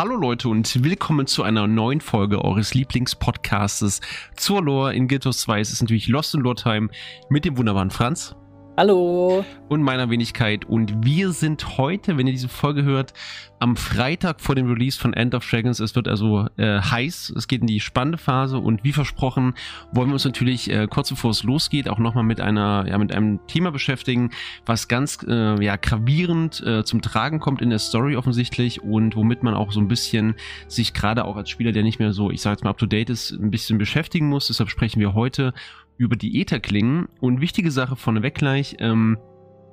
Hallo 0.00 0.16
Leute 0.16 0.48
und 0.48 0.82
willkommen 0.82 1.26
zu 1.26 1.42
einer 1.42 1.66
neuen 1.66 2.00
Folge 2.00 2.42
eures 2.42 2.72
Lieblingspodcastes 2.72 4.00
zur 4.34 4.62
Lore 4.62 4.94
in 4.94 5.08
Guild 5.08 5.24
2. 5.24 5.60
Es 5.60 5.72
ist 5.72 5.82
natürlich 5.82 6.08
Lost 6.08 6.34
in 6.34 6.40
Lore 6.40 6.54
Time 6.54 6.88
mit 7.28 7.44
dem 7.44 7.58
wunderbaren 7.58 7.90
Franz. 7.90 8.34
Hallo. 8.80 9.44
Und 9.68 9.82
meiner 9.82 10.08
Wenigkeit. 10.08 10.64
Und 10.64 11.04
wir 11.04 11.32
sind 11.32 11.76
heute, 11.76 12.16
wenn 12.16 12.26
ihr 12.26 12.32
diese 12.32 12.48
Folge 12.48 12.82
hört, 12.82 13.12
am 13.58 13.76
Freitag 13.76 14.40
vor 14.40 14.54
dem 14.54 14.72
Release 14.72 14.98
von 14.98 15.12
End 15.12 15.34
of 15.34 15.46
Dragons. 15.46 15.80
Es 15.80 15.94
wird 15.94 16.08
also 16.08 16.46
äh, 16.56 16.80
heiß. 16.80 17.34
Es 17.36 17.46
geht 17.46 17.60
in 17.60 17.66
die 17.66 17.80
spannende 17.80 18.16
Phase. 18.16 18.56
Und 18.56 18.82
wie 18.82 18.92
versprochen, 18.92 19.52
wollen 19.92 20.08
wir 20.08 20.14
uns 20.14 20.24
natürlich 20.24 20.70
äh, 20.70 20.86
kurz 20.88 21.10
bevor 21.10 21.30
es 21.30 21.42
losgeht, 21.42 21.90
auch 21.90 21.98
nochmal 21.98 22.24
mit 22.24 22.40
einer, 22.40 22.86
ja, 22.88 22.96
mit 22.96 23.14
einem 23.14 23.46
Thema 23.46 23.70
beschäftigen, 23.70 24.30
was 24.64 24.88
ganz, 24.88 25.18
äh, 25.28 25.62
ja, 25.62 25.76
gravierend 25.76 26.62
äh, 26.66 26.82
zum 26.82 27.02
Tragen 27.02 27.38
kommt 27.38 27.60
in 27.60 27.68
der 27.68 27.80
Story 27.80 28.16
offensichtlich 28.16 28.80
und 28.80 29.14
womit 29.14 29.42
man 29.42 29.52
auch 29.52 29.72
so 29.72 29.80
ein 29.80 29.88
bisschen 29.88 30.36
sich 30.68 30.94
gerade 30.94 31.26
auch 31.26 31.36
als 31.36 31.50
Spieler, 31.50 31.72
der 31.72 31.82
nicht 31.82 31.98
mehr 31.98 32.14
so, 32.14 32.30
ich 32.30 32.40
sage 32.40 32.54
jetzt 32.54 32.64
mal 32.64 32.70
up 32.70 32.78
to 32.78 32.86
date 32.86 33.10
ist, 33.10 33.32
ein 33.32 33.50
bisschen 33.50 33.76
beschäftigen 33.76 34.30
muss. 34.30 34.46
Deshalb 34.46 34.70
sprechen 34.70 35.00
wir 35.00 35.12
heute 35.12 35.52
über 36.00 36.16
die 36.16 36.40
Etherklingen. 36.40 37.08
Und 37.20 37.42
wichtige 37.42 37.70
Sache 37.70 37.94
vorneweg 37.94 38.34
gleich, 38.34 38.76
ähm, 38.78 39.18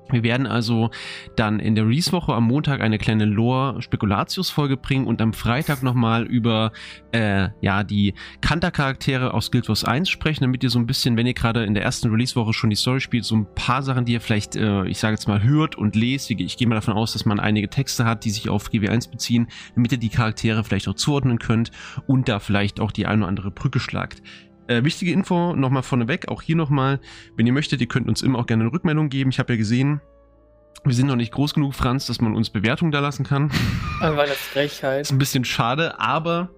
wir 0.10 0.24
werden 0.24 0.48
also 0.48 0.90
dann 1.36 1.60
in 1.60 1.76
der 1.76 1.86
Release-Woche 1.86 2.34
am 2.34 2.46
Montag 2.46 2.82
eine 2.82 2.98
kleine 2.98 3.26
Lore-Spekulatius-Folge 3.26 4.78
bringen 4.78 5.06
und 5.06 5.22
am 5.22 5.34
Freitag 5.34 5.84
nochmal 5.84 6.24
über 6.24 6.72
äh, 7.12 7.50
ja, 7.62 7.84
die 7.84 8.14
Kanter-Charaktere 8.42 9.34
aus 9.34 9.52
Guild 9.52 9.68
Wars 9.68 9.84
1 9.84 10.10
sprechen, 10.10 10.44
damit 10.44 10.64
ihr 10.64 10.70
so 10.70 10.80
ein 10.80 10.88
bisschen, 10.88 11.18
wenn 11.18 11.28
ihr 11.28 11.34
gerade 11.34 11.66
in 11.66 11.74
der 11.74 11.84
ersten 11.84 12.10
Release-Woche 12.10 12.54
schon 12.54 12.70
die 12.70 12.78
Story 12.78 13.02
spielt, 13.02 13.26
so 13.26 13.36
ein 13.36 13.48
paar 13.54 13.84
Sachen, 13.84 14.06
die 14.06 14.14
ihr 14.14 14.22
vielleicht, 14.22 14.56
äh, 14.56 14.86
ich 14.86 15.00
sage 15.00 15.16
jetzt 15.16 15.28
mal, 15.28 15.44
hört 15.44 15.78
und 15.78 15.96
lest. 15.96 16.32
Ich 16.32 16.58
gehe 16.58 16.68
mal 16.68 16.76
davon 16.76 16.94
aus, 16.94 17.14
dass 17.14 17.26
man 17.26 17.40
einige 17.40 17.70
Texte 17.70 18.06
hat, 18.06 18.24
die 18.24 18.30
sich 18.30 18.50
auf 18.50 18.70
GW1 18.70 19.12
beziehen, 19.12 19.48
damit 19.76 19.92
ihr 19.92 19.98
die 19.98 20.10
Charaktere 20.10 20.64
vielleicht 20.64 20.88
auch 20.88 20.96
zuordnen 20.96 21.40
könnt 21.40 21.72
und 22.06 22.30
da 22.30 22.40
vielleicht 22.40 22.80
auch 22.80 22.92
die 22.92 23.08
eine 23.08 23.24
oder 23.24 23.28
andere 23.28 23.52
Brücke 23.52 23.80
schlagt. 23.80 24.22
Äh, 24.68 24.84
wichtige 24.84 25.12
Info 25.12 25.56
nochmal 25.56 25.84
vorneweg, 25.84 26.28
auch 26.28 26.42
hier 26.42 26.56
nochmal, 26.56 27.00
wenn 27.36 27.48
ihr 27.48 27.54
möchtet, 27.54 27.80
ihr 27.80 27.88
könnt 27.88 28.08
uns 28.08 28.22
immer 28.22 28.40
auch 28.40 28.46
gerne 28.46 28.66
eine 28.66 28.74
Rückmeldung 28.74 29.10
geben. 29.10 29.30
Ich 29.30 29.40
habe 29.40 29.54
ja 29.54 29.58
gesehen, 29.58 30.02
wir 30.84 30.94
sind 30.94 31.08
noch 31.08 31.16
nicht 31.16 31.32
groß 31.32 31.54
genug, 31.54 31.74
Franz, 31.74 32.06
dass 32.08 32.22
man 32.22 32.36
uns 32.36 32.50
Bewertungen 32.50 32.92
da 32.92 33.00
lassen 33.00 33.26
kann. 33.26 33.52
Einfach 34.02 34.24
eine 34.24 34.34
Frechheit. 34.34 35.02
Ist 35.02 35.12
ein 35.12 35.18
bisschen 35.18 35.46
schade, 35.46 36.00
aber 36.00 36.50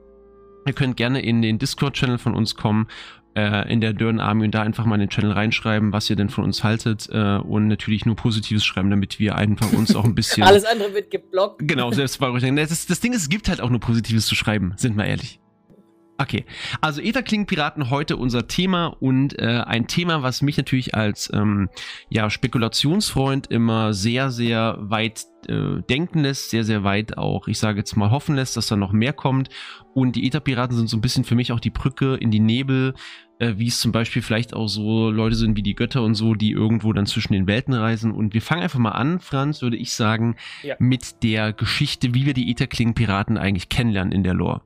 ihr 0.65 0.73
könnt 0.73 0.97
gerne 0.97 1.21
in 1.21 1.41
den 1.41 1.59
Discord-Channel 1.59 2.17
von 2.17 2.35
uns 2.35 2.55
kommen, 2.55 2.87
äh, 3.35 3.71
in 3.71 3.79
der 3.79 3.93
Dörren 3.93 4.19
Army 4.19 4.45
und 4.45 4.51
da 4.55 4.61
einfach 4.61 4.85
mal 4.85 4.95
in 4.95 5.01
den 5.01 5.09
Channel 5.09 5.31
reinschreiben, 5.31 5.93
was 5.93 6.09
ihr 6.09 6.15
denn 6.15 6.29
von 6.29 6.43
uns 6.43 6.63
haltet 6.63 7.07
äh, 7.11 7.37
und 7.37 7.67
natürlich 7.67 8.05
nur 8.05 8.15
Positives 8.15 8.65
schreiben, 8.65 8.89
damit 8.89 9.19
wir 9.19 9.35
einfach 9.35 9.71
uns 9.71 9.95
auch 9.95 10.03
ein 10.03 10.15
bisschen. 10.15 10.43
Alles 10.47 10.65
andere 10.65 10.93
wird 10.93 11.11
geblockt. 11.11 11.61
Genau, 11.67 11.91
selbst 11.91 12.19
bei 12.19 12.29
euch. 12.29 12.43
Das, 12.55 12.85
das 12.87 12.99
Ding 12.99 13.13
ist, 13.13 13.21
es 13.21 13.29
gibt 13.29 13.47
halt 13.47 13.61
auch 13.61 13.69
nur 13.69 13.79
Positives 13.79 14.25
zu 14.25 14.35
schreiben, 14.35 14.73
sind 14.77 14.97
wir 14.97 15.05
ehrlich. 15.05 15.39
Okay, 16.21 16.43
also 16.81 16.99
Etherkling-Piraten 16.99 17.89
heute 17.89 18.17
unser 18.17 18.45
Thema 18.45 18.87
und 18.99 19.39
äh, 19.39 19.63
ein 19.65 19.87
Thema, 19.87 20.21
was 20.21 20.41
mich 20.41 20.57
natürlich 20.57 20.93
als 20.93 21.31
ähm, 21.33 21.69
ja, 22.09 22.29
Spekulationsfreund 22.29 23.47
immer 23.47 23.93
sehr, 23.93 24.29
sehr 24.29 24.75
weit 24.81 25.23
äh, 25.47 25.81
denken 25.89 26.19
lässt, 26.19 26.49
sehr, 26.49 26.65
sehr 26.65 26.83
weit 26.83 27.17
auch, 27.17 27.47
ich 27.47 27.57
sage 27.57 27.77
jetzt 27.77 27.95
mal, 27.95 28.11
hoffen 28.11 28.35
lässt, 28.35 28.57
dass 28.57 28.67
da 28.67 28.75
noch 28.75 28.91
mehr 28.91 29.13
kommt. 29.13 29.47
Und 29.93 30.17
die 30.17 30.27
Ether-Piraten 30.27 30.75
sind 30.75 30.89
so 30.89 30.97
ein 30.97 31.01
bisschen 31.01 31.23
für 31.23 31.35
mich 31.35 31.53
auch 31.53 31.61
die 31.61 31.69
Brücke 31.69 32.15
in 32.15 32.31
die 32.31 32.41
Nebel, 32.41 32.95
äh, 33.39 33.53
wie 33.55 33.67
es 33.67 33.79
zum 33.79 33.93
Beispiel 33.93 34.21
vielleicht 34.21 34.53
auch 34.53 34.67
so 34.67 35.09
Leute 35.09 35.37
sind 35.37 35.55
wie 35.55 35.63
die 35.63 35.75
Götter 35.75 36.03
und 36.03 36.15
so, 36.15 36.35
die 36.35 36.51
irgendwo 36.51 36.91
dann 36.91 37.05
zwischen 37.05 37.31
den 37.31 37.47
Welten 37.47 37.73
reisen. 37.73 38.11
Und 38.11 38.33
wir 38.33 38.41
fangen 38.41 38.61
einfach 38.61 38.79
mal 38.79 38.91
an, 38.91 39.21
Franz, 39.21 39.61
würde 39.61 39.77
ich 39.77 39.93
sagen, 39.93 40.35
ja. 40.63 40.75
mit 40.79 41.23
der 41.23 41.53
Geschichte, 41.53 42.13
wie 42.13 42.25
wir 42.25 42.33
die 42.33 42.51
Etherkling-Piraten 42.51 43.37
eigentlich 43.37 43.69
kennenlernen 43.69 44.11
in 44.11 44.23
der 44.23 44.33
Lore. 44.33 44.61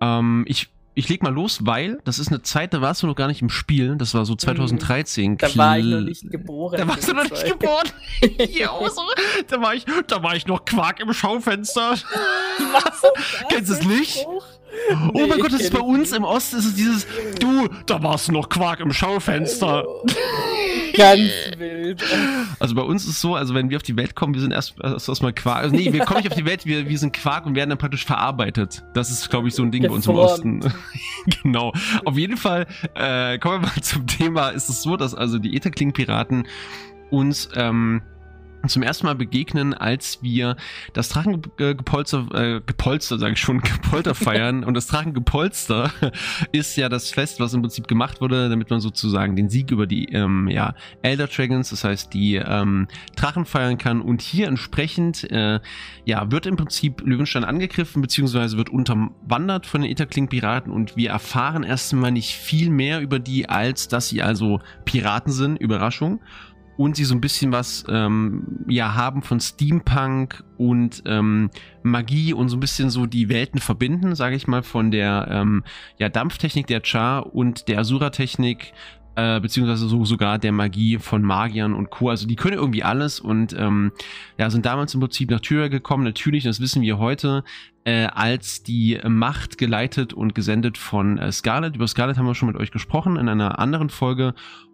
Ähm, 0.00 0.44
ich 0.46 0.70
ich 0.94 1.08
leg 1.08 1.22
mal 1.22 1.32
los, 1.32 1.64
weil 1.64 1.98
das 2.04 2.18
ist 2.18 2.28
eine 2.28 2.42
Zeit, 2.42 2.74
da 2.74 2.80
warst 2.80 3.02
du 3.02 3.06
noch 3.06 3.14
gar 3.14 3.28
nicht 3.28 3.40
im 3.42 3.48
Spiel. 3.48 3.96
Das 3.96 4.12
war 4.12 4.26
so 4.26 4.34
2013. 4.34 5.32
Mhm. 5.32 5.38
Da 5.38 5.56
war 5.56 5.78
ich 5.78 5.84
noch 5.86 6.00
nicht 6.00 6.30
geboren. 6.30 6.76
Da 6.78 6.88
warst 6.88 7.08
du 7.08 7.14
noch 7.14 7.30
nicht 7.30 7.46
geboren. 7.46 7.88
da 9.48 9.60
war 9.62 9.74
ich, 9.74 9.86
da 10.08 10.22
war 10.22 10.36
ich 10.36 10.46
noch 10.46 10.64
Quark 10.64 11.00
im 11.00 11.12
Schaufenster. 11.12 11.92
Was? 11.92 13.02
Kennst 13.48 13.70
du 13.70 13.74
es 13.74 13.86
nicht? 13.86 14.26
Oh 14.26 14.42
nee, 15.14 15.26
mein 15.26 15.40
Gott, 15.40 15.52
das 15.52 15.62
ist 15.62 15.72
bei 15.72 15.80
uns 15.80 16.12
im 16.12 16.24
Osten 16.24 16.58
ist 16.58 16.66
es 16.66 16.74
dieses, 16.74 17.06
du, 17.38 17.68
da 17.86 18.02
warst 18.02 18.28
du 18.28 18.32
noch 18.32 18.48
Quark 18.48 18.80
im 18.80 18.92
Schaufenster. 18.92 19.84
Ganz 21.00 21.30
wild. 21.58 22.04
Also 22.58 22.74
bei 22.74 22.82
uns 22.82 23.04
ist 23.04 23.10
es 23.10 23.20
so, 23.20 23.34
also 23.34 23.54
wenn 23.54 23.70
wir 23.70 23.76
auf 23.76 23.82
die 23.82 23.96
Welt 23.96 24.14
kommen, 24.14 24.34
wir 24.34 24.40
sind 24.40 24.52
erst 24.52 24.74
erstmal 24.82 25.32
Quark. 25.32 25.58
Also 25.58 25.74
nee, 25.74 25.92
wir 25.92 26.04
kommen 26.04 26.20
nicht 26.20 26.30
auf 26.30 26.36
die 26.36 26.44
Welt, 26.44 26.66
wir, 26.66 26.88
wir 26.88 26.98
sind 26.98 27.12
Quark 27.12 27.46
und 27.46 27.54
werden 27.54 27.70
dann 27.70 27.78
praktisch 27.78 28.04
verarbeitet. 28.04 28.84
Das 28.94 29.10
ist, 29.10 29.30
glaube 29.30 29.48
ich, 29.48 29.54
so 29.54 29.62
ein 29.62 29.70
Ding 29.70 29.82
Geformt. 29.82 30.06
bei 30.06 30.12
uns 30.12 30.38
im 30.42 30.60
Osten. 30.60 30.74
genau. 31.42 31.72
Auf 32.04 32.16
jeden 32.18 32.36
Fall 32.36 32.66
äh, 32.94 33.38
kommen 33.38 33.62
wir 33.62 33.68
mal 33.68 33.82
zum 33.82 34.06
Thema. 34.06 34.50
Ist 34.50 34.68
es 34.68 34.82
so, 34.82 34.96
dass 34.96 35.14
also 35.14 35.38
die 35.38 35.56
Etherkling-Piraten 35.56 36.46
uns 37.10 37.48
ähm, 37.54 38.02
zum 38.66 38.82
ersten 38.82 39.06
Mal 39.06 39.14
begegnen, 39.14 39.74
als 39.74 40.22
wir 40.22 40.56
das 40.92 41.08
Drachengepolster, 41.08 42.26
äh, 42.34 42.60
Gepolster, 42.64 43.18
sage 43.18 43.34
ich 43.34 43.40
schon, 43.40 43.60
Gepolter 43.60 44.14
feiern. 44.14 44.64
und 44.64 44.74
das 44.74 44.86
Drachengepolster 44.86 45.90
ist 46.52 46.76
ja 46.76 46.88
das 46.88 47.10
Fest, 47.10 47.40
was 47.40 47.54
im 47.54 47.62
Prinzip 47.62 47.88
gemacht 47.88 48.20
wurde, 48.20 48.48
damit 48.48 48.70
man 48.70 48.80
sozusagen 48.80 49.36
den 49.36 49.48
Sieg 49.48 49.70
über 49.70 49.86
die 49.86 50.06
ähm, 50.06 50.48
ja, 50.48 50.74
Elder 51.02 51.26
Dragons, 51.26 51.70
das 51.70 51.84
heißt 51.84 52.12
die 52.12 52.36
ähm, 52.36 52.88
Drachen 53.16 53.44
feiern 53.44 53.78
kann. 53.78 54.00
Und 54.00 54.22
hier 54.22 54.48
entsprechend 54.48 55.30
äh, 55.30 55.60
ja, 56.04 56.30
wird 56.30 56.46
im 56.46 56.56
Prinzip 56.56 57.02
Löwenstein 57.02 57.44
angegriffen, 57.44 58.02
beziehungsweise 58.02 58.56
wird 58.56 58.70
unterwandert 58.70 59.66
von 59.66 59.82
den 59.82 59.90
Etherkling-Piraten 59.90 60.72
und 60.72 60.96
wir 60.96 61.10
erfahren 61.10 61.62
erstmal 61.62 62.12
nicht 62.12 62.34
viel 62.34 62.70
mehr 62.70 63.00
über 63.00 63.18
die, 63.18 63.48
als 63.48 63.88
dass 63.88 64.08
sie 64.08 64.22
also 64.22 64.60
Piraten 64.84 65.32
sind. 65.32 65.56
Überraschung 65.56 66.20
und 66.80 66.96
sie 66.96 67.04
so 67.04 67.14
ein 67.14 67.20
bisschen 67.20 67.52
was 67.52 67.84
ähm, 67.90 68.64
ja 68.66 68.94
haben 68.94 69.20
von 69.20 69.38
Steampunk 69.38 70.42
und 70.56 71.02
ähm, 71.04 71.50
Magie 71.82 72.32
und 72.32 72.48
so 72.48 72.56
ein 72.56 72.60
bisschen 72.60 72.88
so 72.88 73.04
die 73.04 73.28
Welten 73.28 73.60
verbinden, 73.60 74.14
sage 74.14 74.34
ich 74.34 74.46
mal, 74.46 74.62
von 74.62 74.90
der 74.90 75.28
ähm, 75.30 75.62
ja, 75.98 76.08
Dampftechnik 76.08 76.66
der 76.68 76.80
Char 76.82 77.34
und 77.34 77.68
der 77.68 77.80
Asura-Technik 77.80 78.72
äh, 79.14 79.40
beziehungsweise 79.40 79.88
so 79.88 80.06
sogar 80.06 80.38
der 80.38 80.52
Magie 80.52 80.96
von 80.96 81.20
Magiern 81.20 81.74
und 81.74 81.90
Co. 81.90 82.08
Also 82.08 82.26
die 82.26 82.36
können 82.36 82.56
irgendwie 82.56 82.82
alles 82.82 83.20
und 83.20 83.54
ähm, 83.58 83.92
ja, 84.38 84.48
sind 84.48 84.64
damals 84.64 84.94
im 84.94 85.00
Prinzip 85.00 85.30
nach 85.30 85.40
Tyria 85.40 85.68
gekommen, 85.68 86.04
natürlich, 86.04 86.44
das 86.44 86.60
wissen 86.60 86.80
wir 86.80 86.96
heute, 86.96 87.44
äh, 87.84 88.06
als 88.06 88.62
die 88.62 88.98
Macht 89.06 89.58
geleitet 89.58 90.14
und 90.14 90.34
gesendet 90.34 90.78
von 90.78 91.18
äh, 91.18 91.30
Scarlet. 91.30 91.76
Über 91.76 91.86
Scarlet 91.88 92.16
haben 92.16 92.26
wir 92.26 92.34
schon 92.34 92.48
mit 92.48 92.56
euch 92.56 92.70
gesprochen 92.70 93.16
in 93.16 93.28
einer 93.28 93.58
anderen 93.58 93.90
Folge 93.90 94.32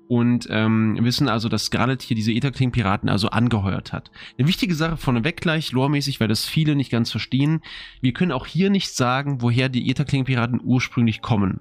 und 0.08 0.46
ähm, 0.50 0.98
wissen 1.00 1.28
also, 1.28 1.48
dass 1.48 1.64
Scarlet 1.64 2.02
hier 2.02 2.14
diese 2.14 2.32
Etherkling-Piraten 2.32 3.08
also 3.08 3.28
angeheuert 3.28 3.92
hat. 3.92 4.10
Eine 4.38 4.48
wichtige 4.48 4.74
Sache 4.74 4.96
vorneweg 4.96 5.40
gleich, 5.40 5.72
loremäßig, 5.72 6.20
weil 6.20 6.28
das 6.28 6.44
viele 6.44 6.76
nicht 6.76 6.90
ganz 6.90 7.10
verstehen. 7.10 7.60
Wir 8.00 8.12
können 8.12 8.32
auch 8.32 8.46
hier 8.46 8.70
nicht 8.70 8.94
sagen, 8.94 9.42
woher 9.42 9.68
die 9.68 9.90
Etherkling-Piraten 9.90 10.60
ursprünglich 10.62 11.22
kommen. 11.22 11.60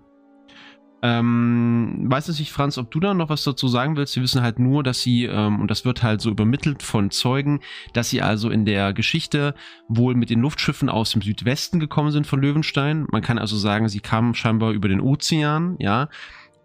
Ähm, 1.02 2.06
weiß 2.08 2.30
nicht, 2.30 2.52
Franz, 2.52 2.80
ob 2.80 2.90
du 2.90 3.00
da 3.00 3.14
noch 3.14 3.30
was 3.30 3.44
dazu 3.44 3.68
sagen 3.68 3.96
willst. 3.96 4.16
Wir 4.16 4.24
wissen 4.24 4.42
halt 4.42 4.58
nur, 4.58 4.82
dass 4.82 5.04
sie, 5.04 5.26
ähm, 5.26 5.60
und 5.60 5.70
das 5.70 5.86
wird 5.86 6.02
halt 6.02 6.20
so 6.20 6.32
übermittelt 6.32 6.82
von 6.82 7.12
Zeugen, 7.12 7.60
dass 7.94 8.10
sie 8.10 8.24
also 8.24 8.50
in 8.50 8.66
der 8.66 8.92
Geschichte 8.92 9.54
wohl 9.88 10.16
mit 10.16 10.32
den 10.32 10.42
Luftschiffen 10.42 10.90
aus 10.90 11.12
dem 11.12 11.22
Südwesten 11.22 11.80
gekommen 11.80 12.10
sind 12.10 12.26
von 12.26 12.42
Löwenstein. 12.42 13.06
Man 13.12 13.22
kann 13.22 13.38
also 13.38 13.56
sagen, 13.56 13.88
sie 13.88 14.00
kamen 14.00 14.34
scheinbar 14.34 14.72
über 14.72 14.88
den 14.88 15.00
Ozean, 15.00 15.76
ja. 15.78 16.10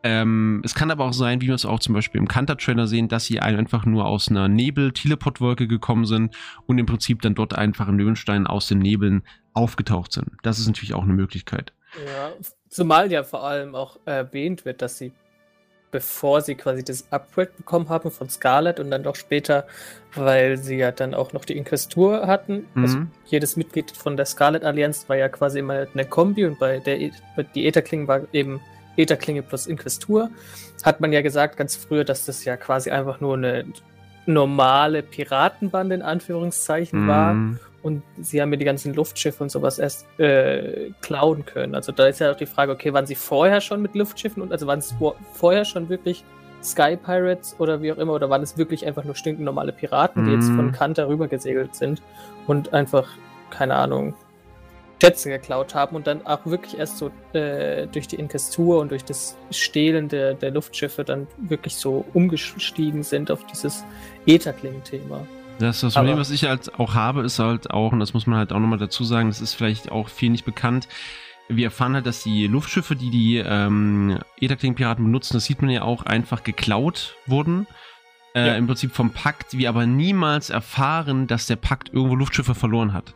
Ähm, 0.02 0.62
es 0.64 0.74
kann 0.74 0.90
aber 0.90 1.04
auch 1.04 1.12
sein, 1.12 1.40
wie 1.40 1.48
wir 1.48 1.54
es 1.54 1.66
auch 1.66 1.78
zum 1.78 1.94
Beispiel 1.94 2.20
im 2.20 2.28
Kanter-Trailer 2.28 2.86
sehen, 2.86 3.08
dass 3.08 3.26
sie 3.26 3.40
einfach 3.40 3.84
nur 3.84 4.06
aus 4.06 4.28
einer 4.28 4.48
Nebel-Teleport-Wolke 4.48 5.66
gekommen 5.68 6.06
sind 6.06 6.34
und 6.66 6.78
im 6.78 6.86
Prinzip 6.86 7.20
dann 7.22 7.34
dort 7.34 7.54
einfach 7.54 7.88
in 7.88 7.98
Löwenstein 7.98 8.46
aus 8.46 8.68
den 8.68 8.78
Nebeln 8.78 9.22
aufgetaucht 9.52 10.12
sind. 10.12 10.28
Das 10.42 10.58
ist 10.58 10.66
natürlich 10.66 10.94
auch 10.94 11.02
eine 11.02 11.12
Möglichkeit. 11.12 11.72
Ja, 12.06 12.32
zumal 12.68 13.12
ja 13.12 13.24
vor 13.24 13.44
allem 13.44 13.74
auch 13.74 13.98
erwähnt 14.06 14.64
wird, 14.64 14.80
dass 14.80 14.96
sie, 14.96 15.12
bevor 15.90 16.40
sie 16.40 16.54
quasi 16.54 16.82
das 16.84 17.12
Upgrade 17.12 17.50
bekommen 17.56 17.88
haben 17.88 18.10
von 18.10 18.30
Scarlet 18.30 18.80
und 18.80 18.90
dann 18.90 19.02
doch 19.02 19.16
später, 19.16 19.66
weil 20.14 20.56
sie 20.56 20.76
ja 20.76 20.92
dann 20.92 21.14
auch 21.14 21.32
noch 21.34 21.44
die 21.44 21.56
Inquisitur 21.56 22.26
hatten. 22.26 22.66
Mhm. 22.74 22.82
Also 22.82 22.98
jedes 23.26 23.56
Mitglied 23.56 23.90
von 23.90 24.16
der 24.16 24.24
Scarlet-Allianz 24.24 25.08
war 25.08 25.16
ja 25.16 25.28
quasi 25.28 25.58
immer 25.58 25.86
eine 25.92 26.04
Kombi 26.06 26.46
und 26.46 26.58
bei 26.58 26.78
der 26.78 27.00
e 27.00 27.10
die 27.54 27.66
Etherkling 27.66 28.08
war 28.08 28.22
eben 28.32 28.60
Ätherklinge 28.96 29.42
plus 29.42 29.66
Inquistur, 29.66 30.30
hat 30.82 31.00
man 31.00 31.12
ja 31.12 31.22
gesagt 31.22 31.56
ganz 31.56 31.76
früher, 31.76 32.04
dass 32.04 32.26
das 32.26 32.44
ja 32.44 32.56
quasi 32.56 32.90
einfach 32.90 33.20
nur 33.20 33.34
eine 33.34 33.64
normale 34.26 35.02
Piratenbande 35.02 35.94
in 35.96 36.02
Anführungszeichen 36.02 37.06
mm. 37.06 37.08
war. 37.08 37.36
Und 37.82 38.02
sie 38.20 38.42
haben 38.42 38.50
mir 38.50 38.58
die 38.58 38.66
ganzen 38.66 38.92
Luftschiffe 38.92 39.42
und 39.42 39.50
sowas 39.50 39.78
erst 39.78 40.06
äh, 40.20 40.90
klauen 41.00 41.46
können. 41.46 41.74
Also 41.74 41.92
da 41.92 42.06
ist 42.06 42.20
ja 42.20 42.30
auch 42.30 42.36
die 42.36 42.46
Frage, 42.46 42.72
okay, 42.72 42.92
waren 42.92 43.06
sie 43.06 43.14
vorher 43.14 43.62
schon 43.62 43.80
mit 43.80 43.94
Luftschiffen 43.94 44.42
und 44.42 44.52
also 44.52 44.66
waren 44.66 44.80
es 44.80 44.94
vorher 45.32 45.64
schon 45.64 45.88
wirklich 45.88 46.22
Sky 46.62 46.98
Pirates 47.02 47.56
oder 47.58 47.80
wie 47.80 47.90
auch 47.90 47.96
immer, 47.96 48.12
oder 48.12 48.28
waren 48.28 48.42
es 48.42 48.58
wirklich 48.58 48.86
einfach 48.86 49.04
nur 49.04 49.14
stinknormale 49.14 49.72
Piraten, 49.72 50.26
die 50.26 50.30
mm. 50.30 50.34
jetzt 50.34 50.46
von 50.48 50.66
mhm. 50.66 50.72
Kanta 50.72 51.06
rüber 51.06 51.26
gesegelt 51.26 51.74
sind 51.74 52.02
und 52.46 52.74
einfach, 52.74 53.08
keine 53.48 53.76
Ahnung, 53.76 54.14
Schätze 55.02 55.30
geklaut 55.30 55.74
haben 55.74 55.96
und 55.96 56.06
dann 56.06 56.26
auch 56.26 56.44
wirklich 56.46 56.78
erst 56.78 56.98
so 56.98 57.10
äh, 57.32 57.86
durch 57.86 58.06
die 58.06 58.16
Inkestur 58.16 58.80
und 58.80 58.90
durch 58.90 59.04
das 59.04 59.36
Stehlen 59.50 60.08
der, 60.08 60.34
der 60.34 60.50
Luftschiffe 60.50 61.04
dann 61.04 61.26
wirklich 61.38 61.76
so 61.76 62.04
umgestiegen 62.12 63.02
sind 63.02 63.30
auf 63.30 63.44
dieses 63.46 63.84
Etherkling-Thema. 64.26 65.26
Das, 65.58 65.80
das 65.80 65.94
Problem, 65.94 66.16
was 66.16 66.30
ich 66.30 66.44
halt 66.44 66.78
auch 66.78 66.94
habe, 66.94 67.22
ist 67.22 67.38
halt 67.38 67.70
auch, 67.70 67.92
und 67.92 68.00
das 68.00 68.14
muss 68.14 68.26
man 68.26 68.38
halt 68.38 68.52
auch 68.52 68.58
nochmal 68.58 68.78
dazu 68.78 69.04
sagen, 69.04 69.28
das 69.28 69.40
ist 69.40 69.54
vielleicht 69.54 69.92
auch 69.92 70.08
viel 70.08 70.30
nicht 70.30 70.44
bekannt, 70.44 70.88
wir 71.48 71.66
erfahren 71.66 71.94
halt, 71.94 72.06
dass 72.06 72.22
die 72.22 72.46
Luftschiffe, 72.46 72.94
die 72.94 73.10
die 73.10 73.38
ähm, 73.38 74.18
Etherkling-Piraten 74.40 75.04
benutzen, 75.04 75.34
das 75.34 75.44
sieht 75.44 75.60
man 75.62 75.70
ja 75.70 75.82
auch, 75.82 76.04
einfach 76.04 76.44
geklaut 76.44 77.16
wurden. 77.26 77.66
Äh, 78.34 78.46
ja. 78.46 78.54
Im 78.54 78.68
Prinzip 78.68 78.92
vom 78.92 79.10
Pakt, 79.10 79.58
wir 79.58 79.68
aber 79.68 79.86
niemals 79.86 80.50
erfahren, 80.50 81.26
dass 81.26 81.46
der 81.46 81.56
Pakt 81.56 81.92
irgendwo 81.92 82.14
Luftschiffe 82.14 82.54
verloren 82.54 82.92
hat. 82.92 83.14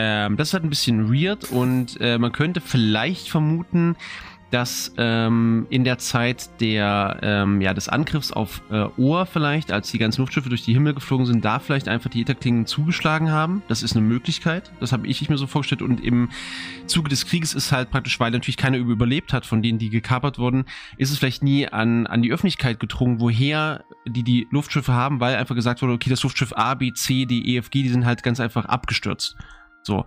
Ähm, 0.00 0.36
das 0.36 0.48
ist 0.48 0.54
halt 0.54 0.62
ein 0.62 0.70
bisschen 0.70 1.12
weird 1.12 1.50
und 1.50 2.00
äh, 2.00 2.18
man 2.18 2.30
könnte 2.30 2.60
vielleicht 2.60 3.28
vermuten, 3.28 3.96
dass 4.50 4.94
ähm, 4.96 5.66
in 5.70 5.82
der 5.82 5.98
Zeit 5.98 6.48
der, 6.60 7.18
ähm, 7.22 7.60
ja, 7.60 7.74
des 7.74 7.88
Angriffs 7.88 8.32
auf 8.32 8.62
äh, 8.70 8.84
Ohr 8.96 9.26
vielleicht, 9.26 9.72
als 9.72 9.90
die 9.90 9.98
ganzen 9.98 10.22
Luftschiffe 10.22 10.48
durch 10.48 10.62
die 10.62 10.72
Himmel 10.72 10.94
geflogen 10.94 11.26
sind, 11.26 11.44
da 11.44 11.58
vielleicht 11.58 11.88
einfach 11.88 12.10
die 12.10 12.22
Etherklingen 12.22 12.64
zugeschlagen 12.64 13.30
haben. 13.30 13.62
Das 13.66 13.82
ist 13.82 13.96
eine 13.96 14.06
Möglichkeit. 14.06 14.70
Das 14.78 14.92
habe 14.92 15.06
ich 15.08 15.28
mir 15.28 15.36
so 15.36 15.48
vorgestellt. 15.48 15.82
Und 15.82 16.02
im 16.02 16.30
Zuge 16.86 17.10
des 17.10 17.26
Krieges 17.26 17.52
ist 17.52 17.72
halt 17.72 17.90
praktisch, 17.90 18.18
weil 18.20 18.30
natürlich 18.30 18.56
keiner 18.56 18.78
überlebt 18.78 19.32
hat 19.32 19.44
von 19.44 19.62
denen, 19.62 19.78
die 19.78 19.90
gekapert 19.90 20.38
wurden, 20.38 20.64
ist 20.96 21.10
es 21.10 21.18
vielleicht 21.18 21.42
nie 21.42 21.68
an, 21.68 22.06
an 22.06 22.22
die 22.22 22.32
Öffentlichkeit 22.32 22.80
gedrungen, 22.80 23.20
woher 23.20 23.84
die 24.06 24.22
die 24.22 24.46
Luftschiffe 24.50 24.94
haben, 24.94 25.18
weil 25.18 25.34
einfach 25.34 25.56
gesagt 25.56 25.82
wurde, 25.82 25.92
okay, 25.92 26.08
das 26.08 26.22
Luftschiff 26.22 26.52
A, 26.54 26.74
B, 26.74 26.92
C, 26.92 27.26
D, 27.26 27.40
E, 27.40 27.58
F, 27.58 27.70
G, 27.70 27.82
die 27.82 27.88
sind 27.90 28.06
halt 28.06 28.22
ganz 28.22 28.40
einfach 28.40 28.64
abgestürzt. 28.64 29.36
So. 29.88 30.04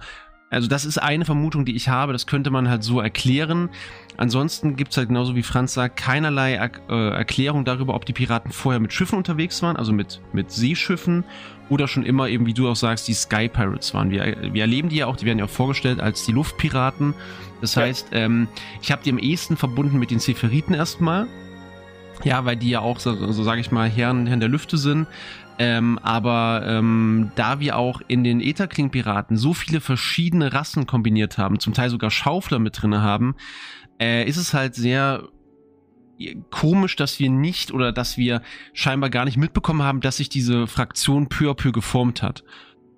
Also 0.51 0.67
das 0.67 0.83
ist 0.83 0.97
eine 0.97 1.23
Vermutung, 1.23 1.63
die 1.65 1.75
ich 1.75 1.87
habe. 1.87 2.11
Das 2.11 2.27
könnte 2.27 2.51
man 2.51 2.69
halt 2.69 2.83
so 2.83 2.99
erklären. 2.99 3.69
Ansonsten 4.17 4.75
gibt 4.75 4.91
es 4.91 4.97
halt 4.97 5.07
genauso 5.07 5.35
wie 5.35 5.43
Franz 5.43 5.73
sagt, 5.73 5.97
keinerlei 5.97 6.53
er 6.53 6.71
äh, 6.89 7.09
Erklärung 7.15 7.63
darüber, 7.63 7.95
ob 7.95 8.05
die 8.05 8.13
Piraten 8.13 8.51
vorher 8.51 8.81
mit 8.81 8.91
Schiffen 8.91 9.17
unterwegs 9.17 9.63
waren, 9.63 9.77
also 9.77 9.93
mit, 9.93 10.21
mit 10.33 10.51
Seeschiffen 10.51 11.23
oder 11.69 11.87
schon 11.87 12.03
immer 12.03 12.27
eben, 12.27 12.45
wie 12.45 12.53
du 12.53 12.69
auch 12.69 12.75
sagst, 12.75 13.07
die 13.07 13.13
Sky 13.13 13.47
Pirates 13.47 13.93
waren. 13.93 14.11
Wir, 14.11 14.53
wir 14.53 14.61
erleben 14.61 14.89
die 14.89 14.97
ja 14.97 15.07
auch, 15.07 15.15
die 15.15 15.25
werden 15.25 15.39
ja 15.39 15.45
auch 15.45 15.49
vorgestellt 15.49 16.01
als 16.01 16.25
die 16.25 16.33
Luftpiraten. 16.33 17.13
Das 17.61 17.75
ja. 17.75 17.83
heißt, 17.83 18.09
ähm, 18.11 18.49
ich 18.81 18.91
habe 18.91 19.01
die 19.03 19.09
am 19.09 19.19
ehesten 19.19 19.55
verbunden 19.55 19.97
mit 19.97 20.11
den 20.11 20.19
Seferiten 20.19 20.75
erstmal. 20.75 21.27
Ja, 22.23 22.45
weil 22.45 22.57
die 22.57 22.69
ja 22.69 22.81
auch, 22.81 22.99
so, 22.99 23.31
so 23.31 23.43
sage 23.43 23.61
ich 23.61 23.71
mal, 23.71 23.89
Herren, 23.89 24.27
Herren 24.27 24.41
der 24.41 24.49
Lüfte 24.49 24.77
sind. 24.77 25.07
Ähm, 25.63 25.99
aber 25.99 26.63
ähm, 26.65 27.31
da 27.35 27.59
wir 27.59 27.77
auch 27.77 28.01
in 28.07 28.23
den 28.23 28.41
Ätherkling-Piraten 28.41 29.37
so 29.37 29.53
viele 29.53 29.79
verschiedene 29.79 30.53
Rassen 30.53 30.87
kombiniert 30.87 31.37
haben, 31.37 31.59
zum 31.59 31.75
Teil 31.75 31.91
sogar 31.91 32.09
Schaufler 32.09 32.57
mit 32.57 32.81
drin 32.81 32.95
haben, 32.95 33.35
äh, 34.01 34.27
ist 34.27 34.37
es 34.37 34.55
halt 34.55 34.73
sehr 34.73 35.27
komisch, 36.49 36.95
dass 36.95 37.19
wir 37.19 37.29
nicht 37.29 37.71
oder 37.71 37.91
dass 37.91 38.17
wir 38.17 38.41
scheinbar 38.73 39.11
gar 39.11 39.23
nicht 39.25 39.37
mitbekommen 39.37 39.83
haben, 39.83 40.01
dass 40.01 40.17
sich 40.17 40.29
diese 40.29 40.65
Fraktion 40.65 41.29
peu 41.29 41.51
à 41.51 41.53
peu 41.53 41.71
geformt 41.71 42.23
hat. 42.23 42.43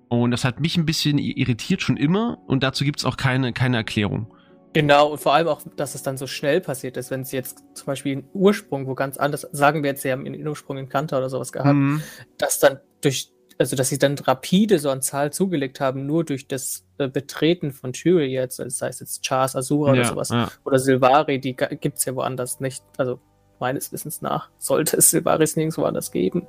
Und 0.08 0.30
das 0.30 0.46
hat 0.46 0.58
mich 0.58 0.78
ein 0.78 0.86
bisschen 0.86 1.18
irritiert 1.18 1.82
schon 1.82 1.98
immer 1.98 2.38
und 2.46 2.62
dazu 2.62 2.84
gibt 2.84 3.00
es 3.00 3.04
auch 3.04 3.18
keine, 3.18 3.52
keine 3.52 3.76
Erklärung. 3.76 4.33
Genau, 4.74 5.12
und 5.12 5.18
vor 5.18 5.32
allem 5.32 5.46
auch, 5.46 5.62
dass 5.76 5.94
es 5.94 6.02
dann 6.02 6.16
so 6.16 6.26
schnell 6.26 6.60
passiert 6.60 6.96
ist, 6.96 7.10
wenn 7.12 7.24
sie 7.24 7.36
jetzt 7.36 7.62
zum 7.74 7.86
Beispiel 7.86 8.12
einen 8.12 8.28
Ursprung, 8.34 8.88
wo 8.88 8.94
ganz 8.96 9.16
anders, 9.16 9.46
sagen 9.52 9.84
wir 9.84 9.90
jetzt, 9.90 10.02
sie 10.02 10.10
haben 10.10 10.26
einen 10.26 10.46
Ursprung 10.46 10.78
in 10.78 10.88
Kanter 10.88 11.18
oder 11.18 11.30
sowas 11.30 11.52
gehabt, 11.52 11.76
mhm. 11.76 12.02
dass 12.38 12.58
dann 12.58 12.80
durch, 13.00 13.32
also 13.56 13.76
dass 13.76 13.88
sie 13.88 13.98
dann 13.98 14.18
rapide 14.18 14.80
so 14.80 14.90
an 14.90 15.00
Zahl 15.00 15.32
zugelegt 15.32 15.78
haben, 15.78 16.06
nur 16.06 16.24
durch 16.24 16.48
das 16.48 16.84
äh, 16.98 17.06
Betreten 17.06 17.70
von 17.70 17.92
Tyrion 17.92 18.28
jetzt, 18.28 18.58
das 18.58 18.82
heißt 18.82 19.00
jetzt 19.00 19.24
Chars, 19.24 19.54
Azura 19.54 19.94
ja, 19.94 20.00
oder 20.00 20.08
sowas, 20.08 20.28
ja. 20.30 20.50
oder 20.64 20.80
Silvari, 20.80 21.38
die 21.38 21.54
gibt 21.54 21.98
es 21.98 22.04
ja 22.04 22.16
woanders 22.16 22.58
nicht, 22.58 22.82
also 22.96 23.20
meines 23.60 23.92
Wissens 23.92 24.22
nach 24.22 24.50
sollte 24.58 24.96
es 24.96 25.10
Silvaris 25.10 25.54
nirgendwo 25.54 25.84
anders 25.84 26.10
geben. 26.10 26.48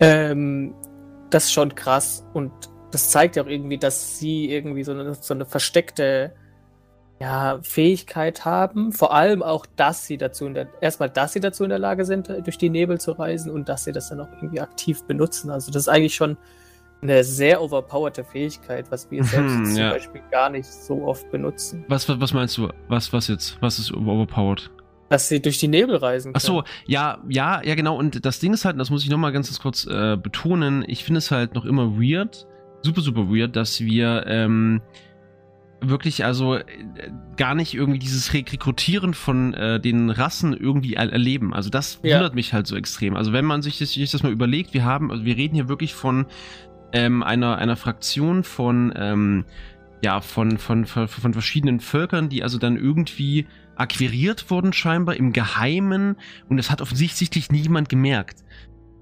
Ähm, 0.00 0.74
das 1.30 1.44
ist 1.44 1.52
schon 1.52 1.76
krass 1.76 2.26
und 2.34 2.50
das 2.90 3.10
zeigt 3.10 3.36
ja 3.36 3.44
auch 3.44 3.48
irgendwie, 3.48 3.78
dass 3.78 4.18
sie 4.18 4.50
irgendwie 4.50 4.82
so 4.82 4.90
eine, 4.90 5.14
so 5.14 5.32
eine 5.32 5.46
versteckte 5.46 6.34
ja, 7.20 7.60
Fähigkeit 7.62 8.44
haben. 8.46 8.92
Vor 8.92 9.12
allem 9.12 9.42
auch, 9.42 9.66
dass 9.76 10.06
sie 10.06 10.16
dazu 10.16 10.46
in 10.46 10.54
der, 10.54 10.68
erstmal, 10.80 11.10
dass 11.10 11.34
sie 11.34 11.40
dazu 11.40 11.64
in 11.64 11.70
der 11.70 11.78
Lage 11.78 12.06
sind, 12.06 12.28
durch 12.28 12.56
die 12.56 12.70
Nebel 12.70 12.98
zu 12.98 13.12
reisen 13.12 13.52
und 13.52 13.68
dass 13.68 13.84
sie 13.84 13.92
das 13.92 14.08
dann 14.08 14.20
auch 14.20 14.32
irgendwie 14.36 14.60
aktiv 14.60 15.04
benutzen. 15.04 15.50
Also 15.50 15.70
das 15.70 15.82
ist 15.82 15.88
eigentlich 15.88 16.14
schon 16.14 16.38
eine 17.02 17.22
sehr 17.22 17.62
overpowerte 17.62 18.24
Fähigkeit, 18.24 18.90
was 18.90 19.10
wir 19.10 19.22
selbst 19.24 19.54
hm, 19.54 19.76
ja. 19.76 19.90
zum 19.90 19.98
Beispiel 19.98 20.22
gar 20.30 20.48
nicht 20.48 20.66
so 20.66 21.02
oft 21.04 21.30
benutzen. 21.30 21.84
Was, 21.88 22.08
was, 22.08 22.20
was 22.20 22.32
meinst 22.32 22.56
du? 22.56 22.68
Was, 22.88 23.12
was 23.12 23.28
jetzt? 23.28 23.58
Was 23.60 23.78
ist 23.78 23.92
overpowered? 23.92 24.70
Dass 25.10 25.28
sie 25.28 25.42
durch 25.42 25.58
die 25.58 25.68
Nebel 25.68 25.96
reisen 25.96 26.32
können. 26.32 26.36
Ach 26.36 26.40
so, 26.40 26.62
ja, 26.86 27.18
ja, 27.28 27.60
ja, 27.62 27.74
genau. 27.74 27.96
Und 27.96 28.24
das 28.24 28.38
Ding 28.38 28.54
ist 28.54 28.64
halt, 28.64 28.78
das 28.78 28.90
muss 28.90 29.02
ich 29.02 29.10
nochmal 29.10 29.32
ganz 29.32 29.58
kurz 29.60 29.86
äh, 29.86 30.16
betonen, 30.16 30.84
ich 30.86 31.04
finde 31.04 31.18
es 31.18 31.30
halt 31.30 31.54
noch 31.54 31.66
immer 31.66 31.98
weird, 31.98 32.46
super, 32.82 33.00
super 33.02 33.28
weird, 33.28 33.56
dass 33.56 33.80
wir, 33.80 34.24
ähm, 34.26 34.80
wirklich 35.80 36.24
also 36.24 36.56
äh, 36.56 36.64
gar 37.36 37.54
nicht 37.54 37.74
irgendwie 37.74 37.98
dieses 37.98 38.32
Rekrutieren 38.32 39.14
von 39.14 39.54
äh, 39.54 39.80
den 39.80 40.10
Rassen 40.10 40.52
irgendwie 40.52 40.94
erleben. 40.94 41.54
Also 41.54 41.70
das 41.70 42.00
ja. 42.02 42.16
wundert 42.16 42.34
mich 42.34 42.52
halt 42.52 42.66
so 42.66 42.76
extrem. 42.76 43.16
Also 43.16 43.32
wenn 43.32 43.44
man 43.44 43.62
sich 43.62 43.78
das, 43.78 43.92
sich 43.92 44.10
das 44.10 44.22
mal 44.22 44.32
überlegt, 44.32 44.74
wir 44.74 44.84
haben, 44.84 45.10
also 45.10 45.24
wir 45.24 45.36
reden 45.36 45.54
hier 45.54 45.68
wirklich 45.68 45.94
von 45.94 46.26
ähm, 46.92 47.22
einer, 47.22 47.58
einer 47.58 47.76
Fraktion 47.76 48.44
von, 48.44 48.92
ähm, 48.96 49.44
ja, 50.02 50.20
von, 50.20 50.58
von, 50.58 50.86
von, 50.86 51.08
von 51.08 51.32
verschiedenen 51.32 51.80
Völkern, 51.80 52.28
die 52.28 52.42
also 52.42 52.58
dann 52.58 52.76
irgendwie 52.76 53.46
akquiriert 53.76 54.50
wurden 54.50 54.72
scheinbar 54.72 55.16
im 55.16 55.32
Geheimen 55.32 56.16
und 56.48 56.56
das 56.56 56.70
hat 56.70 56.82
offensichtlich 56.82 57.50
niemand 57.50 57.88
gemerkt. 57.88 58.44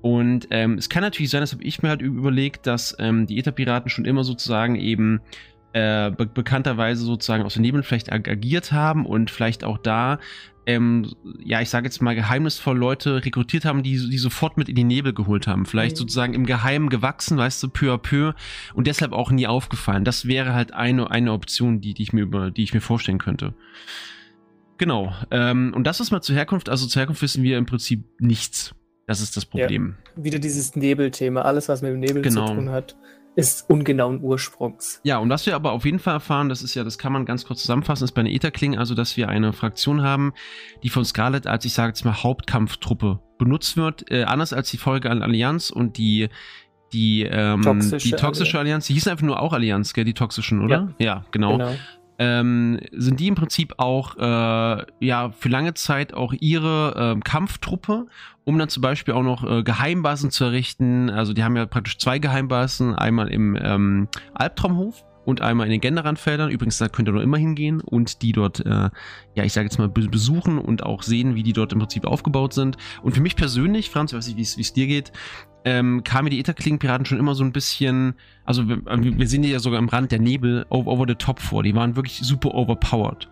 Und 0.00 0.46
ähm, 0.50 0.74
es 0.78 0.88
kann 0.88 1.02
natürlich 1.02 1.30
sein, 1.30 1.40
das 1.40 1.52
habe 1.52 1.64
ich 1.64 1.82
mir 1.82 1.88
halt 1.88 2.02
überlegt, 2.02 2.66
dass 2.66 2.94
ähm, 3.00 3.26
die 3.26 3.38
Ether-Piraten 3.38 3.90
schon 3.90 4.04
immer 4.04 4.22
sozusagen 4.22 4.76
eben 4.76 5.20
äh, 5.72 6.10
be 6.10 6.26
bekannterweise 6.26 7.04
sozusagen 7.04 7.44
aus 7.44 7.54
dem 7.54 7.62
Nebel 7.62 7.82
vielleicht 7.82 8.12
ag 8.12 8.28
agiert 8.28 8.72
haben 8.72 9.06
und 9.06 9.30
vielleicht 9.30 9.64
auch 9.64 9.78
da, 9.78 10.18
ähm, 10.68 11.10
ja, 11.42 11.60
ich 11.62 11.70
sage 11.70 11.86
jetzt 11.86 12.02
mal 12.02 12.14
geheimnisvoll 12.14 12.76
Leute 12.76 13.24
rekrutiert 13.24 13.64
haben, 13.64 13.82
die, 13.82 14.10
die 14.10 14.18
sofort 14.18 14.58
mit 14.58 14.68
in 14.68 14.74
die 14.74 14.84
Nebel 14.84 15.14
geholt 15.14 15.46
haben. 15.46 15.64
Vielleicht 15.64 15.96
mhm. 15.96 16.00
sozusagen 16.00 16.34
im 16.34 16.44
Geheimen 16.44 16.90
gewachsen, 16.90 17.38
weißt 17.38 17.62
du, 17.62 17.68
peu 17.68 17.92
à 17.92 17.98
peu 17.98 18.34
und 18.74 18.86
deshalb 18.86 19.12
auch 19.12 19.30
nie 19.30 19.46
aufgefallen. 19.46 20.04
Das 20.04 20.26
wäre 20.26 20.52
halt 20.52 20.74
eine, 20.74 21.10
eine 21.10 21.32
Option, 21.32 21.80
die, 21.80 21.94
die, 21.94 22.02
ich 22.02 22.12
mir 22.12 22.22
über, 22.22 22.50
die 22.50 22.64
ich 22.64 22.74
mir 22.74 22.82
vorstellen 22.82 23.18
könnte. 23.18 23.54
Genau. 24.76 25.14
Ähm, 25.30 25.72
und 25.74 25.86
das 25.86 26.00
ist 26.00 26.10
mal 26.10 26.20
zur 26.20 26.36
Herkunft. 26.36 26.68
Also 26.68 26.86
zur 26.86 27.00
Herkunft 27.00 27.22
wissen 27.22 27.42
wir 27.42 27.56
im 27.56 27.64
Prinzip 27.64 28.04
nichts. 28.20 28.74
Das 29.06 29.22
ist 29.22 29.38
das 29.38 29.46
Problem. 29.46 29.96
Ja, 30.16 30.24
wieder 30.24 30.38
dieses 30.38 30.76
Nebelthema, 30.76 31.40
alles, 31.42 31.70
was 31.70 31.80
mit 31.80 31.92
dem 31.92 32.00
Nebel 32.00 32.20
genau. 32.20 32.46
zu 32.46 32.54
tun 32.54 32.70
hat 32.70 32.94
ist 33.38 33.70
ungenauen 33.70 34.20
Ursprungs. 34.20 35.00
Ja, 35.04 35.18
und 35.18 35.30
was 35.30 35.46
wir 35.46 35.54
aber 35.54 35.70
auf 35.70 35.84
jeden 35.84 36.00
Fall 36.00 36.14
erfahren, 36.14 36.48
das 36.48 36.60
ist 36.60 36.74
ja, 36.74 36.82
das 36.82 36.98
kann 36.98 37.12
man 37.12 37.24
ganz 37.24 37.46
kurz 37.46 37.60
zusammenfassen, 37.60 38.02
ist 38.02 38.10
bei 38.10 38.20
einer 38.20 38.30
Etherkling, 38.30 38.76
also 38.76 38.96
dass 38.96 39.16
wir 39.16 39.28
eine 39.28 39.52
Fraktion 39.52 40.02
haben, 40.02 40.32
die 40.82 40.88
von 40.88 41.04
Scarlet 41.04 41.46
als, 41.46 41.64
ich 41.64 41.72
sage 41.72 41.90
jetzt 41.90 42.04
mal, 42.04 42.24
Hauptkampftruppe 42.24 43.20
benutzt 43.38 43.76
wird, 43.76 44.10
äh, 44.10 44.24
anders 44.24 44.52
als 44.52 44.70
die 44.70 44.76
Folge 44.76 45.08
an 45.08 45.22
Allianz 45.22 45.70
und 45.70 45.98
die 45.98 46.30
die, 46.92 47.22
ähm, 47.22 47.62
toxische, 47.62 48.08
die 48.08 48.16
toxische 48.16 48.58
Allianz. 48.58 48.86
die 48.86 48.94
hießen 48.94 49.12
einfach 49.12 49.26
nur 49.26 49.40
auch 49.40 49.52
Allianz, 49.52 49.92
gell, 49.92 50.04
die 50.04 50.14
toxischen, 50.14 50.60
oder? 50.60 50.94
Ja, 50.98 51.04
ja 51.04 51.24
genau. 51.30 51.58
genau. 51.58 51.74
Ähm, 52.18 52.80
sind 52.92 53.20
die 53.20 53.28
im 53.28 53.36
Prinzip 53.36 53.74
auch 53.78 54.16
äh, 54.16 54.84
ja 55.00 55.30
für 55.30 55.48
lange 55.48 55.74
Zeit 55.74 56.14
auch 56.14 56.32
ihre 56.32 57.14
äh, 57.16 57.20
Kampftruppe 57.20 58.06
um 58.48 58.58
dann 58.58 58.70
zum 58.70 58.80
Beispiel 58.80 59.12
auch 59.12 59.22
noch 59.22 59.44
äh, 59.44 59.62
Geheimbasen 59.62 60.30
zu 60.30 60.44
errichten. 60.44 61.10
Also 61.10 61.34
die 61.34 61.44
haben 61.44 61.54
ja 61.54 61.66
praktisch 61.66 61.98
zwei 61.98 62.18
Geheimbasen, 62.18 62.94
einmal 62.94 63.28
im 63.28 63.58
ähm, 63.60 64.08
Albtraumhof 64.32 65.04
und 65.28 65.42
einmal 65.42 65.66
in 65.66 65.72
den 65.72 65.82
Genderandfeldern. 65.82 66.50
Übrigens, 66.50 66.78
da 66.78 66.88
könnt 66.88 67.06
ihr 67.06 67.12
noch 67.12 67.20
immer 67.20 67.36
hingehen 67.36 67.82
und 67.82 68.22
die 68.22 68.32
dort, 68.32 68.64
äh, 68.64 68.88
ja, 69.34 69.44
ich 69.44 69.52
sage 69.52 69.66
jetzt 69.66 69.76
mal, 69.76 69.90
besuchen 69.90 70.56
und 70.56 70.82
auch 70.82 71.02
sehen, 71.02 71.34
wie 71.34 71.42
die 71.42 71.52
dort 71.52 71.74
im 71.74 71.80
Prinzip 71.80 72.06
aufgebaut 72.06 72.54
sind. 72.54 72.78
Und 73.02 73.12
für 73.12 73.20
mich 73.20 73.36
persönlich, 73.36 73.90
Franz, 73.90 74.12
ich 74.12 74.16
weiß 74.16 74.28
nicht, 74.34 74.56
wie 74.56 74.62
es 74.62 74.72
dir 74.72 74.86
geht, 74.86 75.12
ähm, 75.66 76.02
kam 76.02 76.24
mir 76.24 76.30
die 76.30 76.40
Etherkling-Piraten 76.40 77.04
schon 77.04 77.18
immer 77.18 77.34
so 77.34 77.44
ein 77.44 77.52
bisschen, 77.52 78.14
also 78.46 78.66
wir, 78.70 78.80
wir 78.86 79.28
sehen 79.28 79.42
die 79.42 79.50
ja 79.50 79.58
sogar 79.58 79.78
am 79.80 79.90
Rand 79.90 80.12
der 80.12 80.18
Nebel 80.18 80.64
over 80.70 81.04
the 81.06 81.14
top 81.14 81.40
vor. 81.40 81.62
Die 81.62 81.74
waren 81.74 81.94
wirklich 81.94 82.20
super 82.22 82.54
overpowered. 82.54 83.28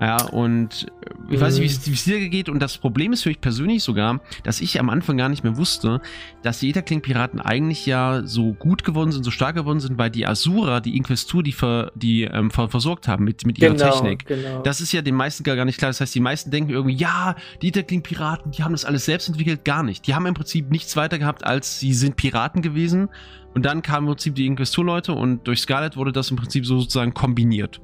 Ja, 0.00 0.24
und 0.24 0.86
äh, 1.04 1.34
ich 1.34 1.40
weiß 1.40 1.58
nicht, 1.58 1.86
wie 1.86 1.92
es 1.92 2.04
dir 2.04 2.28
geht. 2.30 2.48
Und 2.48 2.60
das 2.60 2.78
Problem 2.78 3.12
ist 3.12 3.22
für 3.22 3.28
mich 3.28 3.40
persönlich 3.40 3.82
sogar, 3.82 4.20
dass 4.44 4.60
ich 4.60 4.80
am 4.80 4.88
Anfang 4.88 5.18
gar 5.18 5.28
nicht 5.28 5.44
mehr 5.44 5.58
wusste, 5.58 6.00
dass 6.42 6.60
die 6.60 6.70
Etherkling-Piraten 6.70 7.38
eigentlich 7.38 7.84
ja 7.84 8.22
so 8.24 8.54
gut 8.54 8.82
geworden 8.82 9.12
sind, 9.12 9.24
so 9.24 9.30
stark 9.30 9.56
geworden 9.56 9.78
sind, 9.78 9.98
weil 9.98 10.10
die 10.10 10.26
Asura, 10.26 10.80
die 10.80 10.96
Inquestur, 10.96 11.42
die, 11.42 11.52
ver, 11.52 11.92
die 11.94 12.22
ähm, 12.22 12.50
ver, 12.50 12.70
versorgt 12.70 13.08
haben 13.08 13.24
mit, 13.24 13.46
mit 13.46 13.58
ihrer 13.58 13.74
genau, 13.74 13.90
Technik. 13.90 14.24
Genau. 14.26 14.62
Das 14.62 14.80
ist 14.80 14.92
ja 14.92 15.02
den 15.02 15.14
meisten 15.14 15.44
gar 15.44 15.64
nicht 15.66 15.78
klar. 15.78 15.90
Das 15.90 16.00
heißt, 16.00 16.14
die 16.14 16.20
meisten 16.20 16.50
denken 16.50 16.70
irgendwie, 16.70 16.96
ja, 16.96 17.36
die 17.60 17.68
Etherkling-Piraten, 17.68 18.52
die 18.52 18.64
haben 18.64 18.72
das 18.72 18.86
alles 18.86 19.04
selbst 19.04 19.28
entwickelt. 19.28 19.64
Gar 19.64 19.82
nicht. 19.82 20.06
Die 20.06 20.14
haben 20.14 20.24
im 20.24 20.34
Prinzip 20.34 20.70
nichts 20.70 20.96
weiter 20.96 21.18
gehabt, 21.18 21.44
als 21.44 21.78
sie 21.78 21.92
sind 21.92 22.16
Piraten 22.16 22.62
gewesen. 22.62 23.10
Und 23.52 23.66
dann 23.66 23.82
kamen 23.82 24.06
im 24.06 24.14
Prinzip 24.14 24.34
die 24.34 24.46
Inquestur-Leute 24.46 25.12
und 25.12 25.46
durch 25.46 25.60
Scarlet 25.60 25.96
wurde 25.96 26.12
das 26.12 26.30
im 26.30 26.36
Prinzip 26.36 26.64
so 26.64 26.78
sozusagen 26.80 27.12
kombiniert. 27.12 27.80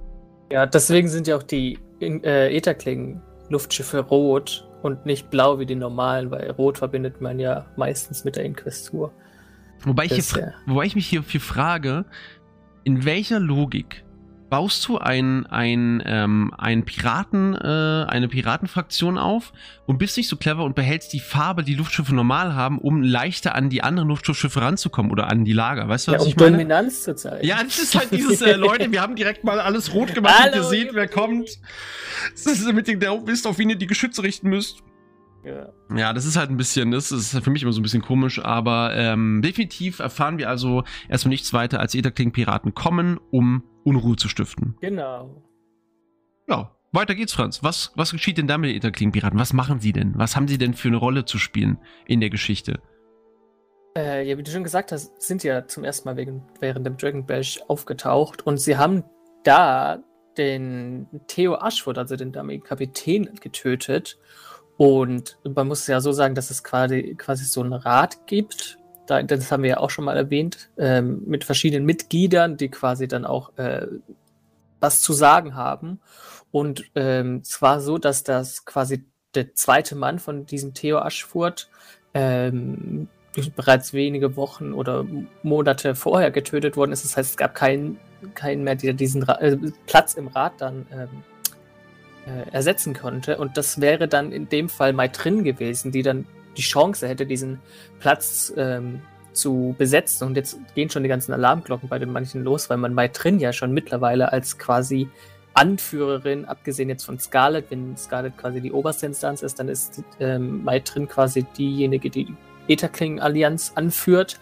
Ja, 0.50 0.64
deswegen 0.64 1.08
sind 1.08 1.26
ja 1.26 1.36
auch 1.36 1.42
die 1.42 1.78
in, 2.00 2.22
äh, 2.24 2.50
Ätherklingen 2.50 3.22
Luftschiffe 3.48 4.00
rot 4.00 4.68
und 4.82 5.06
nicht 5.06 5.30
blau 5.30 5.58
wie 5.58 5.66
die 5.66 5.74
normalen, 5.74 6.30
weil 6.30 6.50
rot 6.52 6.78
verbindet 6.78 7.20
man 7.20 7.38
ja 7.38 7.66
meistens 7.76 8.24
mit 8.24 8.36
der 8.36 8.44
Inquestur. 8.44 9.12
Wobei 9.84 10.06
ich, 10.06 10.32
hier, 10.32 10.54
wobei 10.66 10.86
ich 10.86 10.94
mich 10.94 11.06
hierfür 11.06 11.40
frage, 11.40 12.04
in 12.84 13.04
welcher 13.04 13.40
Logik 13.40 14.04
baust 14.48 14.86
du 14.86 14.98
ein, 14.98 15.46
ein, 15.46 16.02
ähm, 16.06 16.52
ein 16.56 16.84
Piraten, 16.84 17.54
äh, 17.54 18.06
eine 18.08 18.28
Piratenfraktion 18.28 19.18
auf 19.18 19.52
und 19.86 19.98
bist 19.98 20.16
nicht 20.16 20.28
so 20.28 20.36
clever 20.36 20.64
und 20.64 20.74
behältst 20.74 21.12
die 21.12 21.20
Farbe, 21.20 21.62
die 21.62 21.74
Luftschiffe 21.74 22.14
normal 22.14 22.54
haben, 22.54 22.78
um 22.78 23.02
leichter 23.02 23.54
an 23.54 23.70
die 23.70 23.82
anderen 23.82 24.08
Luftschiffe 24.08 24.60
ranzukommen 24.60 25.10
oder 25.10 25.28
an 25.28 25.44
die 25.44 25.52
Lager. 25.52 25.88
Weißt 25.88 26.08
du, 26.08 26.12
was 26.12 26.20
ja, 26.20 26.24
um 26.24 26.28
ich 26.28 26.36
meine? 26.36 26.52
Dominanz 26.52 27.02
zu 27.02 27.14
zeigen. 27.14 27.46
Ja, 27.46 27.62
das 27.62 27.78
ist 27.78 27.94
halt 27.96 28.10
dieses, 28.12 28.40
äh, 28.42 28.54
Leute, 28.54 28.90
wir 28.90 29.02
haben 29.02 29.16
direkt 29.16 29.44
mal 29.44 29.60
alles 29.60 29.92
rot 29.94 30.14
gemacht 30.14 30.38
Hallo, 30.38 30.52
und 30.52 30.58
ihr 30.58 30.64
seht, 30.64 30.94
wer 30.94 31.08
kommt. 31.08 31.48
Das 32.32 32.46
ist 32.46 32.66
damit 32.66 32.88
ihr 32.88 33.00
wisst, 33.00 33.46
auf 33.46 33.58
wen 33.58 33.70
ihr 33.70 33.76
die 33.76 33.86
Geschütze 33.86 34.22
richten 34.22 34.48
müsst. 34.48 34.82
Ja. 35.44 35.68
ja, 35.96 36.12
das 36.12 36.24
ist 36.24 36.36
halt 36.36 36.50
ein 36.50 36.56
bisschen, 36.56 36.90
das 36.90 37.12
ist 37.12 37.38
für 37.38 37.50
mich 37.50 37.62
immer 37.62 37.72
so 37.72 37.78
ein 37.78 37.84
bisschen 37.84 38.02
komisch, 38.02 38.44
aber 38.44 38.96
ähm, 38.96 39.42
definitiv 39.42 40.00
erfahren 40.00 40.38
wir 40.38 40.48
also 40.48 40.82
erstmal 41.08 41.30
nichts 41.30 41.52
weiter, 41.52 41.78
als 41.78 41.94
Etherkling-Piraten 41.94 42.74
kommen, 42.74 43.20
um 43.30 43.62
Unruhe 43.86 44.16
zu 44.16 44.28
stiften. 44.28 44.76
Genau. 44.80 45.42
Ja, 46.48 46.76
weiter 46.92 47.14
geht's, 47.14 47.32
Franz. 47.32 47.62
Was, 47.62 47.92
was 47.94 48.10
geschieht 48.10 48.36
denn 48.36 48.48
da 48.48 48.58
mit 48.58 48.70
den 48.70 48.76
Etherkling-Piraten? 48.76 49.38
Was 49.38 49.52
machen 49.52 49.78
sie 49.78 49.92
denn? 49.92 50.14
Was 50.16 50.34
haben 50.34 50.48
sie 50.48 50.58
denn 50.58 50.74
für 50.74 50.88
eine 50.88 50.96
Rolle 50.96 51.24
zu 51.24 51.38
spielen 51.38 51.78
in 52.06 52.20
der 52.20 52.30
Geschichte? 52.30 52.80
Äh, 53.96 54.28
ja, 54.28 54.36
wie 54.36 54.42
du 54.42 54.50
schon 54.50 54.64
gesagt 54.64 54.90
hast, 54.92 55.22
sind 55.22 55.44
ja 55.44 55.66
zum 55.68 55.84
ersten 55.84 56.08
Mal 56.08 56.16
wegen, 56.16 56.42
während 56.60 56.84
dem 56.84 56.96
Dragon 56.96 57.24
Bash 57.24 57.60
aufgetaucht 57.68 58.44
und 58.44 58.58
sie 58.58 58.76
haben 58.76 59.04
da 59.44 60.02
den 60.36 61.06
Theo 61.28 61.54
Ashford, 61.54 61.96
also 61.96 62.16
den 62.16 62.32
damaligen 62.32 62.64
Kapitän, 62.64 63.30
getötet. 63.40 64.18
Und 64.76 65.38
man 65.44 65.68
muss 65.68 65.86
ja 65.86 66.00
so 66.00 66.12
sagen, 66.12 66.34
dass 66.34 66.50
es 66.50 66.62
quasi, 66.62 67.14
quasi 67.16 67.44
so 67.44 67.62
einen 67.62 67.72
Rat 67.72 68.26
gibt, 68.26 68.78
da, 69.06 69.22
das 69.22 69.50
haben 69.52 69.62
wir 69.62 69.70
ja 69.70 69.76
auch 69.78 69.90
schon 69.90 70.04
mal 70.04 70.16
erwähnt, 70.16 70.70
ähm, 70.78 71.22
mit 71.26 71.44
verschiedenen 71.44 71.84
Mitgliedern, 71.84 72.56
die 72.56 72.68
quasi 72.68 73.08
dann 73.08 73.24
auch 73.24 73.56
äh, 73.56 73.86
was 74.80 75.00
zu 75.00 75.12
sagen 75.12 75.54
haben. 75.54 76.00
Und 76.50 76.84
ähm, 76.94 77.40
es 77.42 77.60
war 77.62 77.80
so, 77.80 77.98
dass 77.98 78.22
das 78.22 78.64
quasi 78.64 79.04
der 79.34 79.54
zweite 79.54 79.96
Mann 79.96 80.18
von 80.18 80.46
diesem 80.46 80.74
Theo 80.74 80.98
Aschfurt 80.98 81.68
ähm, 82.14 83.08
bereits 83.54 83.92
wenige 83.92 84.36
Wochen 84.36 84.72
oder 84.72 85.04
Monate 85.42 85.94
vorher 85.94 86.30
getötet 86.30 86.76
worden 86.76 86.92
ist. 86.92 87.04
Das 87.04 87.16
heißt, 87.16 87.30
es 87.32 87.36
gab 87.36 87.54
keinen, 87.54 87.98
keinen 88.34 88.64
mehr, 88.64 88.76
der 88.76 88.94
diesen 88.94 89.22
Ra 89.22 89.34
äh, 89.40 89.56
Platz 89.86 90.14
im 90.14 90.28
Rat 90.28 90.54
dann 90.58 90.86
ähm, 90.90 91.08
äh, 92.26 92.50
ersetzen 92.50 92.94
konnte. 92.94 93.36
Und 93.36 93.56
das 93.56 93.80
wäre 93.80 94.08
dann 94.08 94.32
in 94.32 94.48
dem 94.48 94.68
Fall 94.68 94.92
Maitrin 94.92 95.44
gewesen, 95.44 95.92
die 95.92 96.02
dann 96.02 96.26
die 96.56 96.62
Chance 96.62 97.06
hätte, 97.08 97.26
diesen 97.26 97.60
Platz 98.00 98.52
ähm, 98.56 99.00
zu 99.32 99.74
besetzen. 99.78 100.26
Und 100.26 100.36
jetzt 100.36 100.58
gehen 100.74 100.90
schon 100.90 101.02
die 101.02 101.08
ganzen 101.08 101.32
Alarmglocken 101.32 101.88
bei 101.88 101.98
den 101.98 102.10
manchen 102.10 102.42
los, 102.42 102.70
weil 102.70 102.78
man 102.78 102.94
Mai 102.94 103.08
Trin 103.08 103.38
ja 103.38 103.52
schon 103.52 103.72
mittlerweile 103.72 104.32
als 104.32 104.58
quasi 104.58 105.08
Anführerin, 105.54 106.44
abgesehen 106.44 106.88
jetzt 106.88 107.04
von 107.04 107.18
Scarlet, 107.18 107.70
wenn 107.70 107.96
Scarlet 107.96 108.36
quasi 108.36 108.60
die 108.60 108.72
oberste 108.72 109.06
Instanz 109.06 109.42
ist, 109.42 109.58
dann 109.58 109.68
ist 109.68 110.02
ähm, 110.20 110.64
Mai 110.64 110.80
Trin 110.80 111.08
quasi 111.08 111.44
diejenige, 111.56 112.10
die 112.10 112.26
die 112.26 112.36
Etherkling-Allianz 112.68 113.72
anführt. 113.74 114.38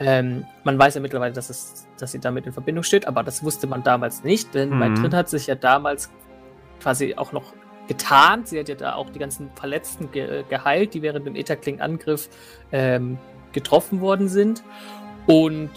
Ähm, 0.00 0.44
man 0.64 0.78
weiß 0.78 0.94
ja 0.94 1.00
mittlerweile, 1.00 1.34
dass, 1.34 1.50
es, 1.50 1.86
dass 1.98 2.12
sie 2.12 2.18
damit 2.18 2.46
in 2.46 2.52
Verbindung 2.52 2.82
steht, 2.82 3.06
aber 3.06 3.22
das 3.22 3.44
wusste 3.44 3.66
man 3.66 3.82
damals 3.82 4.24
nicht, 4.24 4.54
denn 4.54 4.70
mhm. 4.70 4.78
Mai 4.78 4.88
Trin 4.94 5.14
hat 5.14 5.28
sich 5.28 5.46
ja 5.46 5.54
damals 5.54 6.10
quasi 6.80 7.14
auch 7.14 7.32
noch 7.32 7.52
getarnt. 7.88 8.48
Sie 8.48 8.58
hat 8.58 8.68
ja 8.68 8.74
da 8.74 8.94
auch 8.94 9.10
die 9.10 9.18
ganzen 9.18 9.50
Verletzten 9.54 10.10
ge 10.10 10.44
geheilt, 10.48 10.94
die 10.94 11.02
während 11.02 11.26
dem 11.26 11.36
Etherkling-Angriff 11.36 12.28
ähm, 12.72 13.18
getroffen 13.52 14.00
worden 14.00 14.28
sind. 14.28 14.62
Und 15.26 15.70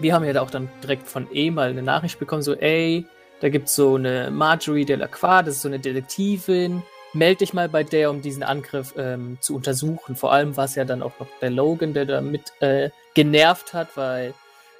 wir 0.00 0.14
haben 0.14 0.24
ja 0.24 0.32
da 0.32 0.42
auch 0.42 0.50
dann 0.50 0.68
direkt 0.82 1.08
von 1.08 1.26
E 1.32 1.50
mal 1.50 1.70
eine 1.70 1.82
Nachricht 1.82 2.18
bekommen, 2.18 2.42
so, 2.42 2.54
ey, 2.54 3.06
da 3.40 3.48
gibt 3.48 3.68
es 3.68 3.76
so 3.76 3.94
eine 3.94 4.30
Marjorie 4.30 4.84
Delacroix, 4.84 5.44
das 5.44 5.56
ist 5.56 5.62
so 5.62 5.68
eine 5.68 5.78
Detektivin, 5.78 6.82
melde 7.12 7.38
dich 7.38 7.54
mal 7.54 7.68
bei 7.68 7.84
der, 7.84 8.10
um 8.10 8.20
diesen 8.20 8.42
Angriff 8.42 8.94
ähm, 8.96 9.38
zu 9.40 9.54
untersuchen. 9.54 10.16
Vor 10.16 10.32
allem 10.32 10.56
war 10.56 10.64
es 10.64 10.74
ja 10.74 10.84
dann 10.84 11.02
auch 11.02 11.12
noch 11.18 11.28
der 11.40 11.50
Logan, 11.50 11.94
der 11.94 12.04
da 12.04 12.20
mit 12.20 12.52
äh, 12.60 12.90
genervt 13.14 13.74
hat, 13.74 13.96
weil 13.96 14.34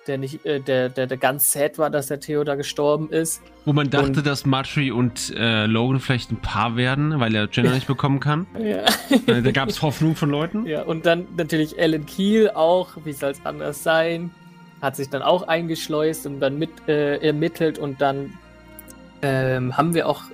der 0.09 0.19
nicht, 0.19 0.45
äh, 0.45 0.61
der, 0.61 0.89
der, 0.89 1.07
der 1.07 1.17
ganz 1.17 1.53
sad 1.53 1.79
war, 1.79 1.91
dass 1.91 2.09
der 2.09 2.21
Theo 2.21 2.43
da 2.45 2.55
gestorben 2.55 3.11
ist. 3.11 3.43
Wo 3.65 3.73
man 3.73 3.91
dachte, 3.91 4.07
und, 4.07 4.27
dass 4.27 4.47
Marjorie 4.47 4.91
und 4.91 5.35
äh, 5.37 5.67
Logan 5.67 6.01
vielleicht 6.01 6.33
ein 6.33 6.41
Paar 6.41 6.77
werden, 6.77 7.21
weil 7.21 7.35
er 7.35 7.49
Jenna 7.53 7.73
nicht 7.73 7.87
bekommen 7.87 8.21
kann. 8.21 8.47
Ja. 8.59 8.85
Äh, 9.27 9.43
da 9.43 9.51
gab 9.53 9.69
es 9.69 9.83
Hoffnung 9.83 10.17
von 10.17 10.31
Leuten. 10.31 10.67
Ja, 10.67 10.83
und 10.83 11.07
dann 11.07 11.27
natürlich 11.37 11.79
Ellen 11.79 12.07
Kiel 12.07 12.51
auch, 12.51 12.89
wie 13.05 13.13
soll 13.13 13.31
es 13.31 13.45
anders 13.45 13.83
sein, 13.83 14.31
hat 14.83 14.97
sich 14.97 15.09
dann 15.09 15.23
auch 15.23 15.47
eingeschleust 15.47 16.27
und 16.27 16.41
dann 16.41 16.59
mit 16.59 16.71
äh, 16.89 17.17
ermittelt 17.19 17.79
und 17.79 18.01
dann 18.01 18.35
ähm, 19.23 19.77
haben 19.77 19.95
wir 19.95 20.09
auch 20.09 20.25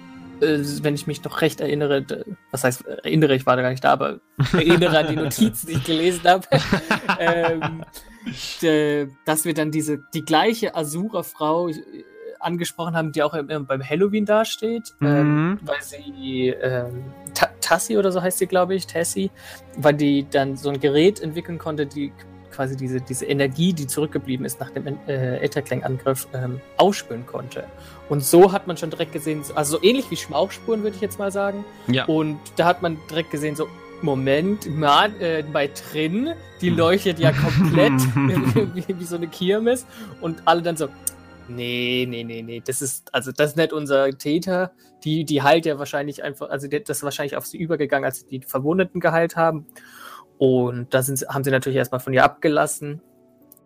äh, 0.40 0.59
wenn 0.83 0.95
ich 0.95 1.07
mich 1.07 1.23
noch 1.25 1.40
recht 1.40 1.61
erinnere, 1.61 2.04
was 2.50 2.64
heißt 2.64 2.87
erinnere, 2.87 3.35
ich 3.35 3.47
war 3.47 3.57
da 3.57 3.62
gar 3.62 3.71
nicht 3.71 3.85
da, 3.85 3.93
aber 3.93 4.21
erinnere 4.52 4.99
an 4.99 5.09
die 5.09 5.16
Notizen, 5.23 5.66
die 5.66 5.75
ich 5.75 5.85
gelesen 5.85 6.23
habe, 6.25 6.47
ähm, 7.19 7.85
dass 9.25 9.45
wir 9.45 9.54
dann 9.54 9.71
diese, 9.71 9.99
die 10.14 10.25
gleiche 10.25 10.75
Asura-Frau 10.75 11.69
äh, 11.69 11.75
angesprochen 12.40 12.95
haben, 12.95 13.12
die 13.12 13.23
auch 13.23 13.33
beim 13.33 13.83
Halloween 13.83 14.26
dasteht, 14.26 14.95
mhm. 15.00 15.07
ähm, 15.07 15.59
weil 15.62 15.83
sie, 15.83 16.49
ähm, 16.49 17.04
Tassi 17.61 17.97
oder 17.97 18.12
so 18.12 18.23
heißt 18.23 18.38
sie, 18.38 18.47
glaube 18.47 18.75
ich, 18.75 18.87
Tassi, 18.87 19.31
weil 19.76 19.95
die 19.95 20.26
dann 20.31 20.57
so 20.57 20.69
ein 20.69 20.78
Gerät 20.78 21.21
entwickeln 21.21 21.59
konnte, 21.59 21.87
die 21.87 22.12
quasi 22.54 22.76
diese, 22.76 23.00
diese 23.00 23.26
Energie, 23.26 23.73
die 23.73 23.87
zurückgeblieben 23.87 24.47
ist 24.47 24.61
nach 24.61 24.71
dem 24.71 24.87
äh, 25.09 25.38
Etherklang-Angriff, 25.38 26.28
ähm, 26.33 26.61
ausspüren 26.76 27.26
konnte. 27.26 27.64
Und 28.09 28.23
so 28.23 28.52
hat 28.52 28.66
man 28.66 28.76
schon 28.76 28.90
direkt 28.90 29.12
gesehen, 29.12 29.43
also 29.54 29.78
so 29.78 29.83
ähnlich 29.83 30.11
wie 30.11 30.16
Schmauchspuren, 30.16 30.83
würde 30.83 30.95
ich 30.95 31.02
jetzt 31.02 31.19
mal 31.19 31.33
sagen. 31.33 31.64
Ja. 31.88 32.04
Und 32.04 32.38
da 32.57 32.66
hat 32.66 32.83
man 32.83 32.99
direkt 33.11 33.31
gesehen, 33.31 33.57
so, 33.57 33.69
Moment, 34.02 34.74
mal, 34.76 35.10
äh, 35.20 35.42
bei 35.42 35.68
drin, 35.68 36.34
die 36.60 36.70
hm. 36.70 36.76
leuchtet 36.76 37.18
ja 37.18 37.32
komplett 37.32 37.92
wie, 38.74 38.84
wie, 38.98 39.04
so 39.04 39.16
eine 39.16 39.28
Kirmes 39.28 39.86
und 40.20 40.42
alle 40.44 40.62
dann 40.62 40.76
so, 40.76 40.88
nee, 41.48 42.06
nee, 42.08 42.24
nee, 42.24 42.42
nee, 42.42 42.62
das 42.64 42.82
ist, 42.82 43.12
also 43.14 43.32
das 43.32 43.50
ist 43.50 43.56
nicht 43.56 43.72
unser 43.72 44.10
Täter, 44.10 44.72
die, 45.04 45.24
die 45.24 45.42
heilt 45.42 45.66
ja 45.66 45.78
wahrscheinlich 45.78 46.22
einfach, 46.22 46.50
also 46.50 46.68
das 46.68 46.98
ist 46.98 47.02
wahrscheinlich 47.02 47.36
auf 47.36 47.46
sie 47.46 47.58
übergegangen, 47.58 48.04
als 48.04 48.20
sie 48.20 48.26
die 48.26 48.46
Verwundeten 48.46 49.00
geheilt 49.00 49.36
haben 49.36 49.66
und 50.38 50.92
da 50.92 51.02
sind, 51.02 51.24
haben 51.28 51.44
sie 51.44 51.50
natürlich 51.50 51.76
erstmal 51.78 52.00
von 52.00 52.12
ihr 52.12 52.24
abgelassen, 52.24 53.00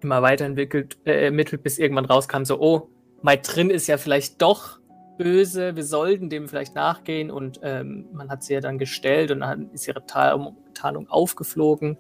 immer 0.01 0.23
weiterentwickelt, 0.23 0.99
äh, 1.05 1.27
ermittelt, 1.27 1.63
bis 1.63 1.79
irgendwann 1.79 2.05
rauskam, 2.05 2.45
so, 2.45 2.61
oh, 2.61 2.89
mal 3.23 3.39
drin 3.39 3.71
ist 3.71 3.87
ja 3.87 3.99
vielleicht 3.99 4.41
doch 4.43 4.79
böse, 5.19 5.77
wir 5.77 5.85
sollten 5.85 6.31
dem 6.31 6.49
vielleicht 6.49 6.75
nachgehen. 6.75 7.31
Und 7.31 7.61
ähm, 7.63 8.07
man 8.13 8.31
hat 8.31 8.43
sie 8.43 8.55
ja 8.55 8.61
dann 8.61 8.79
gestellt 8.79 9.31
und 9.31 9.41
dann 9.41 9.71
ist 9.73 9.87
ihre 9.87 10.07
Tarnung 10.07 11.09
aufgeflogen. 11.09 11.99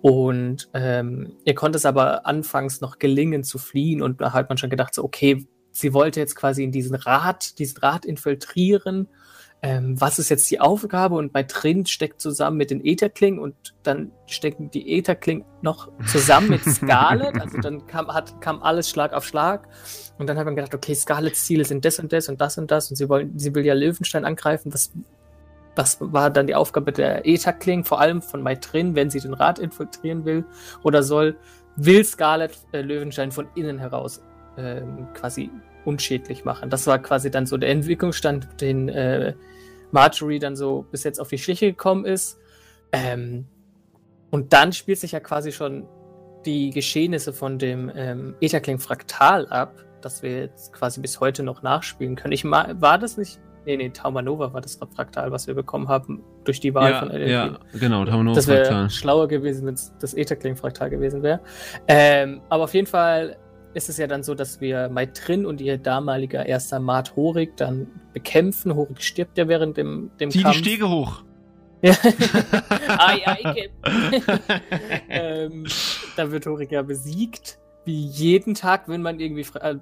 Und 0.00 0.68
ähm, 0.74 1.36
ihr 1.44 1.54
konnte 1.54 1.76
es 1.76 1.86
aber 1.86 2.26
anfangs 2.26 2.80
noch 2.80 2.98
gelingen 2.98 3.44
zu 3.44 3.58
fliehen. 3.58 4.02
Und 4.02 4.20
da 4.20 4.32
hat 4.32 4.48
man 4.48 4.58
schon 4.58 4.70
gedacht 4.70 4.94
so, 4.94 5.04
okay, 5.04 5.46
sie 5.70 5.92
wollte 5.92 6.18
jetzt 6.18 6.34
quasi 6.34 6.64
in 6.64 6.72
diesen 6.72 6.96
Rad, 6.96 7.58
diesen 7.58 7.78
Rad 7.78 8.04
infiltrieren 8.04 9.08
ähm, 9.62 10.00
was 10.00 10.18
ist 10.18 10.28
jetzt 10.28 10.50
die 10.50 10.60
Aufgabe? 10.60 11.14
Und 11.14 11.32
bei 11.32 11.42
Trin 11.42 11.86
steckt 11.86 12.20
zusammen 12.20 12.56
mit 12.56 12.70
den 12.70 12.84
Etherklingen 12.84 13.40
und 13.40 13.54
dann 13.82 14.12
stecken 14.26 14.70
die 14.70 14.96
Etherklingen 14.98 15.44
noch 15.62 15.90
zusammen 16.06 16.50
mit 16.50 16.64
Scarlet. 16.68 17.40
Also 17.40 17.58
dann 17.58 17.86
kam, 17.86 18.08
hat, 18.08 18.40
kam 18.40 18.62
alles 18.62 18.90
Schlag 18.90 19.12
auf 19.12 19.24
Schlag. 19.24 19.66
Und 20.18 20.28
dann 20.28 20.38
hat 20.38 20.44
man 20.44 20.56
gedacht, 20.56 20.74
okay, 20.74 20.94
Scarlets 20.94 21.44
Ziele 21.44 21.64
sind 21.64 21.84
das 21.84 21.98
und 21.98 22.12
das 22.12 22.28
und 22.28 22.40
das 22.40 22.58
und 22.58 22.70
das 22.70 22.90
und 22.90 22.96
sie 22.96 23.08
wollen, 23.08 23.38
sie 23.38 23.54
will 23.54 23.64
ja 23.64 23.74
Löwenstein 23.74 24.24
angreifen. 24.24 24.72
Was, 24.74 24.92
was 25.74 25.98
war 26.00 26.30
dann 26.30 26.46
die 26.46 26.54
Aufgabe 26.54 26.92
der 26.92 27.26
Etherkling, 27.26 27.84
vor 27.84 28.00
allem 28.00 28.22
von 28.22 28.42
Maitrin, 28.42 28.94
wenn 28.94 29.10
sie 29.10 29.20
den 29.20 29.34
Rat 29.34 29.58
infiltrieren 29.58 30.24
will? 30.24 30.44
Oder 30.82 31.02
soll, 31.02 31.36
will 31.76 32.04
Scarlet 32.04 32.52
äh, 32.72 32.82
Löwenstein 32.82 33.32
von 33.32 33.48
innen 33.54 33.78
heraus 33.78 34.22
ähm, 34.58 35.08
quasi 35.14 35.50
unschädlich 35.86 36.44
machen. 36.44 36.70
Das 36.70 36.86
war 36.86 36.98
quasi 36.98 37.30
dann 37.30 37.46
so 37.46 37.56
der 37.56 37.70
Entwicklungsstand, 37.70 38.60
den 38.60 38.88
äh, 38.88 39.34
Marjorie 39.92 40.38
dann 40.38 40.56
so 40.56 40.86
bis 40.90 41.04
jetzt 41.04 41.20
auf 41.20 41.28
die 41.28 41.38
Schliche 41.38 41.66
gekommen 41.66 42.04
ist. 42.04 42.38
Ähm, 42.92 43.46
und 44.30 44.52
dann 44.52 44.72
spielt 44.72 44.98
sich 44.98 45.12
ja 45.12 45.20
quasi 45.20 45.52
schon 45.52 45.86
die 46.44 46.70
Geschehnisse 46.70 47.32
von 47.32 47.58
dem 47.58 47.90
ähm, 47.94 48.34
Etherkling 48.40 48.78
Fraktal 48.78 49.46
ab, 49.48 49.74
das 50.00 50.22
wir 50.22 50.40
jetzt 50.42 50.72
quasi 50.72 51.00
bis 51.00 51.20
heute 51.20 51.42
noch 51.42 51.62
nachspielen 51.62 52.16
können. 52.16 52.32
Ich 52.32 52.44
war 52.44 52.98
das 52.98 53.16
nicht? 53.16 53.40
Nee, 53.64 53.76
nee, 53.76 53.90
Taumanova 53.90 54.52
war 54.52 54.60
das 54.60 54.78
Fraktal, 54.94 55.32
was 55.32 55.48
wir 55.48 55.54
bekommen 55.54 55.88
haben 55.88 56.22
durch 56.44 56.60
die 56.60 56.72
Wahl 56.72 56.92
ja, 56.92 56.98
von 57.00 57.10
LLP. 57.10 57.28
Ja, 57.28 57.58
genau, 57.72 58.04
Taumanova 58.04 58.36
Das 58.36 58.46
wäre 58.46 58.88
schlauer 58.90 59.26
gewesen, 59.26 59.66
wenn 59.66 59.74
es 59.74 59.92
das 59.98 60.14
Etherkling 60.14 60.54
Fraktal 60.54 60.88
gewesen 60.88 61.24
wäre. 61.24 61.40
Ähm, 61.88 62.40
aber 62.48 62.64
auf 62.64 62.74
jeden 62.74 62.86
Fall 62.86 63.36
ist 63.76 63.90
es 63.90 63.98
ja 63.98 64.06
dann 64.06 64.22
so, 64.22 64.34
dass 64.34 64.60
wir 64.60 64.88
Maitrin 64.88 65.44
und 65.44 65.60
ihr 65.60 65.76
damaliger 65.76 66.46
erster 66.46 66.80
Mat 66.80 67.14
Horik 67.14 67.56
dann 67.58 67.86
bekämpfen. 68.14 68.74
Horik 68.74 69.02
stirbt 69.02 69.36
ja 69.36 69.48
während 69.48 69.76
dem, 69.76 70.10
dem 70.18 70.30
Zieh 70.30 70.42
Kampf. 70.42 70.56
die 70.56 70.62
Stege 70.62 70.88
hoch. 70.88 71.22
ai, 71.82 73.20
ai, 73.26 73.68
ähm, 75.10 75.66
da 76.16 76.32
wird 76.32 76.46
Horik 76.46 76.72
ja 76.72 76.80
besiegt. 76.82 77.58
Wie 77.84 78.06
jeden 78.06 78.54
Tag, 78.54 78.88
wenn 78.88 79.02
man 79.02 79.20
irgendwie 79.20 79.46
äh, 79.60 79.76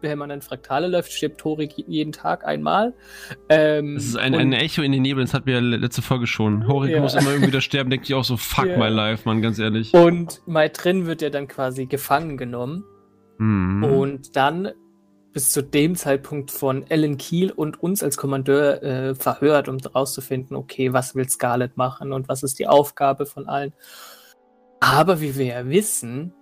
wenn 0.00 0.18
man 0.18 0.30
in 0.30 0.40
Fraktale 0.40 0.88
läuft, 0.88 1.12
stirbt 1.12 1.38
Torik 1.38 1.74
jeden 1.86 2.12
Tag 2.12 2.46
einmal. 2.46 2.94
Ähm, 3.48 3.94
das 3.94 4.04
ist 4.04 4.16
ein, 4.16 4.34
ein 4.34 4.52
Echo 4.52 4.82
in 4.82 4.92
den 4.92 5.02
Nebel, 5.02 5.24
das 5.24 5.34
hat 5.34 5.46
mir 5.46 5.60
letzte 5.60 6.02
Folge 6.02 6.26
schon. 6.26 6.66
Horik 6.68 6.92
ja. 6.92 7.00
muss 7.00 7.14
immer 7.14 7.30
irgendwie 7.30 7.48
wieder 7.48 7.60
sterben, 7.60 7.90
denke 7.90 8.04
ich 8.04 8.14
auch 8.14 8.24
so, 8.24 8.36
fuck 8.36 8.66
ja. 8.66 8.78
my 8.78 8.88
life, 8.88 9.22
man, 9.26 9.42
ganz 9.42 9.58
ehrlich. 9.58 9.92
Und 9.94 10.42
Maitrin 10.46 11.06
wird 11.06 11.22
ja 11.22 11.30
dann 11.30 11.48
quasi 11.48 11.86
gefangen 11.86 12.36
genommen. 12.36 12.84
Mhm. 13.38 13.84
Und 13.84 14.36
dann 14.36 14.72
bis 15.32 15.52
zu 15.52 15.62
dem 15.62 15.96
Zeitpunkt 15.96 16.50
von 16.50 16.88
Ellen 16.88 17.18
Kiel 17.18 17.50
und 17.50 17.82
uns 17.82 18.02
als 18.02 18.16
Kommandeur 18.16 18.82
äh, 18.82 19.14
verhört, 19.14 19.68
um 19.68 19.78
herauszufinden, 19.78 20.56
okay, 20.56 20.94
was 20.94 21.14
will 21.14 21.28
Scarlett 21.28 21.76
machen 21.76 22.12
und 22.12 22.28
was 22.28 22.42
ist 22.42 22.58
die 22.58 22.66
Aufgabe 22.66 23.26
von 23.26 23.46
allen. 23.46 23.74
Aber 24.80 25.20
wie 25.20 25.36
wir 25.36 25.44
ja 25.44 25.68
wissen, 25.68 26.32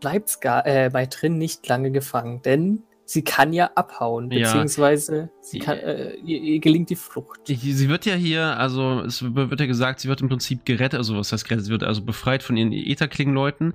bleibt 0.00 0.28
Scar 0.28 0.66
äh, 0.66 0.90
bei 0.92 1.06
Trin 1.06 1.38
nicht 1.38 1.66
lange 1.66 1.90
gefangen, 1.90 2.40
denn 2.42 2.84
sie 3.04 3.22
kann 3.22 3.52
ja 3.52 3.72
abhauen, 3.74 4.28
beziehungsweise 4.28 5.30
sie 5.40 5.58
kann, 5.58 5.78
äh, 5.78 6.14
ihr, 6.14 6.40
ihr, 6.40 6.60
gelingt 6.60 6.90
die 6.90 6.96
Flucht. 6.96 7.40
Sie 7.46 7.88
wird 7.88 8.06
ja 8.06 8.14
hier, 8.14 8.56
also 8.56 9.00
es 9.00 9.22
wird 9.22 9.58
ja 9.58 9.66
gesagt, 9.66 9.98
sie 9.98 10.08
wird 10.08 10.20
im 10.20 10.28
Prinzip 10.28 10.64
gerettet, 10.64 10.98
also 10.98 11.16
was 11.16 11.32
heißt 11.32 11.44
gerettet, 11.44 11.66
sie 11.66 11.72
wird 11.72 11.82
also 11.82 12.02
befreit 12.02 12.44
von 12.44 12.56
ihren 12.56 12.72
Ätherkling-Leuten. 12.72 13.74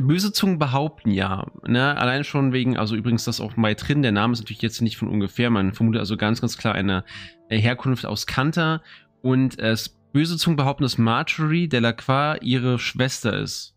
Böse 0.00 0.32
Zungen 0.32 0.58
behaupten 0.58 1.10
ja, 1.10 1.46
ne, 1.66 1.96
allein 1.96 2.24
schon 2.24 2.52
wegen, 2.52 2.76
also 2.76 2.96
übrigens 2.96 3.24
das 3.24 3.40
auch 3.40 3.56
Mai 3.56 3.74
drin, 3.74 4.02
der 4.02 4.10
Name 4.10 4.32
ist 4.32 4.40
natürlich 4.40 4.62
jetzt 4.62 4.82
nicht 4.82 4.96
von 4.96 5.08
ungefähr, 5.08 5.50
man 5.50 5.72
vermutet 5.72 6.00
also 6.00 6.16
ganz, 6.16 6.40
ganz 6.40 6.58
klar 6.58 6.74
eine 6.74 7.04
äh, 7.48 7.58
Herkunft 7.58 8.04
aus 8.04 8.26
Kanter 8.26 8.82
und 9.22 9.58
es 9.58 10.00
böse 10.12 10.36
Zungen 10.36 10.56
behaupten, 10.56 10.82
dass 10.82 10.98
Marjorie 10.98 11.68
Delacroix 11.68 12.38
ihre 12.42 12.78
Schwester 12.78 13.38
ist. 13.38 13.76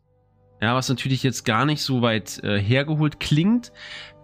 Ja, 0.60 0.74
was 0.74 0.90
natürlich 0.90 1.22
jetzt 1.22 1.46
gar 1.46 1.66
nicht 1.66 1.84
so 1.84 2.02
weit 2.02 2.44
äh, 2.44 2.60
hergeholt 2.60 3.20
klingt. 3.20 3.72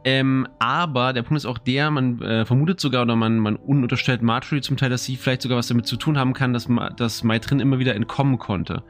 Ähm, 0.04 0.48
aber 0.60 1.14
der 1.14 1.22
Punkt 1.22 1.38
ist 1.38 1.46
auch 1.46 1.60
der, 1.60 1.92
man 1.92 2.22
äh, 2.22 2.46
vermutet 2.46 2.80
sogar 2.80 3.04
oder 3.04 3.16
man, 3.16 3.38
man 3.38 3.56
unterstellt 3.56 4.22
Marjorie 4.22 4.62
zum 4.62 4.78
Teil, 4.78 4.90
dass 4.90 5.06
sie 5.06 5.16
vielleicht 5.16 5.44
sogar 5.44 5.60
was 5.60 5.68
damit 5.68 5.86
zu 5.86 5.96
tun 5.96 6.18
haben 6.18 6.34
kann, 6.34 6.54
dass, 6.54 6.68
dass 6.98 7.24
Maitrin 7.24 7.60
immer 7.60 7.80
wieder 7.80 7.96
entkommen 7.96 8.40
konnte 8.40 8.84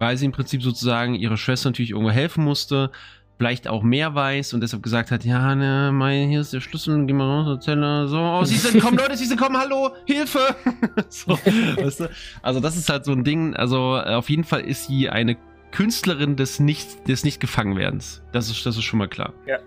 weil 0.00 0.16
sie 0.16 0.24
im 0.24 0.32
Prinzip 0.32 0.62
sozusagen 0.62 1.14
ihrer 1.14 1.36
Schwester 1.36 1.68
natürlich 1.68 1.90
irgendwo 1.90 2.10
helfen 2.10 2.42
musste, 2.42 2.90
vielleicht 3.36 3.68
auch 3.68 3.82
mehr 3.82 4.14
weiß 4.14 4.54
und 4.54 4.62
deshalb 4.62 4.82
gesagt 4.82 5.10
hat, 5.10 5.24
ja, 5.24 5.54
ne, 5.54 5.90
mein, 5.92 6.28
hier 6.28 6.40
ist 6.40 6.52
der 6.52 6.60
Schlüssel, 6.60 7.06
geh 7.06 7.12
mal 7.12 7.24
raus, 7.24 7.64
Zeller, 7.64 8.08
so, 8.08 8.18
oh, 8.18 8.44
sie 8.44 8.56
sind, 8.56 8.82
komm 8.82 8.96
Leute, 8.96 9.16
sie 9.16 9.26
sind, 9.26 9.38
komm, 9.38 9.56
hallo, 9.56 9.90
Hilfe! 10.06 10.56
so, 11.08 11.32
weißt 11.32 12.00
du? 12.00 12.10
Also 12.42 12.60
das 12.60 12.76
ist 12.76 12.88
halt 12.88 13.04
so 13.04 13.12
ein 13.12 13.22
Ding, 13.22 13.54
also 13.54 13.96
äh, 13.96 14.14
auf 14.14 14.28
jeden 14.28 14.44
Fall 14.44 14.60
ist 14.60 14.88
sie 14.88 15.08
eine 15.08 15.36
Künstlerin 15.70 16.36
des 16.36 16.60
nicht, 16.60 17.06
des 17.08 17.24
nicht 17.24 17.38
Gefangenwerdens. 17.40 18.22
Das 18.32 18.50
ist, 18.50 18.64
das 18.66 18.76
ist 18.76 18.84
schon 18.84 18.98
mal 18.98 19.08
klar. 19.08 19.32
Ja. 19.46 19.58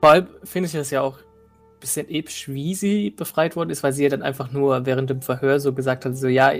Vor 0.00 0.10
allem 0.10 0.28
finde 0.44 0.66
ich 0.66 0.72
das 0.72 0.90
ja 0.90 1.00
auch 1.00 1.18
ein 1.18 1.80
bisschen 1.80 2.08
episch, 2.08 2.48
wie 2.48 2.74
sie 2.74 3.10
befreit 3.10 3.56
worden 3.56 3.70
ist, 3.70 3.82
weil 3.82 3.92
sie 3.92 4.02
ja 4.02 4.08
dann 4.08 4.22
einfach 4.22 4.50
nur 4.52 4.84
während 4.86 5.10
dem 5.10 5.22
Verhör 5.22 5.60
so 5.60 5.72
gesagt 5.72 6.04
hat, 6.04 6.16
so, 6.16 6.28
ja, 6.28 6.52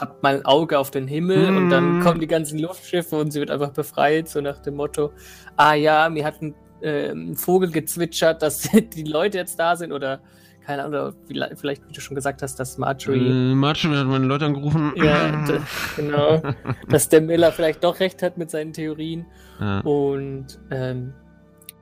hat 0.00 0.22
mal 0.22 0.36
ein 0.36 0.44
Auge 0.44 0.78
auf 0.78 0.90
den 0.90 1.06
Himmel 1.06 1.50
mm. 1.50 1.56
und 1.56 1.70
dann 1.70 1.84
hm. 1.96 2.00
kommen 2.00 2.20
die 2.20 2.26
ganzen 2.26 2.58
Luftschiffe 2.58 3.16
und 3.16 3.30
sie 3.30 3.40
wird 3.40 3.50
einfach 3.50 3.70
befreit, 3.70 4.28
so 4.28 4.40
nach 4.40 4.58
dem 4.58 4.76
Motto, 4.76 5.12
ah 5.56 5.74
ja, 5.74 6.08
mir 6.08 6.24
hat 6.24 6.42
ein, 6.42 6.54
äh, 6.80 7.10
ein 7.10 7.36
Vogel 7.36 7.70
gezwitschert, 7.70 8.42
dass 8.42 8.62
die 8.94 9.04
Leute 9.04 9.38
jetzt 9.38 9.58
da 9.58 9.76
sind 9.76 9.92
oder 9.92 10.20
keine 10.64 10.84
Ahnung, 10.84 11.12
vielleicht, 11.26 11.88
wie 11.88 11.92
du 11.92 12.00
schon 12.00 12.14
gesagt 12.14 12.40
hast, 12.42 12.56
dass 12.60 12.78
Marjorie. 12.78 13.50
Äh, 13.50 13.54
Marjorie 13.54 13.96
hat 13.96 14.06
meine 14.06 14.26
Leute 14.26 14.44
angerufen. 14.44 14.92
Ja, 14.96 15.44
genau. 15.96 16.40
dass 16.88 17.08
der 17.08 17.20
Miller 17.20 17.50
vielleicht 17.50 17.82
doch 17.82 17.98
recht 17.98 18.22
hat 18.22 18.38
mit 18.38 18.50
seinen 18.50 18.72
Theorien. 18.72 19.26
Ja. 19.60 19.80
Und 19.80 20.60
ähm, 20.70 21.14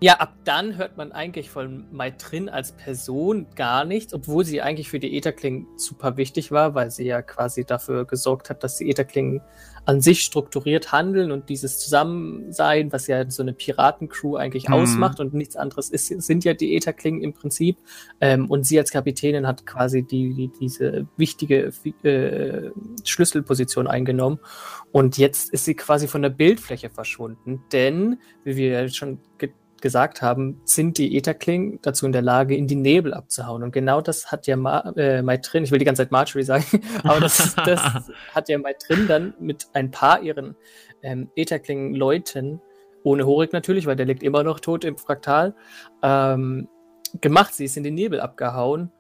ja, 0.02 0.14
ab 0.14 0.34
dann 0.44 0.78
hört 0.78 0.96
man 0.96 1.12
eigentlich 1.12 1.50
von 1.50 1.84
Maitrin 1.92 2.48
als 2.48 2.72
Person 2.72 3.46
gar 3.54 3.84
nichts, 3.84 4.14
obwohl 4.14 4.46
sie 4.46 4.62
eigentlich 4.62 4.88
für 4.88 4.98
die 4.98 5.14
Etherklingen 5.14 5.66
super 5.76 6.16
wichtig 6.16 6.50
war, 6.50 6.74
weil 6.74 6.90
sie 6.90 7.04
ja 7.04 7.20
quasi 7.20 7.66
dafür 7.66 8.06
gesorgt 8.06 8.48
hat, 8.48 8.64
dass 8.64 8.78
die 8.78 8.88
Etherklingen 8.88 9.42
an 9.84 10.00
sich 10.00 10.22
strukturiert 10.22 10.92
handeln 10.92 11.30
und 11.30 11.48
dieses 11.50 11.78
Zusammensein, 11.78 12.92
was 12.92 13.08
ja 13.08 13.28
so 13.28 13.42
eine 13.42 13.52
Piratencrew 13.52 14.36
eigentlich 14.36 14.68
mhm. 14.68 14.74
ausmacht 14.74 15.20
und 15.20 15.34
nichts 15.34 15.56
anderes 15.56 15.90
ist, 15.90 16.06
sind 16.06 16.44
ja 16.44 16.54
die 16.54 16.74
Etherklingen 16.76 17.22
im 17.22 17.34
Prinzip. 17.34 17.76
Ähm, 18.20 18.50
und 18.50 18.64
sie 18.64 18.78
als 18.78 18.90
Kapitänin 18.90 19.46
hat 19.46 19.66
quasi 19.66 20.02
die, 20.02 20.32
die 20.34 20.50
diese 20.60 21.06
wichtige 21.16 21.72
äh, 22.04 22.70
Schlüsselposition 23.04 23.86
eingenommen. 23.86 24.38
Und 24.92 25.18
jetzt 25.18 25.52
ist 25.52 25.66
sie 25.66 25.74
quasi 25.74 26.08
von 26.08 26.22
der 26.22 26.30
Bildfläche 26.30 26.88
verschwunden, 26.88 27.62
denn, 27.72 28.18
wie 28.44 28.56
wir 28.56 28.88
schon 28.88 29.18
gesagt 29.80 30.22
haben, 30.22 30.60
sind 30.64 30.98
die 30.98 31.16
Ätherklingen 31.16 31.78
dazu 31.82 32.06
in 32.06 32.12
der 32.12 32.22
Lage, 32.22 32.56
in 32.56 32.66
die 32.66 32.76
Nebel 32.76 33.14
abzuhauen. 33.14 33.62
Und 33.62 33.72
genau 33.72 34.00
das 34.00 34.30
hat 34.30 34.46
ja 34.46 34.56
Ma 34.56 34.92
äh, 34.96 35.22
Maitrin, 35.22 35.64
ich 35.64 35.70
will 35.70 35.78
die 35.78 35.84
ganze 35.84 36.02
Zeit 36.02 36.10
Marjorie 36.10 36.44
sagen, 36.44 36.64
aber 37.02 37.20
das, 37.20 37.54
das 37.56 37.80
hat 38.34 38.48
ja 38.48 38.58
Maitrin 38.58 39.06
dann 39.06 39.34
mit 39.40 39.68
ein 39.72 39.90
paar 39.90 40.22
ihren 40.22 40.56
ähm, 41.02 41.30
Ätherklingen-Leuten, 41.36 42.60
ohne 43.02 43.26
Horik 43.26 43.52
natürlich, 43.52 43.86
weil 43.86 43.96
der 43.96 44.06
liegt 44.06 44.22
immer 44.22 44.42
noch 44.42 44.60
tot 44.60 44.84
im 44.84 44.98
Fraktal, 44.98 45.54
ähm, 46.02 46.68
gemacht. 47.20 47.54
Sie 47.54 47.64
ist 47.64 47.76
in 47.76 47.84
den 47.84 47.94
Nebel 47.94 48.20
abgehauen 48.20 48.92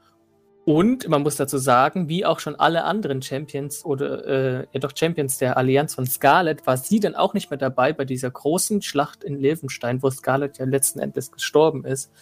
und 0.64 1.08
man 1.08 1.22
muss 1.22 1.36
dazu 1.36 1.58
sagen, 1.58 2.08
wie 2.08 2.24
auch 2.24 2.38
schon 2.38 2.54
alle 2.54 2.84
anderen 2.84 3.22
Champions 3.22 3.84
oder 3.84 4.26
äh, 4.26 4.66
ja 4.72 4.80
doch 4.80 4.92
Champions 4.94 5.38
der 5.38 5.56
Allianz 5.56 5.94
von 5.94 6.06
Scarlet, 6.06 6.66
war 6.66 6.76
sie 6.76 7.00
dann 7.00 7.14
auch 7.14 7.34
nicht 7.34 7.50
mehr 7.50 7.58
dabei 7.58 7.92
bei 7.92 8.04
dieser 8.04 8.30
großen 8.30 8.82
Schlacht 8.82 9.24
in 9.24 9.38
Levenstein, 9.38 10.02
wo 10.02 10.10
Scarlet 10.10 10.58
ja 10.58 10.66
letzten 10.66 10.98
Endes 10.98 11.32
gestorben 11.32 11.84
ist. 11.84 12.12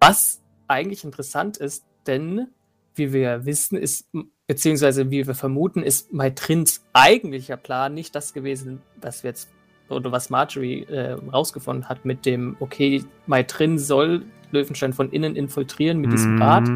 Was 0.00 0.40
eigentlich 0.68 1.04
interessant 1.04 1.58
ist, 1.58 1.84
denn 2.06 2.48
wie 2.94 3.12
wir 3.12 3.44
wissen, 3.44 3.76
ist, 3.76 4.08
beziehungsweise 4.46 5.10
wie 5.10 5.26
wir 5.26 5.34
vermuten, 5.34 5.82
ist 5.82 6.12
Maitrins 6.12 6.84
eigentlicher 6.92 7.56
Plan 7.56 7.94
nicht 7.94 8.14
das 8.14 8.32
gewesen, 8.32 8.82
was 9.00 9.22
wir 9.22 9.30
jetzt 9.30 9.48
oder 9.88 10.12
was 10.12 10.30
Marjorie 10.30 10.84
äh, 10.84 11.12
rausgefunden 11.12 11.88
hat 11.88 12.04
mit 12.04 12.24
dem, 12.24 12.56
okay, 12.60 13.04
Maitrin 13.26 13.78
soll 13.78 14.24
Löwenstein 14.50 14.92
von 14.92 15.10
innen 15.10 15.36
infiltrieren 15.36 15.98
mit 15.98 16.12
diesem 16.12 16.38
Bad. 16.38 16.68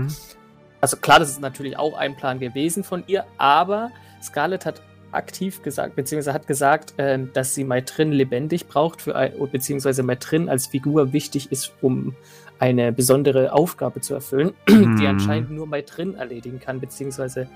Also 0.80 0.96
klar, 0.96 1.18
das 1.18 1.30
ist 1.30 1.40
natürlich 1.40 1.78
auch 1.78 1.96
ein 1.96 2.16
Plan 2.16 2.38
gewesen 2.38 2.84
von 2.84 3.04
ihr, 3.06 3.24
aber 3.38 3.90
Scarlett 4.22 4.66
hat 4.66 4.82
aktiv 5.12 5.62
gesagt, 5.62 5.96
beziehungsweise 5.96 6.34
hat 6.34 6.46
gesagt, 6.46 6.98
äh, 6.98 7.18
dass 7.32 7.54
sie 7.54 7.64
Maitrin 7.64 8.12
lebendig 8.12 8.68
braucht, 8.68 9.02
für 9.02 9.16
ein, 9.16 9.32
beziehungsweise 9.50 10.02
Maitrin 10.02 10.48
als 10.48 10.66
Figur 10.66 11.12
wichtig 11.12 11.50
ist, 11.50 11.72
um 11.80 12.14
eine 12.58 12.92
besondere 12.92 13.52
Aufgabe 13.52 14.00
zu 14.00 14.14
erfüllen, 14.14 14.52
mhm. 14.68 14.96
die 14.98 15.06
anscheinend 15.06 15.50
nur 15.50 15.66
Maitrin 15.66 16.14
erledigen 16.14 16.60
kann, 16.60 16.80
beziehungsweise 16.80 17.48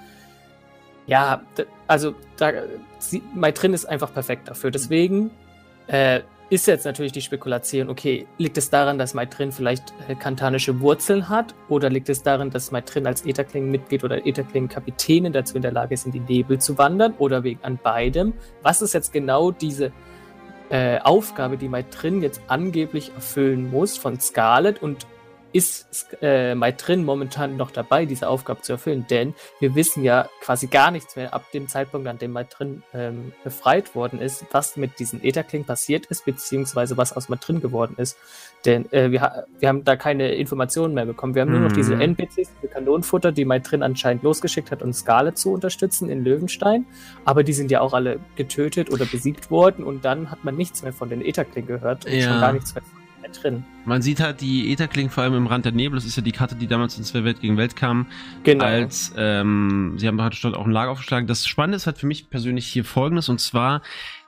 ja, 1.06 1.42
also 1.88 2.14
da, 2.36 2.52
sie, 2.98 3.22
Maitrin 3.34 3.74
ist 3.74 3.84
einfach 3.84 4.12
perfekt 4.12 4.48
dafür. 4.48 4.70
Deswegen 4.70 5.30
äh, 5.88 6.20
ist 6.50 6.66
jetzt 6.66 6.84
natürlich 6.84 7.12
die 7.12 7.20
Spekulation, 7.20 7.88
okay, 7.88 8.26
liegt 8.36 8.58
es 8.58 8.70
daran, 8.70 8.98
dass 8.98 9.14
Maitrin 9.14 9.52
vielleicht 9.52 9.94
äh, 10.08 10.16
kantanische 10.16 10.80
Wurzeln 10.80 11.28
hat? 11.28 11.54
Oder 11.68 11.88
liegt 11.88 12.08
es 12.08 12.24
daran, 12.24 12.50
dass 12.50 12.72
Maitrin 12.72 13.06
als 13.06 13.24
Ätherkling-Mitglied 13.24 14.02
oder 14.02 14.26
Ätherkling-Kapitänin 14.26 15.32
dazu 15.32 15.54
in 15.54 15.62
der 15.62 15.70
Lage 15.70 15.94
ist, 15.94 16.06
in 16.06 16.12
die 16.12 16.20
Nebel 16.20 16.58
zu 16.58 16.76
wandern? 16.76 17.14
Oder 17.18 17.44
wegen 17.44 17.62
an 17.62 17.78
beidem? 17.80 18.34
Was 18.62 18.82
ist 18.82 18.94
jetzt 18.94 19.12
genau 19.12 19.52
diese 19.52 19.92
äh, 20.70 20.98
Aufgabe, 20.98 21.56
die 21.56 21.68
Maitrin 21.68 22.20
jetzt 22.20 22.42
angeblich 22.48 23.12
erfüllen 23.14 23.70
muss 23.70 23.96
von 23.96 24.18
Scarlet? 24.18 24.82
Und 24.82 25.06
ist 25.52 26.16
äh, 26.22 26.54
Maitrin 26.54 27.04
momentan 27.04 27.56
noch 27.56 27.70
dabei, 27.70 28.06
diese 28.06 28.28
Aufgabe 28.28 28.62
zu 28.62 28.72
erfüllen? 28.72 29.06
Denn 29.08 29.34
wir 29.58 29.74
wissen 29.74 30.04
ja 30.04 30.28
quasi 30.40 30.66
gar 30.66 30.90
nichts 30.90 31.16
mehr 31.16 31.34
ab 31.34 31.50
dem 31.52 31.68
Zeitpunkt, 31.68 32.06
an 32.06 32.18
dem 32.18 32.32
Maitrin 32.32 32.82
ähm, 32.94 33.32
befreit 33.42 33.94
worden 33.94 34.20
ist, 34.20 34.46
was 34.52 34.76
mit 34.76 34.98
diesen 34.98 35.22
Ätherklingen 35.22 35.66
passiert 35.66 36.06
ist, 36.06 36.24
beziehungsweise 36.24 36.96
was 36.96 37.12
aus 37.12 37.28
Maitrin 37.28 37.60
geworden 37.60 37.94
ist. 37.98 38.16
Denn 38.64 38.90
äh, 38.92 39.10
wir, 39.10 39.46
wir 39.58 39.68
haben 39.68 39.84
da 39.84 39.96
keine 39.96 40.34
Informationen 40.34 40.94
mehr 40.94 41.06
bekommen. 41.06 41.34
Wir 41.34 41.42
haben 41.42 41.52
nur 41.52 41.60
noch 41.60 41.72
diese 41.72 41.94
mhm. 41.94 42.02
NPCs, 42.02 42.50
diese 42.56 42.68
Kanonenfutter, 42.68 43.32
die 43.32 43.44
Maitrin 43.44 43.82
anscheinend 43.82 44.22
losgeschickt 44.22 44.70
hat, 44.70 44.82
um 44.82 44.92
Scarlet 44.92 45.38
zu 45.38 45.52
unterstützen 45.52 46.10
in 46.10 46.24
Löwenstein. 46.24 46.86
Aber 47.24 47.42
die 47.42 47.52
sind 47.52 47.70
ja 47.70 47.80
auch 47.80 47.94
alle 47.94 48.20
getötet 48.36 48.92
oder 48.92 49.06
besiegt 49.06 49.50
worden 49.50 49.84
und 49.84 50.04
dann 50.04 50.30
hat 50.30 50.44
man 50.44 50.56
nichts 50.56 50.82
mehr 50.82 50.92
von 50.92 51.08
den 51.08 51.24
Ätherklingen 51.24 51.68
gehört 51.68 52.06
und 52.06 52.12
ja. 52.12 52.28
schon 52.28 52.40
gar 52.40 52.52
nichts 52.52 52.74
mehr 52.74 52.82
von 52.82 52.99
drin. 53.28 53.64
Man 53.84 54.02
sieht 54.02 54.20
halt 54.20 54.40
die 54.40 54.72
Ätherklingen 54.72 55.10
vor 55.10 55.24
allem 55.24 55.34
im 55.34 55.46
Rand 55.46 55.64
der 55.64 55.72
Nebel. 55.72 55.96
Das 55.96 56.04
ist 56.04 56.16
ja 56.16 56.22
die 56.22 56.32
Karte, 56.32 56.54
die 56.54 56.66
damals 56.66 56.98
ins 56.98 57.14
Welt 57.14 57.40
gegen 57.40 57.56
Welt 57.56 57.76
kam. 57.76 58.06
Genau. 58.44 58.64
Als, 58.64 59.12
ähm, 59.16 59.94
sie 59.96 60.06
haben 60.06 60.20
halt 60.20 60.38
dort 60.42 60.54
auch 60.54 60.66
ein 60.66 60.72
Lager 60.72 60.90
aufgeschlagen. 60.90 61.26
Das 61.26 61.46
Spannende 61.46 61.76
ist 61.76 61.86
halt 61.86 61.98
für 61.98 62.06
mich 62.06 62.30
persönlich 62.30 62.66
hier 62.66 62.84
folgendes, 62.84 63.28
und 63.28 63.40
zwar 63.40 63.82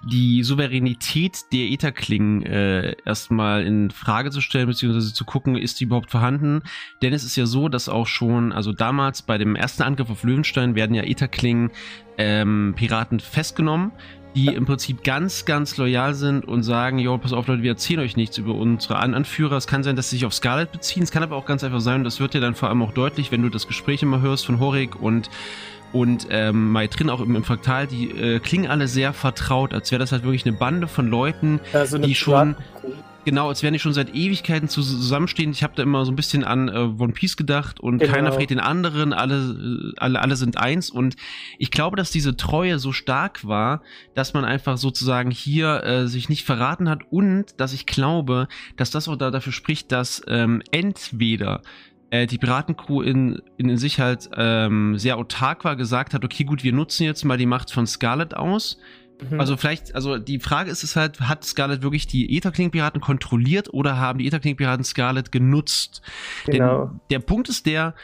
die 0.04 0.42
Souveränität 0.42 1.52
der 1.52 1.70
Ätherklingen 1.70 2.42
äh, 2.44 2.96
erstmal 3.04 3.64
in 3.64 3.90
Frage 3.90 4.30
zu 4.30 4.40
stellen, 4.40 4.66
beziehungsweise 4.66 5.14
zu 5.14 5.24
gucken, 5.24 5.56
ist 5.56 5.80
die 5.80 5.84
überhaupt 5.84 6.10
vorhanden. 6.10 6.62
Denn 7.02 7.12
es 7.12 7.22
ist 7.22 7.36
ja 7.36 7.46
so, 7.46 7.68
dass 7.68 7.88
auch 7.88 8.06
schon, 8.06 8.52
also 8.52 8.72
damals 8.72 9.22
bei 9.22 9.38
dem 9.38 9.54
ersten 9.54 9.82
Angriff 9.82 10.10
auf 10.10 10.24
Löwenstein 10.24 10.74
werden 10.74 10.94
ja 10.94 11.02
Ätherklingen 11.02 11.70
ähm, 12.18 12.74
Piraten 12.76 13.20
festgenommen 13.20 13.92
die 14.34 14.46
im 14.46 14.66
Prinzip 14.66 15.04
ganz, 15.04 15.44
ganz 15.44 15.76
loyal 15.76 16.14
sind 16.14 16.46
und 16.46 16.62
sagen, 16.62 16.98
jo, 16.98 17.18
pass 17.18 17.32
auf 17.32 17.46
Leute, 17.46 17.62
wir 17.62 17.72
erzählen 17.72 18.00
euch 18.00 18.16
nichts 18.16 18.38
über 18.38 18.54
unsere 18.54 18.96
An 18.96 19.14
Anführer. 19.14 19.56
Es 19.56 19.66
kann 19.66 19.82
sein, 19.82 19.96
dass 19.96 20.10
sie 20.10 20.16
sich 20.16 20.26
auf 20.26 20.34
Scarlet 20.34 20.72
beziehen. 20.72 21.02
Es 21.02 21.10
kann 21.10 21.22
aber 21.22 21.36
auch 21.36 21.46
ganz 21.46 21.64
einfach 21.64 21.80
sein, 21.80 21.98
und 21.98 22.04
das 22.04 22.20
wird 22.20 22.34
ja 22.34 22.40
dann 22.40 22.54
vor 22.54 22.68
allem 22.68 22.82
auch 22.82 22.92
deutlich, 22.92 23.30
wenn 23.30 23.42
du 23.42 23.48
das 23.48 23.66
Gespräch 23.66 24.02
immer 24.02 24.20
hörst 24.20 24.46
von 24.46 24.60
Horik 24.60 25.00
und 25.00 25.30
und 25.92 26.26
ähm, 26.30 26.74
drin 26.90 27.10
auch 27.10 27.20
im, 27.20 27.36
im 27.36 27.44
Fraktal, 27.44 27.86
die 27.86 28.10
äh, 28.10 28.38
klingen 28.38 28.70
alle 28.70 28.88
sehr 28.88 29.12
vertraut, 29.12 29.74
als 29.74 29.90
wäre 29.90 29.98
das 29.98 30.10
halt 30.10 30.22
wirklich 30.22 30.46
eine 30.46 30.56
Bande 30.56 30.88
von 30.88 31.06
Leuten, 31.08 31.60
ja, 31.74 31.84
so 31.84 31.98
die 31.98 32.14
schon 32.14 32.56
Genau, 33.24 33.48
als 33.48 33.62
wären 33.62 33.72
die 33.72 33.78
schon 33.78 33.92
seit 33.92 34.14
Ewigkeiten 34.14 34.68
zusammenstehen. 34.68 35.52
Ich 35.52 35.62
habe 35.62 35.74
da 35.76 35.84
immer 35.84 36.04
so 36.04 36.10
ein 36.10 36.16
bisschen 36.16 36.42
an 36.42 36.68
äh, 36.68 36.72
One 36.72 37.12
Piece 37.12 37.36
gedacht 37.36 37.78
und 37.78 37.98
genau. 37.98 38.12
keiner 38.12 38.32
verrät 38.32 38.50
den 38.50 38.58
anderen, 38.58 39.12
alle, 39.12 39.92
äh, 39.94 39.98
alle, 39.98 40.20
alle 40.20 40.34
sind 40.34 40.58
eins. 40.58 40.90
Und 40.90 41.14
ich 41.58 41.70
glaube, 41.70 41.96
dass 41.96 42.10
diese 42.10 42.36
Treue 42.36 42.80
so 42.80 42.90
stark 42.92 43.46
war, 43.46 43.82
dass 44.14 44.34
man 44.34 44.44
einfach 44.44 44.76
sozusagen 44.76 45.30
hier 45.30 45.84
äh, 45.84 46.08
sich 46.08 46.28
nicht 46.28 46.44
verraten 46.44 46.88
hat 46.88 47.02
und 47.10 47.60
dass 47.60 47.72
ich 47.72 47.86
glaube, 47.86 48.48
dass 48.76 48.90
das 48.90 49.08
auch 49.08 49.16
da 49.16 49.30
dafür 49.30 49.52
spricht, 49.52 49.92
dass 49.92 50.22
ähm, 50.26 50.60
entweder 50.72 51.62
äh, 52.10 52.26
die 52.26 52.38
Piratencrew 52.38 53.02
in, 53.02 53.40
in 53.56 53.76
sich 53.78 54.00
halt 54.00 54.30
ähm, 54.36 54.98
sehr 54.98 55.16
autark 55.16 55.64
war, 55.64 55.76
gesagt 55.76 56.12
hat, 56.12 56.24
okay, 56.24 56.42
gut, 56.42 56.64
wir 56.64 56.72
nutzen 56.72 57.04
jetzt 57.04 57.24
mal 57.24 57.38
die 57.38 57.46
Macht 57.46 57.70
von 57.70 57.86
Scarlet 57.86 58.34
aus 58.34 58.78
Mhm. 59.30 59.40
Also 59.40 59.56
vielleicht, 59.56 59.94
also 59.94 60.18
die 60.18 60.38
Frage 60.38 60.70
ist 60.70 60.82
es 60.82 60.96
halt, 60.96 61.20
hat 61.20 61.44
Scarlet 61.44 61.82
wirklich 61.82 62.06
die 62.06 62.36
Etherkling-Piraten 62.36 63.00
kontrolliert 63.00 63.72
oder 63.72 63.98
haben 63.98 64.18
die 64.18 64.26
Etherkling-Piraten 64.26 64.84
Scarlet 64.84 65.32
genutzt? 65.32 66.02
Genau. 66.46 66.86
Denn 66.86 67.00
der 67.10 67.18
Punkt 67.20 67.48
ist 67.48 67.66
der, 67.66 67.94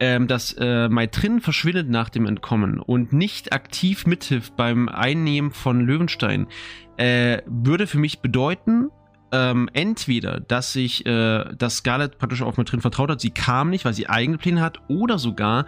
ähm, 0.00 0.28
dass 0.28 0.52
äh, 0.58 0.88
Maitrin 0.88 1.40
verschwindet 1.40 1.88
nach 1.88 2.08
dem 2.08 2.26
Entkommen 2.26 2.78
und 2.78 3.12
nicht 3.12 3.52
aktiv 3.52 4.06
mithilft 4.06 4.56
beim 4.56 4.88
Einnehmen 4.88 5.50
von 5.50 5.80
Löwenstein, 5.80 6.46
äh, 6.96 7.42
würde 7.46 7.86
für 7.86 7.98
mich 7.98 8.20
bedeuten, 8.20 8.90
ähm, 9.32 9.68
entweder, 9.72 10.40
dass 10.40 10.72
sich, 10.72 11.04
äh, 11.04 11.44
dass 11.56 11.78
Scarlet 11.78 12.18
praktisch 12.18 12.42
auf 12.42 12.56
Maitrin 12.56 12.80
vertraut 12.80 13.10
hat, 13.10 13.20
sie 13.20 13.30
kam 13.30 13.70
nicht, 13.70 13.84
weil 13.84 13.92
sie 13.92 14.08
eigene 14.08 14.38
Pläne 14.38 14.60
hat, 14.60 14.78
oder 14.88 15.18
sogar, 15.18 15.66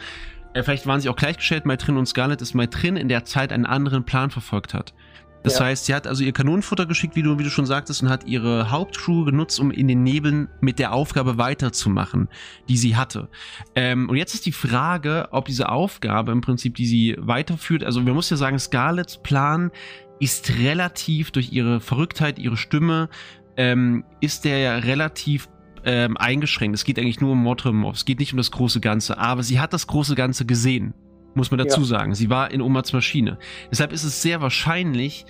äh, 0.54 0.62
vielleicht 0.62 0.86
waren 0.86 1.00
sie 1.00 1.08
auch 1.08 1.16
gleichgestellt, 1.16 1.66
Maitrin 1.66 1.96
und 1.96 2.06
Scarlet, 2.06 2.40
dass 2.40 2.54
Maitrin 2.54 2.96
in 2.96 3.08
der 3.08 3.24
Zeit 3.24 3.52
einen 3.52 3.66
anderen 3.66 4.04
Plan 4.04 4.30
verfolgt 4.30 4.74
hat. 4.74 4.94
Das 5.42 5.59
ja. 5.59 5.66
heißt, 5.66 5.87
sie 5.87 5.94
hat 5.94 6.07
also 6.07 6.22
ihr 6.22 6.33
Kanonenfutter 6.33 6.87
geschickt, 6.87 7.16
wie 7.16 7.22
du, 7.22 7.38
wie 7.38 7.44
du 7.44 7.50
schon 7.50 7.66
sagtest, 7.66 8.03
und 8.03 8.11
hat 8.11 8.26
ihre 8.26 8.70
Hauptcrew 8.70 9.24
genutzt, 9.24 9.59
um 9.59 9.70
in 9.70 9.88
den 9.88 10.03
Nebeln 10.03 10.48
mit 10.61 10.79
der 10.79 10.92
Aufgabe 10.92 11.38
weiterzumachen, 11.38 12.29
die 12.68 12.76
sie 12.76 12.96
hatte. 12.96 13.29
Ähm, 13.74 14.09
und 14.09 14.16
jetzt 14.16 14.35
ist 14.35 14.46
die 14.46 14.53
Frage, 14.53 15.29
ob 15.31 15.46
diese 15.46 15.70
Aufgabe 15.70 16.33
im 16.33 16.40
Prinzip, 16.40 16.74
die 16.74 16.87
sie 16.87 17.16
weiterführt, 17.18 17.85
also 17.85 18.05
wir 18.05 18.12
muss 18.12 18.31
ja 18.31 18.37
sagen, 18.37 18.59
Scarlets 18.59 19.18
Plan 19.22 19.70
ist 20.18 20.59
relativ 20.59 21.31
durch 21.31 21.53
ihre 21.53 21.81
Verrücktheit, 21.81 22.38
ihre 22.38 22.59
Stimme, 22.59 23.09
ähm, 23.57 24.05
ist 24.20 24.44
der 24.44 24.59
ja 24.59 24.76
relativ 24.76 25.48
ähm, 25.85 26.16
eingeschränkt. 26.16 26.76
Es 26.76 26.85
geht 26.85 26.98
eigentlich 26.98 27.20
nur 27.20 27.33
um 27.33 27.42
Mordremov. 27.42 27.96
Es 27.96 28.05
geht 28.05 28.18
nicht 28.18 28.33
um 28.33 28.37
das 28.37 28.50
große 28.50 28.81
Ganze. 28.81 29.18
Aber 29.18 29.42
sie 29.42 29.61
hat 29.61 29.72
das 29.72 29.87
große 29.87 30.14
Ganze 30.14 30.44
gesehen. 30.44 30.94
Muss 31.34 31.50
man 31.50 31.58
dazu 31.58 31.80
ja. 31.80 31.86
sagen. 31.86 32.14
Sie 32.14 32.30
war 32.30 32.50
in 32.50 32.60
Omas 32.60 32.92
Maschine. 32.92 33.38
Deshalb 33.70 33.92
ist 33.92 34.04
es 34.04 34.22
sehr 34.22 34.40
wahrscheinlich, 34.40 35.26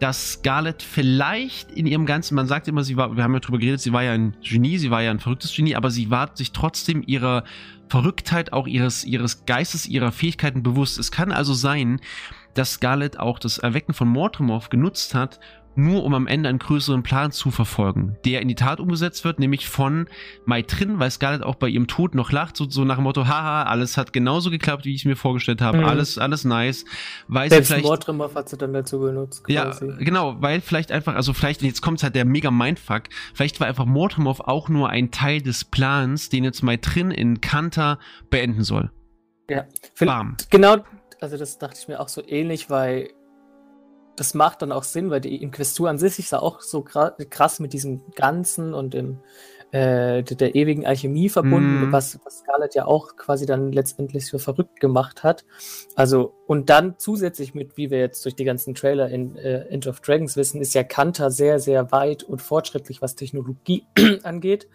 dass 0.00 0.32
Scarlett 0.32 0.82
vielleicht 0.82 1.70
in 1.70 1.86
ihrem 1.86 2.04
ganzen, 2.04 2.34
man 2.34 2.46
sagt 2.46 2.68
immer, 2.68 2.82
sie 2.82 2.96
war, 2.96 3.16
wir 3.16 3.22
haben 3.22 3.32
ja 3.32 3.40
drüber 3.40 3.58
geredet, 3.58 3.80
sie 3.80 3.92
war 3.92 4.02
ja 4.02 4.12
ein 4.12 4.36
Genie, 4.42 4.78
sie 4.78 4.90
war 4.90 5.02
ja 5.02 5.10
ein 5.10 5.20
verrücktes 5.20 5.54
Genie, 5.54 5.76
aber 5.76 5.90
sie 5.90 6.10
war 6.10 6.30
sich 6.34 6.52
trotzdem 6.52 7.02
ihrer 7.06 7.44
Verrücktheit, 7.88 8.52
auch 8.52 8.66
ihres, 8.66 9.04
ihres 9.04 9.46
Geistes, 9.46 9.86
ihrer 9.86 10.10
Fähigkeiten 10.10 10.62
bewusst. 10.62 10.98
Es 10.98 11.10
kann 11.10 11.30
also 11.30 11.54
sein, 11.54 12.00
dass 12.54 12.72
Scarlett 12.72 13.18
auch 13.18 13.38
das 13.38 13.58
Erwecken 13.58 13.94
von 13.94 14.08
Mordremorph 14.08 14.68
genutzt 14.68 15.14
hat, 15.14 15.38
nur 15.76 16.04
um 16.04 16.14
am 16.14 16.26
Ende 16.26 16.48
einen 16.48 16.58
größeren 16.58 17.02
Plan 17.02 17.32
zu 17.32 17.50
verfolgen, 17.50 18.16
der 18.24 18.42
in 18.42 18.48
die 18.48 18.54
Tat 18.54 18.80
umgesetzt 18.80 19.24
wird, 19.24 19.38
nämlich 19.38 19.68
von 19.68 20.08
Maitrin, 20.44 20.98
weil 20.98 21.10
Scarlett 21.10 21.42
auch 21.42 21.56
bei 21.56 21.68
ihrem 21.68 21.86
Tod 21.86 22.14
noch 22.14 22.32
lacht, 22.32 22.56
so, 22.56 22.68
so 22.68 22.84
nach 22.84 22.96
dem 22.96 23.04
Motto, 23.04 23.26
haha, 23.26 23.64
alles 23.64 23.96
hat 23.96 24.12
genauso 24.12 24.50
geklappt, 24.50 24.84
wie 24.84 24.94
ich 24.94 25.02
es 25.02 25.04
mir 25.04 25.16
vorgestellt 25.16 25.60
habe, 25.60 25.78
mhm. 25.78 25.84
alles, 25.84 26.18
alles 26.18 26.44
nice. 26.44 26.84
Weil 27.28 27.50
Selbst 27.50 27.68
vielleicht, 27.68 27.84
Mordrimmer 27.84 28.30
hat 28.34 28.48
sie 28.48 28.56
dann 28.56 28.72
dazu 28.72 29.00
genutzt. 29.00 29.44
Quasi. 29.44 29.86
Ja, 29.86 29.96
genau, 29.98 30.36
weil 30.40 30.60
vielleicht 30.60 30.92
einfach, 30.92 31.14
also 31.14 31.32
vielleicht, 31.32 31.62
jetzt 31.62 31.82
kommt 31.82 32.02
halt 32.02 32.14
der 32.14 32.24
mega 32.24 32.50
Mindfuck, 32.50 33.04
vielleicht 33.34 33.60
war 33.60 33.66
einfach 33.66 33.86
Mordrimov 33.86 34.40
auch 34.40 34.68
nur 34.68 34.90
ein 34.90 35.10
Teil 35.10 35.42
des 35.42 35.64
Plans, 35.64 36.28
den 36.28 36.44
jetzt 36.44 36.62
Maitrin 36.62 37.10
in 37.10 37.40
Kanta 37.40 37.98
beenden 38.30 38.62
soll. 38.62 38.90
Ja, 39.48 39.64
Bam. 40.00 40.36
genau, 40.50 40.78
also 41.20 41.36
das 41.36 41.58
dachte 41.58 41.78
ich 41.80 41.88
mir 41.88 42.00
auch 42.00 42.08
so 42.08 42.22
ähnlich, 42.26 42.70
weil 42.70 43.10
das 44.16 44.34
macht 44.34 44.62
dann 44.62 44.72
auch 44.72 44.84
Sinn, 44.84 45.10
weil 45.10 45.20
die 45.20 45.42
Inquestur 45.42 45.88
an 45.88 45.98
sich 45.98 46.18
ist 46.18 46.32
ja 46.32 46.40
auch 46.40 46.60
so 46.60 46.82
krass 46.82 47.60
mit 47.60 47.72
diesem 47.72 48.02
Ganzen 48.14 48.74
und 48.74 48.94
dem, 48.94 49.20
äh, 49.74 50.22
der, 50.22 50.54
ewigen 50.54 50.86
Alchemie 50.86 51.28
verbunden, 51.28 51.88
mm. 51.88 51.92
was, 51.92 52.20
was 52.24 52.38
Scarlett 52.38 52.76
ja 52.76 52.86
auch 52.86 53.16
quasi 53.16 53.44
dann 53.44 53.72
letztendlich 53.72 54.30
für 54.30 54.38
verrückt 54.38 54.78
gemacht 54.78 55.24
hat. 55.24 55.44
Also, 55.96 56.32
und 56.46 56.70
dann 56.70 56.94
zusätzlich 56.98 57.54
mit, 57.54 57.76
wie 57.76 57.90
wir 57.90 57.98
jetzt 57.98 58.24
durch 58.24 58.36
die 58.36 58.44
ganzen 58.44 58.76
Trailer 58.76 59.08
in 59.08 59.36
äh, 59.36 59.66
End 59.66 59.88
of 59.88 59.98
Dragons 59.98 60.36
wissen, 60.36 60.60
ist 60.60 60.74
ja 60.74 60.84
Kanta 60.84 61.30
sehr, 61.30 61.58
sehr 61.58 61.90
weit 61.90 62.22
und 62.22 62.40
fortschrittlich, 62.40 63.02
was 63.02 63.16
Technologie 63.16 63.84
angeht. 64.22 64.68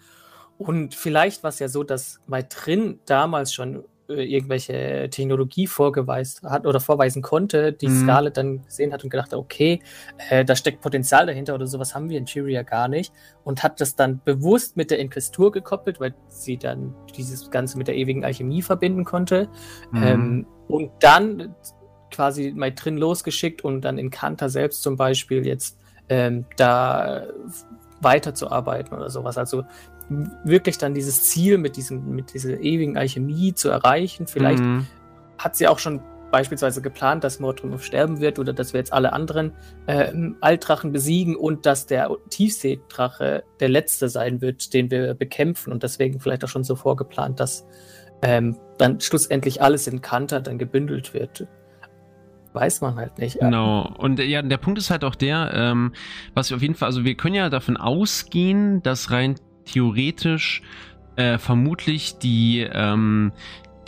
Und 0.57 0.95
vielleicht 0.95 1.43
war 1.43 1.49
es 1.49 1.59
ja 1.59 1.69
so, 1.69 1.85
dass 1.85 2.19
Maitrin 2.27 2.99
damals 3.05 3.53
schon 3.53 3.85
irgendwelche 4.09 5.07
Technologie 5.09 5.67
vorgeweist 5.67 6.43
hat 6.43 6.65
oder 6.65 6.79
vorweisen 6.79 7.21
konnte, 7.21 7.73
die 7.73 7.87
mhm. 7.87 8.03
Scarlett 8.03 8.37
dann 8.37 8.63
gesehen 8.63 8.91
hat 8.91 9.03
und 9.03 9.09
gedacht, 9.09 9.33
okay, 9.33 9.81
äh, 10.29 10.43
da 10.43 10.55
steckt 10.55 10.81
Potenzial 10.81 11.25
dahinter 11.25 11.55
oder 11.55 11.67
sowas 11.67 11.93
haben 11.93 12.09
wir 12.09 12.17
in 12.17 12.25
Tyria 12.25 12.63
gar 12.63 12.87
nicht 12.87 13.13
und 13.43 13.63
hat 13.63 13.79
das 13.81 13.95
dann 13.95 14.21
bewusst 14.23 14.77
mit 14.77 14.91
der 14.91 14.99
Inquestur 14.99 15.51
gekoppelt, 15.51 15.99
weil 15.99 16.15
sie 16.27 16.57
dann 16.57 16.95
dieses 17.15 17.51
Ganze 17.51 17.77
mit 17.77 17.87
der 17.87 17.95
ewigen 17.95 18.25
Alchemie 18.25 18.61
verbinden 18.61 19.05
konnte 19.05 19.47
mhm. 19.91 20.03
ähm, 20.03 20.47
und 20.67 20.91
dann 20.99 21.55
quasi 22.11 22.51
mal 22.55 22.71
drin 22.71 22.97
losgeschickt 22.97 23.63
und 23.63 23.81
dann 23.81 23.97
in 23.97 24.09
Kanta 24.09 24.49
selbst 24.49 24.81
zum 24.81 24.97
Beispiel 24.97 25.45
jetzt 25.45 25.77
ähm, 26.09 26.45
da 26.57 27.27
weiterzuarbeiten 28.01 28.97
oder 28.97 29.09
sowas. 29.09 29.37
Also 29.37 29.63
wirklich 30.43 30.77
dann 30.77 30.93
dieses 30.93 31.23
Ziel 31.23 31.57
mit, 31.57 31.77
diesem, 31.77 32.09
mit 32.11 32.33
dieser 32.33 32.59
ewigen 32.59 32.97
Alchemie 32.97 33.53
zu 33.53 33.69
erreichen. 33.69 34.27
Vielleicht 34.27 34.63
mhm. 34.63 34.87
hat 35.37 35.55
sie 35.55 35.67
auch 35.67 35.79
schon 35.79 36.01
beispielsweise 36.31 36.81
geplant, 36.81 37.23
dass 37.23 37.39
Mordrumov 37.39 37.83
sterben 37.83 38.19
wird 38.19 38.39
oder 38.39 38.53
dass 38.53 38.73
wir 38.73 38.79
jetzt 38.79 38.93
alle 38.93 39.13
anderen 39.13 39.53
äh, 39.87 40.11
Altdrachen 40.41 40.91
besiegen 40.91 41.35
und 41.35 41.65
dass 41.65 41.85
der 41.85 42.09
Tiefseedrache 42.29 43.43
der 43.59 43.69
letzte 43.69 44.09
sein 44.09 44.41
wird, 44.41 44.73
den 44.73 44.91
wir 44.91 45.13
bekämpfen 45.13 45.71
und 45.71 45.83
deswegen 45.83 46.19
vielleicht 46.19 46.43
auch 46.43 46.49
schon 46.49 46.63
so 46.63 46.75
vorgeplant, 46.75 47.39
dass 47.39 47.65
ähm, 48.21 48.57
dann 48.77 48.99
schlussendlich 48.99 49.61
alles 49.61 49.87
in 49.87 50.01
Kanter 50.01 50.41
dann 50.41 50.57
gebündelt 50.57 51.13
wird. 51.13 51.47
Weiß 52.53 52.81
man 52.81 52.95
halt 52.95 53.19
nicht. 53.19 53.39
Genau. 53.39 53.93
Und 53.97 54.19
ja, 54.19 54.41
der 54.41 54.57
Punkt 54.57 54.79
ist 54.79 54.89
halt 54.89 55.03
auch 55.03 55.15
der, 55.15 55.51
ähm, 55.53 55.93
was 56.33 56.49
wir 56.49 56.57
auf 56.57 56.61
jeden 56.63 56.73
Fall, 56.73 56.87
also 56.87 57.05
wir 57.05 57.15
können 57.15 57.35
ja 57.35 57.49
davon 57.49 57.77
ausgehen, 57.77 58.81
dass 58.81 59.11
rein 59.11 59.35
theoretisch 59.71 60.61
äh, 61.15 61.37
vermutlich 61.37 62.17
die, 62.17 62.67
ähm, 62.71 63.31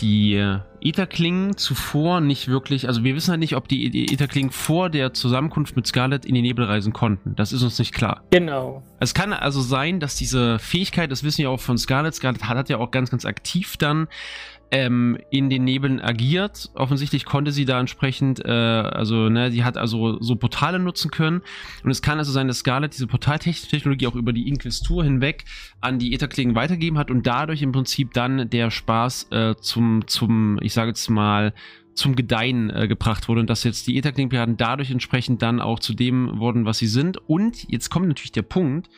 die 0.02 0.58
Etherklingen 0.82 1.56
zuvor 1.58 2.22
nicht 2.22 2.48
wirklich, 2.48 2.88
also 2.88 3.04
wir 3.04 3.16
wissen 3.16 3.32
halt 3.32 3.40
nicht, 3.40 3.56
ob 3.56 3.68
die 3.68 4.12
Etherklingen 4.12 4.52
vor 4.52 4.90
der 4.90 5.14
Zusammenkunft 5.14 5.76
mit 5.76 5.86
Scarlet 5.86 6.26
in 6.26 6.34
die 6.34 6.42
Nebel 6.42 6.66
reisen 6.66 6.92
konnten. 6.92 7.36
Das 7.36 7.54
ist 7.54 7.62
uns 7.62 7.78
nicht 7.78 7.94
klar. 7.94 8.24
Genau. 8.32 8.84
Es 9.00 9.14
kann 9.14 9.32
also 9.32 9.62
sein, 9.62 10.00
dass 10.00 10.16
diese 10.16 10.58
Fähigkeit, 10.60 11.12
das 11.12 11.24
wissen 11.24 11.40
wir 11.40 11.52
auch 11.52 11.60
von 11.60 11.78
Scarlet, 11.78 12.16
Scarlet 12.16 12.44
hat, 12.44 12.58
hat 12.58 12.70
ja 12.70 12.78
auch 12.78 12.90
ganz, 12.90 13.12
ganz 13.12 13.26
aktiv 13.26 13.78
dann 13.78 14.08
ähm, 14.72 15.18
in 15.30 15.50
den 15.50 15.66
Nebeln 15.66 16.00
agiert. 16.00 16.70
Offensichtlich 16.74 17.26
konnte 17.26 17.52
sie 17.52 17.66
da 17.66 17.80
entsprechend, 17.80 18.44
äh, 18.44 18.50
also 18.50 19.30
ne, 19.30 19.52
sie 19.52 19.64
hat 19.64 19.78
also 19.78 20.22
so 20.22 20.38
Portale 20.38 20.80
nutzen 20.80 21.12
können. 21.12 21.42
Und 21.84 21.92
es 21.92 22.02
kann 22.02 22.18
also 22.18 22.32
sein, 22.32 22.48
dass 22.48 22.60
Scarlet 22.60 22.94
diese 22.94 23.08
Portaltechnologie 23.08 24.08
auch 24.08 24.16
über 24.16 24.32
die 24.34 24.48
Inquisitur 24.48 25.04
hinweg 25.04 25.44
an 25.82 26.00
die 26.00 26.14
Etherklingen 26.14 26.56
weitergeben 26.56 26.98
hat 26.98 27.12
und 27.12 27.28
dadurch 27.28 27.62
im 27.62 27.74
Prinzip 27.74 28.14
dann 28.14 28.50
der 28.50 28.72
Spaß 28.72 29.28
äh, 29.32 29.56
zum, 29.60 30.08
zum, 30.08 30.58
ich 30.62 30.74
sage 30.74 30.90
jetzt 30.90 31.10
mal, 31.10 31.54
zum 31.94 32.16
Gedeihen 32.16 32.70
äh, 32.70 32.88
gebracht 32.88 33.28
wurde 33.28 33.42
und 33.42 33.50
dass 33.50 33.66
jetzt 33.66 33.86
die 33.88 33.98
Etherkling-Piraten 33.98 34.56
dadurch 34.56 34.92
entsprechend 34.92 35.42
dann 35.42 35.60
auch 35.60 35.80
zu 35.80 35.94
dem 35.94 36.40
wurden, 36.40 36.64
was 36.64 36.78
sie 36.78 36.88
sind. 36.88 37.18
Und 37.30 37.70
jetzt 37.70 37.90
kommt 37.90 38.08
natürlich 38.08 38.32
der 38.32 38.44
Punkt, 38.44 38.90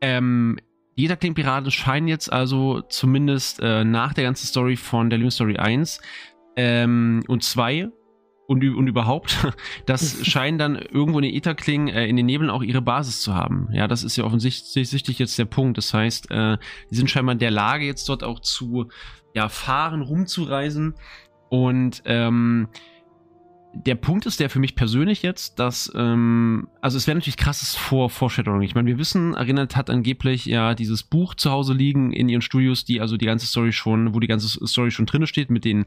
ähm, 0.00 0.58
jeder 1.00 1.16
Kling-Piraten 1.16 1.70
scheinen 1.70 2.08
jetzt 2.08 2.32
also 2.32 2.82
zumindest 2.82 3.60
äh, 3.60 3.84
nach 3.84 4.12
der 4.12 4.24
ganzen 4.24 4.46
Story 4.46 4.76
von 4.76 5.10
der 5.10 5.18
Lim 5.18 5.30
Story 5.30 5.56
1 5.56 6.00
ähm, 6.56 7.22
und 7.26 7.42
2 7.42 7.88
und, 8.46 8.64
und 8.64 8.86
überhaupt, 8.86 9.46
das 9.86 10.26
scheinen 10.26 10.58
dann 10.58 10.76
irgendwo 10.76 11.18
in 11.20 11.24
den 11.24 11.34
Etherkling 11.34 11.88
äh, 11.88 12.06
in 12.06 12.16
den 12.16 12.26
Nebeln 12.26 12.50
auch 12.50 12.62
ihre 12.62 12.82
Basis 12.82 13.22
zu 13.22 13.34
haben. 13.34 13.68
Ja, 13.72 13.88
das 13.88 14.02
ist 14.02 14.16
ja 14.16 14.24
offensichtlich 14.24 15.18
jetzt 15.18 15.38
der 15.38 15.44
Punkt. 15.46 15.78
Das 15.78 15.94
heißt, 15.94 16.30
äh, 16.30 16.58
die 16.90 16.94
sind 16.94 17.10
scheinbar 17.10 17.32
in 17.32 17.38
der 17.38 17.50
Lage, 17.50 17.86
jetzt 17.86 18.08
dort 18.08 18.22
auch 18.22 18.40
zu 18.40 18.88
ja, 19.34 19.48
fahren, 19.48 20.02
rumzureisen. 20.02 20.94
Und 21.48 22.02
ähm, 22.04 22.68
der 23.72 23.94
Punkt 23.94 24.26
ist 24.26 24.40
der 24.40 24.50
für 24.50 24.58
mich 24.58 24.74
persönlich 24.74 25.22
jetzt, 25.22 25.58
dass, 25.58 25.92
ähm, 25.94 26.68
also 26.80 26.96
es 26.96 27.06
wäre 27.06 27.16
natürlich 27.16 27.36
krasses 27.36 27.74
Vor 27.76 28.10
Foreshadowing. 28.10 28.62
Ich 28.62 28.74
meine, 28.74 28.88
wir 28.88 28.98
wissen, 28.98 29.34
Arenet 29.34 29.76
hat 29.76 29.90
angeblich 29.90 30.46
ja 30.46 30.74
dieses 30.74 31.02
Buch 31.02 31.34
zu 31.34 31.50
Hause 31.50 31.72
liegen 31.72 32.12
in 32.12 32.28
ihren 32.28 32.42
Studios, 32.42 32.84
die 32.84 33.00
also 33.00 33.16
die 33.16 33.26
ganze 33.26 33.46
Story 33.46 33.72
schon, 33.72 34.14
wo 34.14 34.20
die 34.20 34.26
ganze 34.26 34.66
Story 34.66 34.90
schon 34.90 35.06
drin 35.06 35.26
steht 35.26 35.50
mit 35.50 35.64
den 35.64 35.86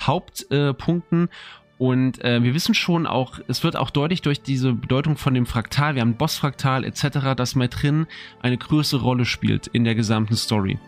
Hauptpunkten. 0.00 1.24
Äh, 1.24 1.28
und 1.76 2.22
äh, 2.24 2.42
wir 2.42 2.54
wissen 2.54 2.74
schon 2.74 3.06
auch, 3.06 3.40
es 3.48 3.64
wird 3.64 3.76
auch 3.76 3.90
deutlich 3.90 4.22
durch 4.22 4.40
diese 4.40 4.72
Bedeutung 4.72 5.16
von 5.16 5.34
dem 5.34 5.44
Fraktal, 5.44 5.96
wir 5.96 6.02
haben 6.02 6.14
Bossfraktal 6.14 6.84
etc., 6.84 7.34
dass 7.36 7.56
Maitrin 7.56 8.06
eine 8.42 8.56
größere 8.56 9.02
Rolle 9.02 9.24
spielt 9.24 9.66
in 9.66 9.82
der 9.82 9.96
gesamten 9.96 10.36
Story. 10.36 10.78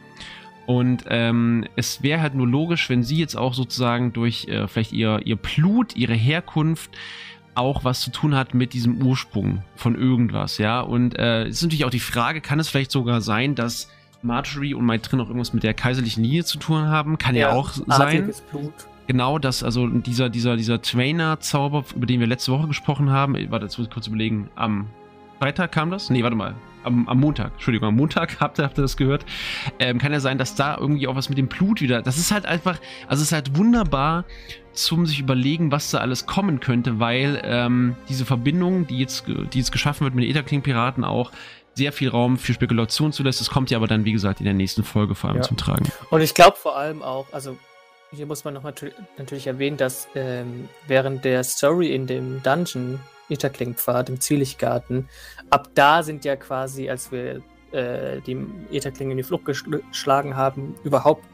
Und 0.66 1.04
ähm, 1.08 1.64
es 1.76 2.02
wäre 2.02 2.20
halt 2.20 2.34
nur 2.34 2.46
logisch, 2.46 2.90
wenn 2.90 3.04
sie 3.04 3.18
jetzt 3.18 3.36
auch 3.36 3.54
sozusagen 3.54 4.12
durch 4.12 4.48
äh, 4.48 4.66
vielleicht 4.66 4.92
ihr, 4.92 5.20
ihr 5.24 5.36
Blut, 5.36 5.94
ihre 5.96 6.14
Herkunft 6.14 6.90
auch 7.54 7.84
was 7.84 8.00
zu 8.00 8.10
tun 8.10 8.34
hat 8.34 8.52
mit 8.52 8.72
diesem 8.74 9.00
Ursprung 9.00 9.62
von 9.76 9.94
irgendwas, 9.94 10.58
ja. 10.58 10.80
Und 10.80 11.18
äh, 11.18 11.44
es 11.44 11.56
ist 11.56 11.62
natürlich 11.62 11.84
auch 11.84 11.90
die 11.90 12.00
Frage, 12.00 12.40
kann 12.40 12.60
es 12.60 12.68
vielleicht 12.68 12.90
sogar 12.90 13.20
sein, 13.20 13.54
dass 13.54 13.90
Marjorie 14.22 14.74
und 14.74 14.84
Maitrin 14.84 15.20
auch 15.20 15.28
irgendwas 15.28 15.54
mit 15.54 15.62
der 15.62 15.72
kaiserlichen 15.72 16.22
Linie 16.22 16.44
zu 16.44 16.58
tun 16.58 16.88
haben? 16.88 17.16
Kann 17.16 17.34
ja, 17.34 17.48
ja 17.48 17.54
auch 17.54 17.70
sein. 17.70 18.32
Blut. 18.50 18.74
Genau, 19.06 19.38
dass 19.38 19.62
also 19.62 19.86
dieser, 19.86 20.28
dieser, 20.28 20.56
dieser 20.56 20.82
Trainer-Zauber, 20.82 21.84
über 21.94 22.06
den 22.06 22.18
wir 22.20 22.26
letzte 22.26 22.50
Woche 22.52 22.66
gesprochen 22.66 23.10
haben, 23.10 23.36
warte, 23.50 23.66
jetzt 23.66 23.78
muss 23.78 23.86
ich 23.86 23.92
kurz 23.92 24.08
überlegen, 24.08 24.50
am 24.56 24.86
Freitag 25.38 25.72
kam 25.72 25.90
das? 25.90 26.10
Nee, 26.10 26.22
warte 26.22 26.36
mal. 26.36 26.54
Am, 26.86 27.08
am 27.08 27.20
Montag, 27.20 27.52
Entschuldigung, 27.54 27.88
am 27.88 27.96
Montag 27.96 28.36
habt 28.40 28.58
ihr, 28.58 28.64
habt 28.64 28.78
ihr 28.78 28.82
das 28.82 28.96
gehört. 28.96 29.26
Ähm, 29.78 29.98
kann 29.98 30.12
ja 30.12 30.20
sein, 30.20 30.38
dass 30.38 30.54
da 30.54 30.76
irgendwie 30.78 31.06
auch 31.06 31.16
was 31.16 31.28
mit 31.28 31.38
dem 31.38 31.48
Blut 31.48 31.80
wieder. 31.80 32.02
Das 32.02 32.16
ist 32.16 32.30
halt 32.30 32.46
einfach, 32.46 32.78
also 33.08 33.22
es 33.22 33.28
ist 33.28 33.32
halt 33.32 33.56
wunderbar 33.56 34.24
zum 34.72 35.06
sich 35.06 35.18
überlegen, 35.18 35.72
was 35.72 35.90
da 35.90 35.98
alles 35.98 36.26
kommen 36.26 36.60
könnte, 36.60 37.00
weil 37.00 37.40
ähm, 37.44 37.96
diese 38.08 38.24
Verbindung, 38.24 38.86
die 38.86 38.98
jetzt, 38.98 39.24
die 39.26 39.58
jetzt 39.58 39.72
geschaffen 39.72 40.04
wird 40.04 40.14
mit 40.14 40.24
den 40.24 40.30
Etherkling-Piraten 40.30 41.02
auch, 41.02 41.32
sehr 41.74 41.92
viel 41.92 42.08
Raum 42.08 42.38
für 42.38 42.54
Spekulation 42.54 43.12
zulässt. 43.12 43.40
Das 43.40 43.50
kommt 43.50 43.70
ja 43.70 43.78
aber 43.78 43.86
dann, 43.86 44.04
wie 44.04 44.12
gesagt, 44.12 44.40
in 44.40 44.44
der 44.44 44.54
nächsten 44.54 44.82
Folge 44.82 45.14
vor 45.14 45.30
allem 45.30 45.38
ja. 45.38 45.42
zum 45.42 45.56
Tragen. 45.56 45.86
Und 46.10 46.22
ich 46.22 46.34
glaube 46.34 46.56
vor 46.56 46.76
allem 46.76 47.02
auch, 47.02 47.26
also 47.32 47.56
hier 48.12 48.26
muss 48.26 48.44
man 48.44 48.54
noch 48.54 48.62
natürlich 48.62 49.46
erwähnen, 49.46 49.76
dass 49.76 50.08
ähm, 50.14 50.68
während 50.86 51.24
der 51.24 51.44
Story 51.44 51.92
in 51.94 52.06
dem 52.06 52.42
Dungeon 52.42 53.00
Etherkling-Pfad 53.28 54.08
im 54.08 54.20
Zwielichtgarten. 54.20 55.08
Ab 55.50 55.70
da 55.74 56.02
sind 56.02 56.24
ja 56.24 56.36
quasi, 56.36 56.88
als 56.88 57.10
wir 57.12 57.42
äh, 57.72 58.20
die 58.20 58.46
Etherkling 58.70 59.10
in 59.10 59.16
die 59.16 59.22
Flucht 59.22 59.44
geschlagen 59.44 60.36
haben, 60.36 60.74
überhaupt 60.84 61.24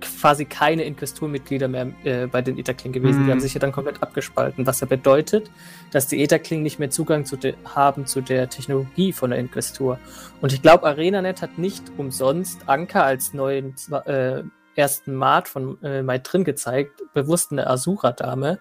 quasi 0.00 0.44
keine 0.44 0.84
Inquisiturmitglieder 0.84 1.68
mehr 1.68 1.92
äh, 2.04 2.26
bei 2.26 2.42
den 2.42 2.58
Etherkling 2.58 2.92
gewesen. 2.92 3.22
Mhm. 3.22 3.26
Die 3.26 3.30
haben 3.32 3.40
sich 3.40 3.54
ja 3.54 3.60
dann 3.60 3.72
komplett 3.72 4.02
abgespalten, 4.02 4.66
was 4.66 4.80
ja 4.80 4.86
bedeutet, 4.86 5.50
dass 5.90 6.06
die 6.06 6.22
Etherkling 6.22 6.62
nicht 6.62 6.78
mehr 6.78 6.90
Zugang 6.90 7.24
zu 7.24 7.36
haben 7.74 8.06
zu 8.06 8.20
der 8.20 8.48
Technologie 8.48 9.12
von 9.12 9.30
der 9.30 9.38
Inquisitur. 9.38 9.98
Und 10.40 10.52
ich 10.52 10.62
glaube, 10.62 10.86
ArenaNet 10.86 11.42
hat 11.42 11.58
nicht 11.58 11.84
umsonst 11.96 12.68
Anker 12.68 13.04
als 13.04 13.32
neuen 13.32 13.74
äh, 14.04 14.42
ersten 14.74 15.14
Mart 15.14 15.48
von 15.48 15.82
äh, 15.82 16.02
Mai 16.02 16.18
drin 16.18 16.44
gezeigt, 16.44 17.02
bewusst 17.14 17.52
eine 17.52 17.66
Asura-Dame, 17.66 18.58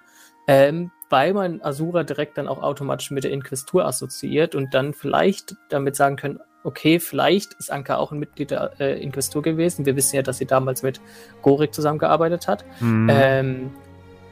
ähm, 0.47 0.91
weil 1.09 1.33
man 1.33 1.61
Asura 1.61 2.03
direkt 2.03 2.37
dann 2.37 2.47
auch 2.47 2.61
automatisch 2.61 3.11
mit 3.11 3.23
der 3.23 3.31
Inquisitur 3.31 3.85
assoziiert 3.85 4.55
und 4.55 4.73
dann 4.73 4.93
vielleicht 4.93 5.55
damit 5.69 5.95
sagen 5.95 6.15
können, 6.15 6.39
okay, 6.63 6.99
vielleicht 6.99 7.53
ist 7.53 7.71
Anka 7.71 7.97
auch 7.97 8.11
ein 8.11 8.19
Mitglied 8.19 8.51
der 8.51 8.71
äh, 8.79 9.01
Inquisitur 9.01 9.43
gewesen. 9.43 9.85
Wir 9.85 9.95
wissen 9.95 10.15
ja, 10.15 10.23
dass 10.23 10.39
sie 10.39 10.45
damals 10.45 10.81
mit 10.81 10.99
Gorik 11.43 11.73
zusammengearbeitet 11.73 12.47
hat. 12.47 12.65
Mhm. 12.79 13.09
Ähm, 13.11 13.71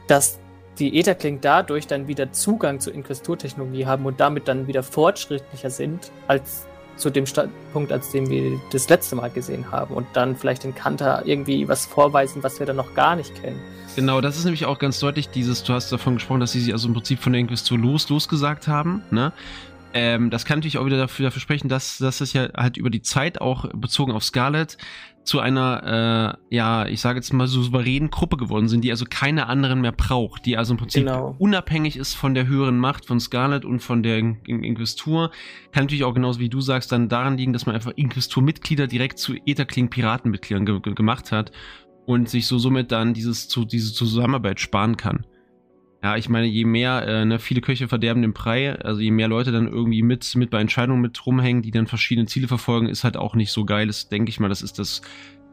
dass 0.08 0.38
die 0.78 0.98
Etherkling 0.98 1.40
dadurch 1.40 1.86
dann 1.86 2.08
wieder 2.08 2.32
Zugang 2.32 2.80
zur 2.80 2.92
Inquisiturtechnologie 2.94 3.86
haben 3.86 4.04
und 4.06 4.18
damit 4.18 4.48
dann 4.48 4.66
wieder 4.66 4.82
fortschrittlicher 4.82 5.70
sind 5.70 6.10
als 6.26 6.66
zu 6.96 7.10
dem 7.10 7.26
Standpunkt, 7.26 7.92
als 7.92 8.10
den 8.10 8.28
wir 8.28 8.60
das 8.72 8.88
letzte 8.88 9.16
Mal 9.16 9.30
gesehen 9.30 9.70
haben 9.70 9.94
und 9.94 10.06
dann 10.12 10.36
vielleicht 10.36 10.64
den 10.64 10.74
Kanter 10.74 11.22
irgendwie 11.24 11.68
was 11.68 11.86
vorweisen, 11.86 12.42
was 12.42 12.58
wir 12.58 12.66
dann 12.66 12.76
noch 12.76 12.94
gar 12.94 13.16
nicht 13.16 13.34
kennen. 13.40 13.60
Genau, 13.96 14.20
das 14.20 14.36
ist 14.36 14.44
nämlich 14.44 14.66
auch 14.66 14.78
ganz 14.78 14.98
deutlich 14.98 15.28
dieses, 15.28 15.62
du 15.62 15.72
hast 15.72 15.90
davon 15.92 16.14
gesprochen, 16.14 16.40
dass 16.40 16.52
sie 16.52 16.60
sich 16.60 16.72
also 16.72 16.88
im 16.88 16.94
Prinzip 16.94 17.20
von 17.20 17.32
der 17.32 17.40
Inquisitur 17.40 17.78
los, 17.78 18.08
losgesagt 18.08 18.68
haben, 18.68 19.02
ne? 19.10 19.32
Ähm, 19.96 20.28
das 20.28 20.44
kann 20.44 20.58
natürlich 20.58 20.78
auch 20.78 20.86
wieder 20.86 20.98
dafür, 20.98 21.26
dafür 21.26 21.40
sprechen, 21.40 21.68
dass, 21.68 21.98
dass 21.98 22.20
es 22.20 22.32
ja 22.32 22.48
halt 22.56 22.76
über 22.76 22.90
die 22.90 23.02
Zeit 23.02 23.40
auch 23.40 23.68
bezogen 23.72 24.10
auf 24.10 24.24
Scarlet 24.24 24.76
zu 25.24 25.40
einer, 25.40 26.38
äh, 26.50 26.54
ja, 26.54 26.86
ich 26.86 27.00
sage 27.00 27.18
jetzt 27.18 27.32
mal 27.32 27.46
so 27.46 27.62
souveränen 27.62 28.10
Gruppe 28.10 28.36
geworden 28.36 28.68
sind, 28.68 28.84
die 28.84 28.90
also 28.90 29.06
keine 29.08 29.46
anderen 29.46 29.80
mehr 29.80 29.92
braucht, 29.92 30.44
die 30.44 30.56
also 30.56 30.74
im 30.74 30.78
Prinzip 30.78 31.06
genau. 31.06 31.34
unabhängig 31.38 31.96
ist 31.96 32.14
von 32.14 32.34
der 32.34 32.46
höheren 32.46 32.78
Macht 32.78 33.06
von 33.06 33.18
Scarlet 33.20 33.64
und 33.64 33.80
von 33.80 34.02
der 34.02 34.18
In 34.18 34.36
In 34.46 34.62
Inquisitur. 34.62 35.30
Kann 35.72 35.84
natürlich 35.84 36.04
auch 36.04 36.14
genauso 36.14 36.40
wie 36.40 36.50
du 36.50 36.60
sagst, 36.60 36.92
dann 36.92 37.08
daran 37.08 37.38
liegen, 37.38 37.54
dass 37.54 37.66
man 37.66 37.74
einfach 37.74 37.92
Inquisitur-Mitglieder 37.96 38.86
direkt 38.86 39.18
zu 39.18 39.34
Etherkling-Piratenmitgliedern 39.34 40.66
ge 40.66 40.94
gemacht 40.94 41.32
hat 41.32 41.52
und 42.06 42.28
sich 42.28 42.46
so 42.46 42.58
somit 42.58 42.92
dann 42.92 43.14
dieses, 43.14 43.48
zu, 43.48 43.64
diese 43.64 43.92
Zusammenarbeit 43.92 44.60
sparen 44.60 44.96
kann. 44.96 45.24
Ja, 46.04 46.18
ich 46.18 46.28
meine, 46.28 46.46
je 46.46 46.66
mehr, 46.66 47.06
äh, 47.08 47.24
ne, 47.24 47.38
viele 47.38 47.62
Köche 47.62 47.88
verderben 47.88 48.20
den 48.20 48.34
Brei, 48.34 48.78
also 48.78 49.00
je 49.00 49.10
mehr 49.10 49.26
Leute 49.26 49.52
dann 49.52 49.66
irgendwie 49.66 50.02
mit, 50.02 50.34
mit 50.36 50.50
bei 50.50 50.60
Entscheidungen 50.60 51.00
mit 51.00 51.24
rumhängen, 51.24 51.62
die 51.62 51.70
dann 51.70 51.86
verschiedene 51.86 52.26
Ziele 52.26 52.46
verfolgen, 52.46 52.88
ist 52.88 53.04
halt 53.04 53.16
auch 53.16 53.34
nicht 53.34 53.50
so 53.50 53.64
geil. 53.64 53.86
Das 53.86 54.10
denke 54.10 54.28
ich 54.28 54.38
mal, 54.38 54.50
das 54.50 54.60
ist 54.60 54.78
das, 54.78 55.00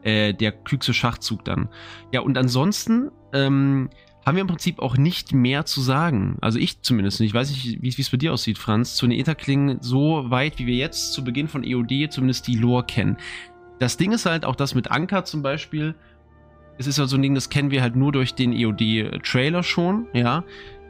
äh, 0.02 0.34
der 0.34 0.52
klügste 0.52 0.92
Schachzug 0.92 1.42
dann. 1.46 1.70
Ja, 2.12 2.20
und 2.20 2.36
ansonsten, 2.36 3.10
ähm, 3.32 3.88
haben 4.26 4.36
wir 4.36 4.42
im 4.42 4.46
Prinzip 4.46 4.78
auch 4.78 4.98
nicht 4.98 5.32
mehr 5.32 5.64
zu 5.64 5.80
sagen. 5.80 6.36
Also 6.42 6.58
ich 6.58 6.82
zumindest 6.82 7.18
nicht. 7.20 7.30
Ich 7.30 7.34
weiß 7.34 7.50
nicht, 7.50 7.80
wie 7.80 7.88
es 7.88 8.10
bei 8.10 8.18
dir 8.18 8.34
aussieht, 8.34 8.58
Franz. 8.58 8.94
Zu 8.94 9.06
den 9.06 9.18
Etherklingen 9.18 9.78
so 9.80 10.30
weit, 10.30 10.58
wie 10.58 10.66
wir 10.66 10.76
jetzt 10.76 11.14
zu 11.14 11.24
Beginn 11.24 11.48
von 11.48 11.64
EOD 11.64 12.12
zumindest 12.12 12.46
die 12.46 12.56
Lore 12.56 12.84
kennen. 12.84 13.16
Das 13.78 13.96
Ding 13.96 14.12
ist 14.12 14.26
halt 14.26 14.44
auch 14.44 14.54
das 14.54 14.74
mit 14.74 14.90
Anker 14.90 15.24
zum 15.24 15.42
Beispiel 15.42 15.94
es 16.78 16.86
ist 16.86 16.98
ja 16.98 17.06
so 17.06 17.16
ein 17.16 17.22
Ding, 17.22 17.34
das 17.34 17.50
kennen 17.50 17.70
wir 17.70 17.82
halt 17.82 17.96
nur 17.96 18.12
durch 18.12 18.34
den 18.34 18.52
EOD-Trailer 18.52 19.62
schon, 19.62 20.06
ja. 20.12 20.44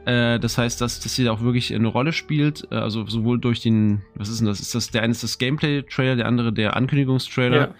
Äh, 0.05 0.41
das 0.41 0.59
heißt, 0.59 0.81
dass, 0.81 1.01
dass 1.01 1.15
sie 1.15 1.25
da 1.25 1.33
auch 1.33 1.43
wirklich 1.43 1.75
eine 1.75 1.89
Rolle 1.89 2.13
spielt. 2.13 2.67
Äh, 2.71 2.77
also 2.77 3.07
sowohl 3.07 3.39
durch 3.39 3.61
den, 3.61 4.03
was 4.15 4.29
ist 4.29 4.41
denn 4.41 4.47
das? 4.47 4.61
Ist 4.61 4.75
das 4.75 4.91
der 4.91 5.03
eine 5.03 5.13
ist 5.13 5.23
das 5.23 5.39
Gameplay-Trailer, 5.39 6.17
der 6.17 6.27
andere 6.27 6.53
der 6.53 6.77
Ankündigungstrailer. 6.77 7.61
Ja. 7.61 7.75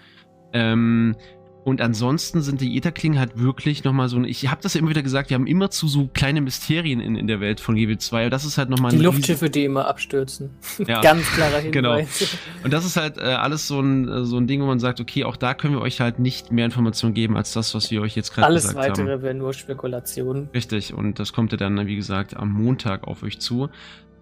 Ähm, 0.53 1.15
und 1.63 1.79
ansonsten 1.79 2.41
sind 2.41 2.59
die 2.59 2.75
Etherklingen 2.75 3.17
halt 3.17 3.39
wirklich 3.39 3.85
nochmal 3.85 4.09
so 4.09 4.17
ein. 4.17 4.25
Ich 4.25 4.49
habe 4.49 4.61
das 4.61 4.73
ja 4.73 4.79
immer 4.79 4.89
wieder 4.89 5.01
gesagt, 5.01 5.29
wir 5.29 5.35
haben 5.35 5.47
immer 5.47 5.71
zu 5.71 5.87
so 5.87 6.09
kleine 6.13 6.41
Mysterien 6.41 6.99
in, 6.99 7.15
in 7.15 7.25
der 7.25 7.39
Welt 7.39 7.61
von 7.61 7.75
GW2. 7.75 8.27
Das 8.29 8.43
ist 8.43 8.57
halt 8.57 8.69
nochmal 8.69 8.91
Die 8.91 8.97
Luftschiffe, 8.97 9.49
die 9.49 9.63
immer 9.65 9.87
abstürzen. 9.87 10.51
Ja. 10.85 10.99
Ganz 11.01 11.25
klarer. 11.27 11.59
Hinweis. 11.59 11.71
Genau. 11.71 12.63
Und 12.65 12.73
das 12.73 12.83
ist 12.83 12.97
halt 12.97 13.17
äh, 13.17 13.21
alles 13.21 13.67
so 13.67 13.79
ein, 13.79 14.25
so 14.25 14.37
ein 14.37 14.47
Ding, 14.47 14.61
wo 14.61 14.65
man 14.65 14.79
sagt, 14.79 14.99
okay, 14.99 15.23
auch 15.23 15.37
da 15.37 15.53
können 15.53 15.73
wir 15.73 15.81
euch 15.81 16.01
halt 16.01 16.19
nicht 16.19 16.51
mehr 16.51 16.65
Informationen 16.65 17.13
geben 17.13 17.37
als 17.37 17.53
das, 17.53 17.73
was 17.73 17.89
wir 17.89 18.01
euch 18.01 18.15
jetzt 18.15 18.33
gerade 18.33 18.53
gesagt 18.53 18.75
haben. 18.75 18.83
Alles 18.83 18.97
weitere 18.97 19.21
wäre 19.21 19.33
nur 19.33 19.53
Spekulation. 19.53 20.49
Richtig. 20.53 20.93
Und 20.93 21.19
das 21.19 21.31
kommt 21.31 21.51
ja 21.51 21.57
dann, 21.57 21.87
wie 21.87 21.95
gesagt, 21.95 22.35
am 22.35 22.51
Montag 22.51 23.07
auf 23.07 23.23
euch 23.23 23.39
zu. 23.39 23.69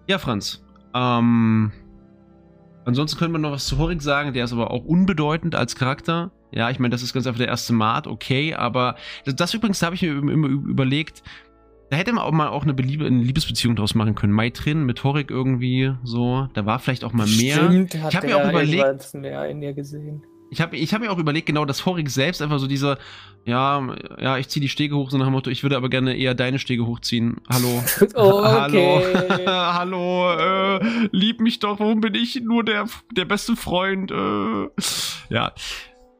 Ja, 0.06 0.18
Franz. 0.18 0.62
Ähm, 0.94 1.72
ansonsten 2.84 3.18
können 3.18 3.32
wir 3.32 3.38
noch 3.38 3.52
was 3.52 3.66
zu 3.66 3.78
Horik 3.78 4.02
sagen. 4.02 4.32
Der 4.32 4.44
ist 4.44 4.52
aber 4.52 4.70
auch 4.70 4.84
unbedeutend 4.84 5.56
als 5.56 5.74
Charakter 5.74 6.30
Ja, 6.52 6.70
ich 6.70 6.78
meine, 6.78 6.90
das 6.90 7.02
ist 7.02 7.12
ganz 7.12 7.26
einfach 7.26 7.38
der 7.38 7.48
erste 7.48 7.72
Mart, 7.72 8.06
okay, 8.06 8.54
aber 8.54 8.96
das, 9.24 9.36
das 9.36 9.54
übrigens, 9.54 9.78
da 9.78 9.86
habe 9.86 9.96
ich 9.96 10.02
mir 10.02 10.10
immer 10.10 10.48
überlegt, 10.48 11.22
da 11.92 11.98
hätte 11.98 12.12
man 12.14 12.24
auch 12.24 12.32
mal 12.32 12.48
auch 12.48 12.62
eine, 12.62 12.72
Beliebe, 12.72 13.04
eine 13.04 13.22
Liebesbeziehung 13.22 13.76
draus 13.76 13.94
machen 13.94 14.14
können. 14.14 14.32
Mai 14.32 14.48
drin 14.48 14.84
mit 14.84 15.04
Horik 15.04 15.30
irgendwie 15.30 15.92
so. 16.04 16.48
Da 16.54 16.64
war 16.64 16.78
vielleicht 16.78 17.04
auch 17.04 17.12
mal 17.12 17.26
mehr. 17.26 17.56
Stimmt, 17.56 17.94
ich 17.94 18.16
habe 18.16 18.28
mir 18.28 18.36
auch 18.38 18.48
überlegt. 18.48 19.12
Mehr 19.12 19.46
in 19.50 19.60
ihr 19.60 19.74
gesehen. 19.74 20.22
Ich 20.52 20.62
habe 20.62 20.76
ich 20.76 20.94
hab 20.94 21.02
mir 21.02 21.10
auch 21.10 21.18
überlegt, 21.18 21.46
genau, 21.46 21.66
dass 21.66 21.84
Horik 21.84 22.08
selbst 22.08 22.40
einfach 22.40 22.58
so 22.58 22.66
dieser, 22.66 22.96
ja, 23.44 23.94
ja, 24.18 24.38
ich 24.38 24.48
ziehe 24.48 24.62
die 24.62 24.70
Stege 24.70 24.96
hoch, 24.96 25.10
so 25.10 25.18
nach 25.18 25.26
dem 25.26 25.32
Motto, 25.32 25.50
ich 25.50 25.62
würde 25.62 25.76
aber 25.76 25.88
gerne 25.88 26.14
eher 26.14 26.34
deine 26.34 26.58
Stege 26.58 26.86
hochziehen. 26.86 27.42
Hallo. 27.50 27.82
oh, 28.14 28.42
Hallo. 28.44 29.02
Hallo, 29.46 30.32
äh, 30.34 31.08
lieb 31.10 31.40
mich 31.40 31.58
doch, 31.58 31.80
warum 31.80 32.00
bin 32.00 32.14
ich 32.14 32.40
nur 32.42 32.64
der, 32.64 32.86
der 33.14 33.26
beste 33.26 33.56
Freund? 33.56 34.10
Äh. 34.10 34.68
Ja. 35.28 35.52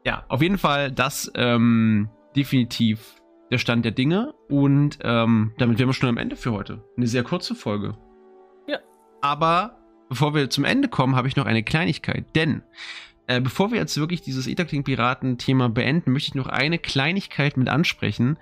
Ja, 0.05 0.25
auf 0.27 0.41
jeden 0.41 0.57
Fall 0.57 0.91
das 0.91 1.31
ähm, 1.35 2.09
definitiv 2.35 3.21
der 3.51 3.57
Stand 3.57 3.85
der 3.85 3.91
Dinge. 3.91 4.33
Und 4.49 4.99
ähm, 5.01 5.53
damit 5.57 5.79
wären 5.79 5.89
wir 5.89 5.93
schon 5.93 6.09
am 6.09 6.17
Ende 6.17 6.35
für 6.35 6.51
heute. 6.51 6.83
Eine 6.97 7.07
sehr 7.07 7.23
kurze 7.23 7.55
Folge. 7.55 7.97
Ja. 8.67 8.79
Aber 9.21 9.77
bevor 10.09 10.33
wir 10.33 10.49
zum 10.49 10.65
Ende 10.65 10.87
kommen, 10.87 11.15
habe 11.15 11.27
ich 11.27 11.35
noch 11.35 11.45
eine 11.45 11.63
Kleinigkeit. 11.63 12.25
Denn 12.35 12.63
äh, 13.27 13.39
bevor 13.39 13.71
wir 13.71 13.79
jetzt 13.79 13.97
wirklich 13.97 14.21
dieses 14.21 14.47
Etherkling-Piraten-Thema 14.47 15.69
beenden, 15.69 16.11
möchte 16.11 16.29
ich 16.29 16.35
noch 16.35 16.47
eine 16.47 16.79
Kleinigkeit 16.79 17.55
mit 17.55 17.69
ansprechen. 17.69 18.37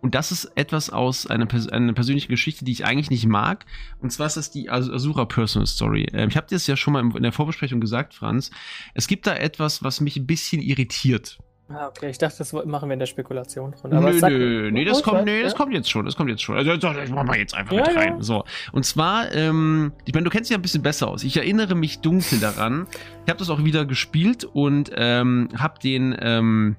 Und 0.00 0.14
das 0.14 0.30
ist 0.30 0.52
etwas 0.54 0.90
aus 0.90 1.26
einer, 1.26 1.46
Pers 1.46 1.68
einer 1.68 1.92
persönlichen 1.92 2.28
Geschichte, 2.28 2.64
die 2.64 2.72
ich 2.72 2.84
eigentlich 2.84 3.10
nicht 3.10 3.26
mag. 3.26 3.66
Und 4.00 4.10
zwar 4.10 4.26
ist 4.26 4.36
das 4.36 4.50
die 4.50 4.70
Asura 4.70 5.24
Personal 5.24 5.66
Story. 5.66 6.06
Ähm, 6.12 6.28
ich 6.28 6.36
habe 6.36 6.46
dir 6.46 6.54
das 6.54 6.66
ja 6.66 6.76
schon 6.76 6.92
mal 6.92 7.04
in 7.16 7.22
der 7.22 7.32
Vorbesprechung 7.32 7.80
gesagt, 7.80 8.14
Franz. 8.14 8.50
Es 8.94 9.08
gibt 9.08 9.26
da 9.26 9.34
etwas, 9.34 9.82
was 9.82 10.00
mich 10.00 10.16
ein 10.16 10.26
bisschen 10.26 10.62
irritiert. 10.62 11.38
Ah, 11.70 11.88
okay. 11.88 12.08
Ich 12.08 12.16
dachte, 12.16 12.38
das 12.38 12.52
machen 12.52 12.88
wir 12.88 12.94
in 12.94 12.98
der 12.98 13.06
Spekulation 13.06 13.72
drin. 13.72 13.92
Aber 13.92 14.10
nö, 14.10 14.20
nö, 14.20 14.70
nee, 14.70 14.86
das 14.86 15.02
kommt, 15.02 15.26
nee, 15.26 15.42
das 15.42 15.54
kommt 15.54 15.74
jetzt 15.74 15.90
schon. 15.90 16.06
Das 16.06 16.16
kommt 16.16 16.30
jetzt 16.30 16.42
schon. 16.42 16.56
Also, 16.56 16.74
das 16.74 17.10
machen 17.10 17.28
wir 17.28 17.36
jetzt 17.36 17.54
einfach 17.54 17.72
ja, 17.74 17.86
mit 17.86 17.94
rein. 17.96 18.16
Ja. 18.16 18.22
So. 18.22 18.44
Und 18.72 18.86
zwar, 18.86 19.30
ähm, 19.34 19.92
ich 20.06 20.14
meine, 20.14 20.24
du 20.24 20.30
kennst 20.30 20.48
dich 20.48 20.54
ja 20.54 20.58
ein 20.58 20.62
bisschen 20.62 20.82
besser 20.82 21.08
aus. 21.08 21.24
Ich 21.24 21.36
erinnere 21.36 21.74
mich 21.74 22.00
dunkel 22.00 22.40
daran. 22.40 22.86
Ich 23.24 23.30
habe 23.30 23.38
das 23.38 23.50
auch 23.50 23.62
wieder 23.64 23.84
gespielt 23.84 24.44
und 24.44 24.90
ähm, 24.94 25.50
habe 25.58 25.78
den, 25.78 26.16
ähm, 26.18 26.76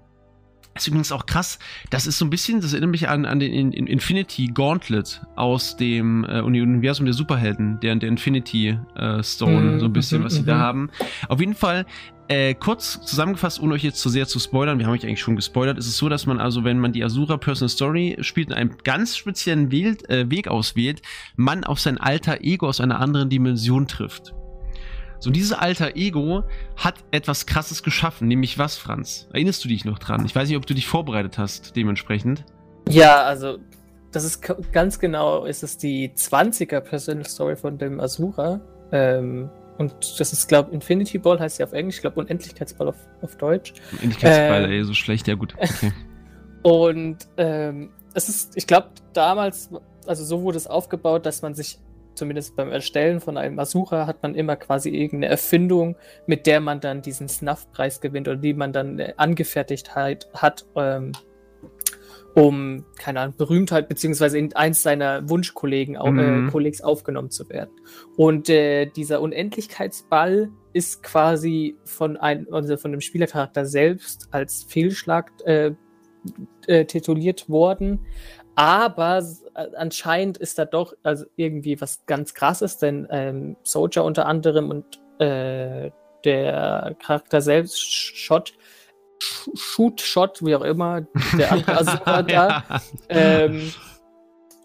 das 0.80 0.86
ist 0.86 0.88
übrigens 0.88 1.12
auch 1.12 1.26
krass. 1.26 1.60
Das 1.90 2.08
ist 2.08 2.18
so 2.18 2.26
ein 2.26 2.30
bisschen, 2.30 2.62
das 2.62 2.72
erinnert 2.72 2.92
mich 2.92 3.10
an, 3.10 3.26
an 3.26 3.40
den 3.40 3.52
in, 3.52 3.74
in 3.74 3.86
Infinity 3.86 4.48
Gauntlet 4.48 5.22
aus 5.36 5.76
dem 5.76 6.24
äh, 6.24 6.40
Universum 6.40 7.06
der 7.06 7.14
Superhelden, 7.14 7.82
der, 7.82 7.96
der 7.98 8.08
Infinity 8.08 8.80
äh, 8.96 9.22
Stone, 9.22 9.76
mm, 9.76 9.80
so 9.80 9.86
ein 9.88 9.94
bisschen, 9.94 10.22
mm, 10.22 10.24
was 10.24 10.36
sie 10.36 10.44
mm, 10.44 10.46
da 10.46 10.58
haben. 10.58 10.90
Auf 11.28 11.42
jeden 11.42 11.54
Fall 11.54 11.86
äh, 12.30 12.54
kurz 12.54 13.02
zusammengefasst, 13.02 13.60
ohne 13.60 13.74
euch 13.74 13.84
jetzt 13.84 14.00
zu 14.00 14.08
sehr 14.08 14.26
zu 14.26 14.40
spoilern, 14.40 14.80
wir 14.80 14.86
haben 14.86 14.94
euch 14.94 15.04
eigentlich 15.04 15.20
schon 15.20 15.36
gespoilert, 15.36 15.78
ist 15.78 15.88
es 15.88 15.98
so, 15.98 16.08
dass 16.08 16.26
man 16.26 16.40
also, 16.40 16.64
wenn 16.64 16.80
man 16.80 16.94
die 16.94 17.04
Asura 17.04 17.36
Personal 17.36 17.70
Story 17.70 18.18
spielt 18.22 18.50
und 18.50 18.54
einen 18.54 18.78
ganz 18.86 19.18
speziellen 19.18 19.72
Wählt, 19.72 20.10
äh, 20.10 20.32
Weg 20.32 20.48
auswählt, 20.48 21.02
man 21.36 21.66
auf 21.66 21.82
sein 21.82 21.98
alter 21.98 22.40
Ego 22.42 22.70
aus 22.70 22.80
einer 22.80 23.02
anderen 23.02 23.30
Dimension 23.30 23.86
trifft. 23.86 24.34
So, 25.20 25.32
dieses 25.32 25.52
alter 25.52 25.98
Ego 25.98 26.44
hat 26.78 26.96
etwas 27.12 27.46
krasses 27.46 27.84
geschaffen, 27.84 28.30
nämlich 28.30 28.58
was, 28.58 28.78
Franz? 28.78 29.28
Erinnerst 29.34 29.64
du 29.66 29.68
dich 29.68 29.84
noch 29.84 30.00
dran? 30.00 30.26
Ich 30.26 30.34
weiß 30.34 30.48
nicht, 30.48 30.58
ob 30.58 30.66
du 30.66 30.74
dich 30.74 30.88
vorbereitet 30.88 31.38
hast, 31.38 31.76
dementsprechend. 31.76 32.46
Ja, 32.88 33.24
also, 33.24 33.58
das 34.12 34.24
ist 34.24 34.42
ganz 34.72 34.98
genau, 34.98 35.44
ist 35.44 35.62
es 35.62 35.78
die 35.78 36.10
20er 36.10 36.80
Personal 36.80 37.26
Story 37.26 37.58
von 37.58 37.78
dem 37.78 38.00
Asura. 38.00 38.62
Ähm, 38.94 39.50
und 39.78 40.20
das 40.20 40.34
ist, 40.34 40.48
glaube 40.48 40.72
Infinity 40.72 41.18
Ball 41.18 41.40
heißt 41.40 41.60
ja 41.60 41.66
auf 41.66 41.74
Englisch, 41.74 41.96
ich 41.96 42.02
glaube 42.02 42.20
Unendlichkeitsball 42.22 42.88
auf, 42.88 42.98
auf 43.22 43.36
Deutsch. 43.36 43.74
Unendlichkeitsball, 43.92 44.72
äh, 44.72 44.78
ey, 44.78 44.84
so 44.86 44.94
schlecht, 44.94 45.28
ja 45.28 45.36
gut. 45.36 45.54
Okay. 45.58 45.92
und 46.64 47.18
ähm, 47.38 47.92
es 48.14 48.30
ist, 48.30 48.56
ich 48.56 48.68
glaube, 48.68 48.88
damals, 49.14 49.70
also 50.08 50.24
so 50.24 50.42
wurde 50.42 50.58
es 50.58 50.68
aufgebaut, 50.68 51.26
dass 51.26 51.42
man 51.42 51.56
sich 51.56 51.80
zumindest 52.20 52.56
beim 52.56 52.70
Erstellen 52.70 53.20
von 53.22 53.38
einem 53.38 53.58
Asura 53.58 54.06
hat 54.06 54.22
man 54.22 54.36
immer 54.36 54.56
quasi 54.56 54.90
irgendeine 54.90 55.32
Erfindung, 55.32 55.96
mit 56.28 56.46
der 56.46 56.60
man 56.60 56.80
dann 56.80 57.02
diesen 57.02 57.28
Snuff-Preis 57.28 58.02
gewinnt 58.02 58.28
oder 58.28 58.38
die 58.38 58.54
man 58.54 58.74
dann 58.74 59.00
äh, 59.00 59.14
angefertigt 59.18 59.96
hat, 59.96 60.66
ähm, 60.76 61.14
um, 62.36 62.86
keine 62.98 63.22
Ahnung, 63.22 63.36
Berühmtheit 63.38 63.90
beziehungsweise 63.90 64.38
in 64.38 64.56
eins 64.56 64.84
seiner 64.84 65.28
Wunschkollegen 65.30 65.96
äh, 65.96 66.12
mhm. 66.12 66.48
äh, 66.48 66.52
Kollegs 66.52 66.82
aufgenommen 66.82 67.32
zu 67.32 67.50
werden. 67.50 67.72
Und 68.16 68.50
äh, 68.50 68.86
dieser 68.86 69.22
Unendlichkeitsball 69.22 70.50
ist 70.74 71.02
quasi 71.02 71.76
von 71.86 72.18
einem, 72.18 72.48
also 72.54 72.78
von 72.78 72.92
dem 72.92 73.02
Spielercharakter 73.02 73.66
selbst 73.66 74.28
als 74.32 74.64
Fehlschlag 74.64 75.32
äh, 75.46 75.72
äh, 76.68 76.86
tituliert 76.86 77.50
worden. 77.50 78.06
Aber 78.56 79.24
äh, 79.56 79.68
anscheinend 79.76 80.38
ist 80.38 80.60
da 80.60 80.66
doch 80.66 80.94
also 81.04 81.26
irgendwie 81.36 81.80
was 81.80 82.06
ganz 82.06 82.34
krasses, 82.34 82.78
denn 82.78 83.08
ähm, 83.10 83.56
Soldier 83.64 84.04
unter 84.04 84.26
anderem 84.26 84.70
und 84.70 85.00
äh, 85.20 85.92
der 86.26 86.96
Charakter 87.02 87.42
selbst, 87.42 87.80
Shot, 87.82 88.54
Shoot, 89.22 90.02
Shot, 90.02 90.44
wie 90.46 90.56
auch 90.56 90.62
immer, 90.62 91.02
der 91.38 91.52
andere 91.54 91.78
Asura 91.78 92.24
da, 92.24 92.64
ähm, 93.10 93.72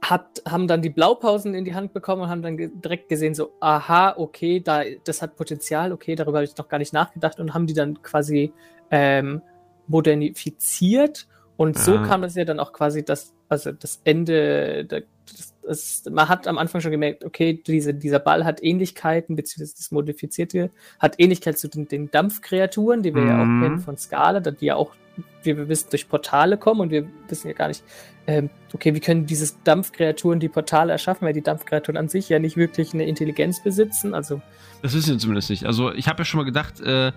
hat, 0.02 0.42
haben 0.46 0.68
dann 0.68 0.82
die 0.82 0.90
Blaupausen 0.90 1.54
in 1.54 1.64
die 1.64 1.74
Hand 1.74 1.92
bekommen 1.92 2.22
und 2.22 2.28
haben 2.28 2.42
dann 2.42 2.56
ge 2.56 2.70
direkt 2.72 3.08
gesehen, 3.08 3.34
so, 3.34 3.52
aha, 3.60 4.14
okay, 4.16 4.60
da, 4.60 4.82
das 5.04 5.22
hat 5.22 5.36
Potenzial, 5.36 5.92
okay, 5.92 6.14
darüber 6.14 6.38
habe 6.38 6.44
ich 6.44 6.56
noch 6.56 6.68
gar 6.68 6.78
nicht 6.78 6.92
nachgedacht 6.92 7.40
und 7.40 7.54
haben 7.54 7.66
die 7.66 7.74
dann 7.74 8.02
quasi 8.02 8.52
ähm, 8.90 9.42
modernifiziert 9.86 11.26
und 11.56 11.78
so 11.78 11.96
ah. 11.96 12.06
kam 12.06 12.22
das 12.22 12.34
ja 12.34 12.44
dann 12.44 12.60
auch 12.60 12.72
quasi 12.72 13.04
das, 13.04 13.33
also 13.54 13.72
das 13.72 14.00
Ende, 14.04 14.84
das, 14.84 15.54
das, 15.62 16.04
man 16.10 16.28
hat 16.28 16.46
am 16.46 16.58
Anfang 16.58 16.80
schon 16.80 16.90
gemerkt, 16.90 17.24
okay, 17.24 17.62
diese, 17.66 17.94
dieser 17.94 18.18
Ball 18.18 18.44
hat 18.44 18.62
Ähnlichkeiten, 18.62 19.36
beziehungsweise 19.36 19.76
das 19.76 19.90
Modifizierte 19.90 20.70
hat 20.98 21.14
Ähnlichkeit 21.18 21.58
zu 21.58 21.68
den, 21.68 21.88
den 21.88 22.10
Dampfkreaturen, 22.10 23.02
die 23.02 23.14
wir 23.14 23.22
mhm. 23.22 23.28
ja 23.28 23.40
auch 23.40 23.46
mhm. 23.46 23.62
kennen 23.62 23.78
von 23.80 23.96
Scala, 23.96 24.40
die 24.40 24.66
ja 24.66 24.76
auch, 24.76 24.94
wie 25.42 25.56
wir 25.56 25.68
wissen, 25.68 25.88
durch 25.90 26.08
Portale 26.08 26.58
kommen 26.58 26.80
und 26.80 26.90
wir 26.90 27.08
wissen 27.28 27.48
ja 27.48 27.54
gar 27.54 27.68
nicht, 27.68 27.84
ähm, 28.26 28.50
okay, 28.72 28.94
wie 28.94 29.00
können 29.00 29.26
diese 29.26 29.54
Dampfkreaturen 29.64 30.40
die 30.40 30.48
Portale 30.48 30.92
erschaffen, 30.92 31.26
weil 31.26 31.34
die 31.34 31.42
Dampfkreaturen 31.42 31.96
an 31.96 32.08
sich 32.08 32.28
ja 32.28 32.38
nicht 32.38 32.56
wirklich 32.56 32.94
eine 32.94 33.06
Intelligenz 33.06 33.62
besitzen, 33.62 34.14
also. 34.14 34.40
Das 34.82 34.94
wissen 34.94 35.12
wir 35.12 35.18
zumindest 35.18 35.50
nicht. 35.50 35.64
Also 35.64 35.92
ich 35.92 36.08
habe 36.08 36.18
ja 36.18 36.24
schon 36.24 36.38
mal 36.38 36.44
gedacht, 36.44 36.80
äh, 36.80 37.12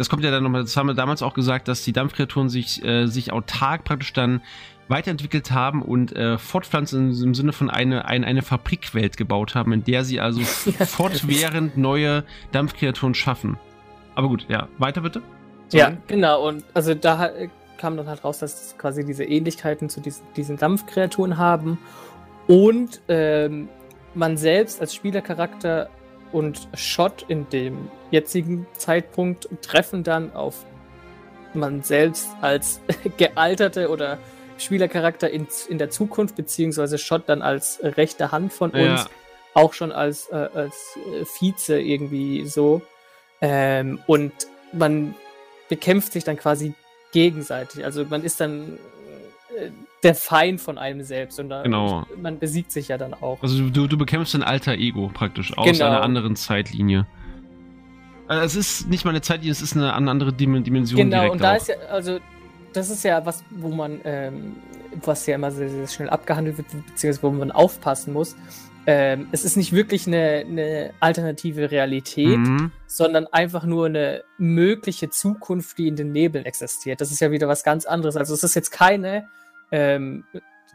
das 0.00 0.08
kommt 0.08 0.24
ja 0.24 0.30
dann 0.30 0.42
nochmal, 0.42 0.62
das 0.62 0.78
haben 0.78 0.86
wir 0.86 0.94
damals 0.94 1.20
auch 1.20 1.34
gesagt, 1.34 1.68
dass 1.68 1.84
die 1.84 1.92
Dampfkreaturen 1.92 2.48
sich, 2.48 2.82
äh, 2.82 3.04
sich 3.04 3.34
autark 3.34 3.84
praktisch 3.84 4.14
dann 4.14 4.40
weiterentwickelt 4.88 5.50
haben 5.50 5.82
und 5.82 6.16
äh, 6.16 6.38
fortpflanzen 6.38 7.10
im 7.22 7.34
Sinne 7.34 7.52
von 7.52 7.68
eine, 7.68 8.06
eine, 8.06 8.26
eine 8.26 8.40
Fabrikwelt 8.40 9.18
gebaut 9.18 9.54
haben, 9.54 9.74
in 9.74 9.84
der 9.84 10.04
sie 10.04 10.18
also 10.18 10.40
fortwährend 10.86 11.76
neue 11.76 12.24
Dampfkreaturen 12.50 13.12
schaffen. 13.12 13.58
Aber 14.14 14.28
gut, 14.28 14.46
ja, 14.48 14.68
weiter 14.78 15.02
bitte. 15.02 15.20
Sorry. 15.68 15.82
Ja, 15.82 15.92
genau. 16.06 16.48
Und 16.48 16.64
also 16.72 16.94
da 16.94 17.30
kam 17.76 17.98
dann 17.98 18.08
halt 18.08 18.24
raus, 18.24 18.38
dass 18.38 18.76
quasi 18.78 19.04
diese 19.04 19.24
Ähnlichkeiten 19.24 19.90
zu 19.90 20.00
diesen, 20.00 20.24
diesen 20.34 20.56
Dampfkreaturen 20.56 21.36
haben 21.36 21.76
und 22.46 23.02
ähm, 23.08 23.68
man 24.14 24.38
selbst 24.38 24.80
als 24.80 24.94
Spielercharakter 24.94 25.90
und 26.32 26.68
Shot 26.74 27.24
in 27.28 27.48
dem 27.50 27.90
jetzigen 28.10 28.66
Zeitpunkt 28.76 29.48
treffen 29.62 30.02
dann 30.04 30.32
auf 30.34 30.64
man 31.54 31.82
selbst 31.82 32.28
als 32.40 32.80
gealterte 33.16 33.88
oder 33.88 34.18
Spielercharakter 34.58 35.30
in, 35.30 35.48
in 35.68 35.78
der 35.78 35.90
Zukunft, 35.90 36.36
beziehungsweise 36.36 36.98
Shot 36.98 37.28
dann 37.28 37.42
als 37.42 37.80
rechte 37.82 38.30
Hand 38.30 38.52
von 38.52 38.70
uns, 38.70 39.02
ja. 39.02 39.06
auch 39.54 39.72
schon 39.72 39.90
als, 39.90 40.28
äh, 40.30 40.48
als 40.54 40.96
äh, 40.96 41.24
Vize 41.24 41.80
irgendwie 41.80 42.46
so. 42.46 42.82
Ähm, 43.40 44.00
und 44.06 44.32
man 44.72 45.14
bekämpft 45.68 46.12
sich 46.12 46.24
dann 46.24 46.36
quasi 46.36 46.74
gegenseitig. 47.12 47.84
Also 47.84 48.04
man 48.04 48.22
ist 48.22 48.40
dann 48.40 48.78
äh, 49.56 49.70
der 50.02 50.14
Feind 50.14 50.60
von 50.60 50.78
einem 50.78 51.02
selbst 51.02 51.38
und 51.40 51.50
da, 51.50 51.62
genau. 51.62 52.06
man 52.20 52.38
besiegt 52.38 52.72
sich 52.72 52.88
ja 52.88 52.98
dann 52.98 53.14
auch. 53.14 53.42
Also 53.42 53.68
du, 53.68 53.86
du 53.86 53.98
bekämpfst 53.98 54.34
ein 54.34 54.42
alter 54.42 54.74
Ego 54.74 55.10
praktisch 55.12 55.56
aus 55.56 55.66
genau. 55.66 55.86
einer 55.86 56.02
anderen 56.02 56.36
Zeitlinie. 56.36 57.06
Also 58.26 58.60
es 58.60 58.80
ist 58.80 58.88
nicht 58.88 59.04
mal 59.04 59.10
eine 59.10 59.20
Zeitlinie, 59.20 59.52
es 59.52 59.60
ist 59.60 59.76
eine 59.76 59.92
andere 59.92 60.32
Dimension. 60.32 60.96
Genau, 60.96 61.32
und 61.32 61.42
da 61.42 61.52
auch. 61.52 61.56
ist 61.56 61.68
ja, 61.68 61.74
also 61.90 62.20
das 62.72 62.88
ist 62.88 63.04
ja 63.04 63.24
was, 63.26 63.42
wo 63.50 63.68
man, 63.68 64.00
ähm, 64.04 64.56
was 65.04 65.26
ja 65.26 65.34
immer 65.34 65.50
sehr, 65.50 65.68
sehr 65.68 65.88
schnell 65.88 66.10
abgehandelt 66.10 66.58
wird, 66.58 66.68
beziehungsweise 66.86 67.22
wo 67.22 67.30
man 67.30 67.50
aufpassen 67.50 68.12
muss. 68.12 68.36
Ähm, 68.86 69.28
es 69.30 69.44
ist 69.44 69.56
nicht 69.56 69.72
wirklich 69.72 70.06
eine, 70.06 70.44
eine 70.48 70.94
alternative 71.00 71.70
Realität, 71.70 72.38
mhm. 72.38 72.72
sondern 72.86 73.26
einfach 73.26 73.64
nur 73.64 73.86
eine 73.86 74.22
mögliche 74.38 75.10
Zukunft, 75.10 75.76
die 75.76 75.88
in 75.88 75.96
den 75.96 76.12
Nebeln 76.12 76.46
existiert. 76.46 77.00
Das 77.00 77.10
ist 77.10 77.20
ja 77.20 77.30
wieder 77.30 77.46
was 77.46 77.62
ganz 77.62 77.84
anderes. 77.84 78.16
Also 78.16 78.32
es 78.32 78.42
ist 78.42 78.54
jetzt 78.54 78.70
keine 78.70 79.28
ähm, 79.70 80.24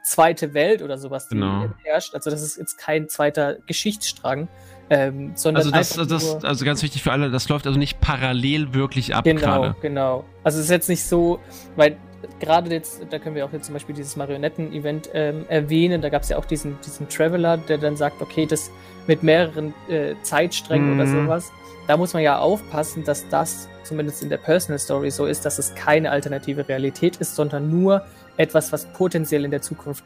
zweite 0.04 0.54
Welt 0.54 0.82
oder 0.82 0.98
sowas, 0.98 1.28
die 1.28 1.36
genau. 1.36 1.70
herrscht. 1.84 2.14
Also 2.14 2.30
das 2.30 2.42
ist 2.42 2.58
jetzt 2.58 2.78
kein 2.78 3.10
zweiter 3.10 3.58
Geschichtsstrang, 3.66 4.48
ähm, 4.90 5.32
sondern 5.36 5.64
also 5.64 5.72
das, 5.72 6.08
das, 6.08 6.46
also 6.46 6.64
ganz 6.64 6.84
wichtig 6.84 7.02
für 7.02 7.12
alle, 7.12 7.32
das 7.32 7.50
läuft 7.50 7.66
also 7.66 7.80
nicht 7.80 8.00
parallel 8.02 8.74
wirklich 8.74 9.16
ab 9.16 9.24
Genau, 9.24 9.42
grade. 9.42 9.76
genau. 9.82 10.26
Also 10.44 10.60
es 10.60 10.66
ist 10.66 10.72
jetzt 10.72 10.90
nicht 10.90 11.04
so, 11.04 11.40
weil 11.76 11.98
gerade 12.40 12.70
jetzt, 12.70 13.02
da 13.10 13.18
können 13.18 13.36
wir 13.36 13.46
auch 13.46 13.54
jetzt 13.54 13.66
zum 13.66 13.74
Beispiel 13.74 13.96
dieses 13.96 14.16
Marionetten-Event 14.16 15.10
ähm, 15.14 15.46
erwähnen, 15.50 16.02
da 16.02 16.10
gab 16.10 16.22
es 16.22 16.30
ja 16.30 16.38
auch 16.38 16.46
diesen, 16.46 16.78
diesen 16.86 17.10
Traveler, 17.10 17.58
der 17.58 17.80
dann 17.80 17.98
sagt, 17.98 18.22
okay, 18.22 18.46
das 18.46 18.70
mit 19.08 19.24
mehreren 19.24 19.74
äh, 19.90 20.16
Zeitsträngen 20.22 20.94
mhm. 20.94 21.00
oder 21.00 21.08
sowas, 21.08 21.52
da 21.88 21.98
muss 21.98 22.14
man 22.14 22.24
ja 22.24 22.38
aufpassen, 22.40 23.04
dass 23.04 23.28
das 23.30 23.70
zumindest 23.84 24.24
in 24.24 24.30
der 24.30 24.38
Personal 24.38 24.80
Story 24.80 25.12
so 25.12 25.26
ist, 25.26 25.46
dass 25.46 25.60
es 25.60 25.74
keine 25.76 26.12
alternative 26.12 26.68
Realität 26.68 27.18
ist, 27.18 27.36
sondern 27.36 27.70
nur 27.70 28.04
etwas, 28.38 28.72
was 28.72 28.86
potenziell 28.86 29.46
in 29.46 29.52
der 29.52 29.62
Zukunft 29.62 30.04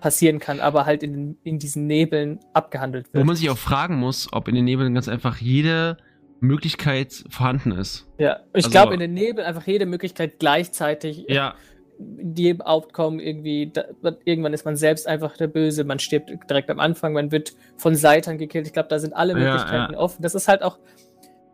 passieren 0.00 0.38
kann, 0.38 0.60
aber 0.60 0.84
halt 0.84 1.02
in, 1.02 1.38
in 1.44 1.58
diesen 1.58 1.86
Nebeln 1.86 2.38
abgehandelt 2.52 3.06
wird. 3.12 3.22
Wo 3.22 3.26
man 3.26 3.36
sich 3.36 3.48
auch 3.48 3.56
fragen 3.56 3.96
muss, 3.96 4.28
ob 4.32 4.48
in 4.48 4.54
den 4.54 4.66
Nebeln 4.66 4.92
ganz 4.92 5.08
einfach 5.08 5.38
jede 5.38 5.96
Möglichkeit 6.40 7.24
vorhanden 7.30 7.72
ist. 7.72 8.06
Ja, 8.18 8.40
ich 8.52 8.66
also, 8.66 8.70
glaube 8.70 8.94
in 8.94 9.00
den 9.00 9.14
Nebeln 9.14 9.46
einfach 9.46 9.66
jede 9.66 9.86
Möglichkeit 9.86 10.38
gleichzeitig. 10.38 11.24
Ja. 11.28 11.54
Jedem 11.98 12.60
Outcome 12.60 13.22
irgendwie, 13.22 13.70
da, 13.72 13.84
irgendwann 14.24 14.52
ist 14.52 14.64
man 14.64 14.76
selbst 14.76 15.06
einfach 15.06 15.36
der 15.36 15.46
Böse, 15.46 15.84
man 15.84 16.00
stirbt 16.00 16.30
direkt 16.50 16.68
am 16.68 16.80
Anfang, 16.80 17.12
man 17.12 17.32
wird 17.32 17.54
von 17.76 17.94
Seitern 17.94 18.36
gekillt. 18.36 18.66
Ich 18.66 18.72
glaube, 18.72 18.88
da 18.88 18.98
sind 18.98 19.14
alle 19.14 19.34
Möglichkeiten 19.34 19.92
ja, 19.92 19.92
ja. 19.92 19.98
offen. 19.98 20.20
Das 20.20 20.34
ist 20.34 20.48
halt 20.48 20.62
auch 20.62 20.78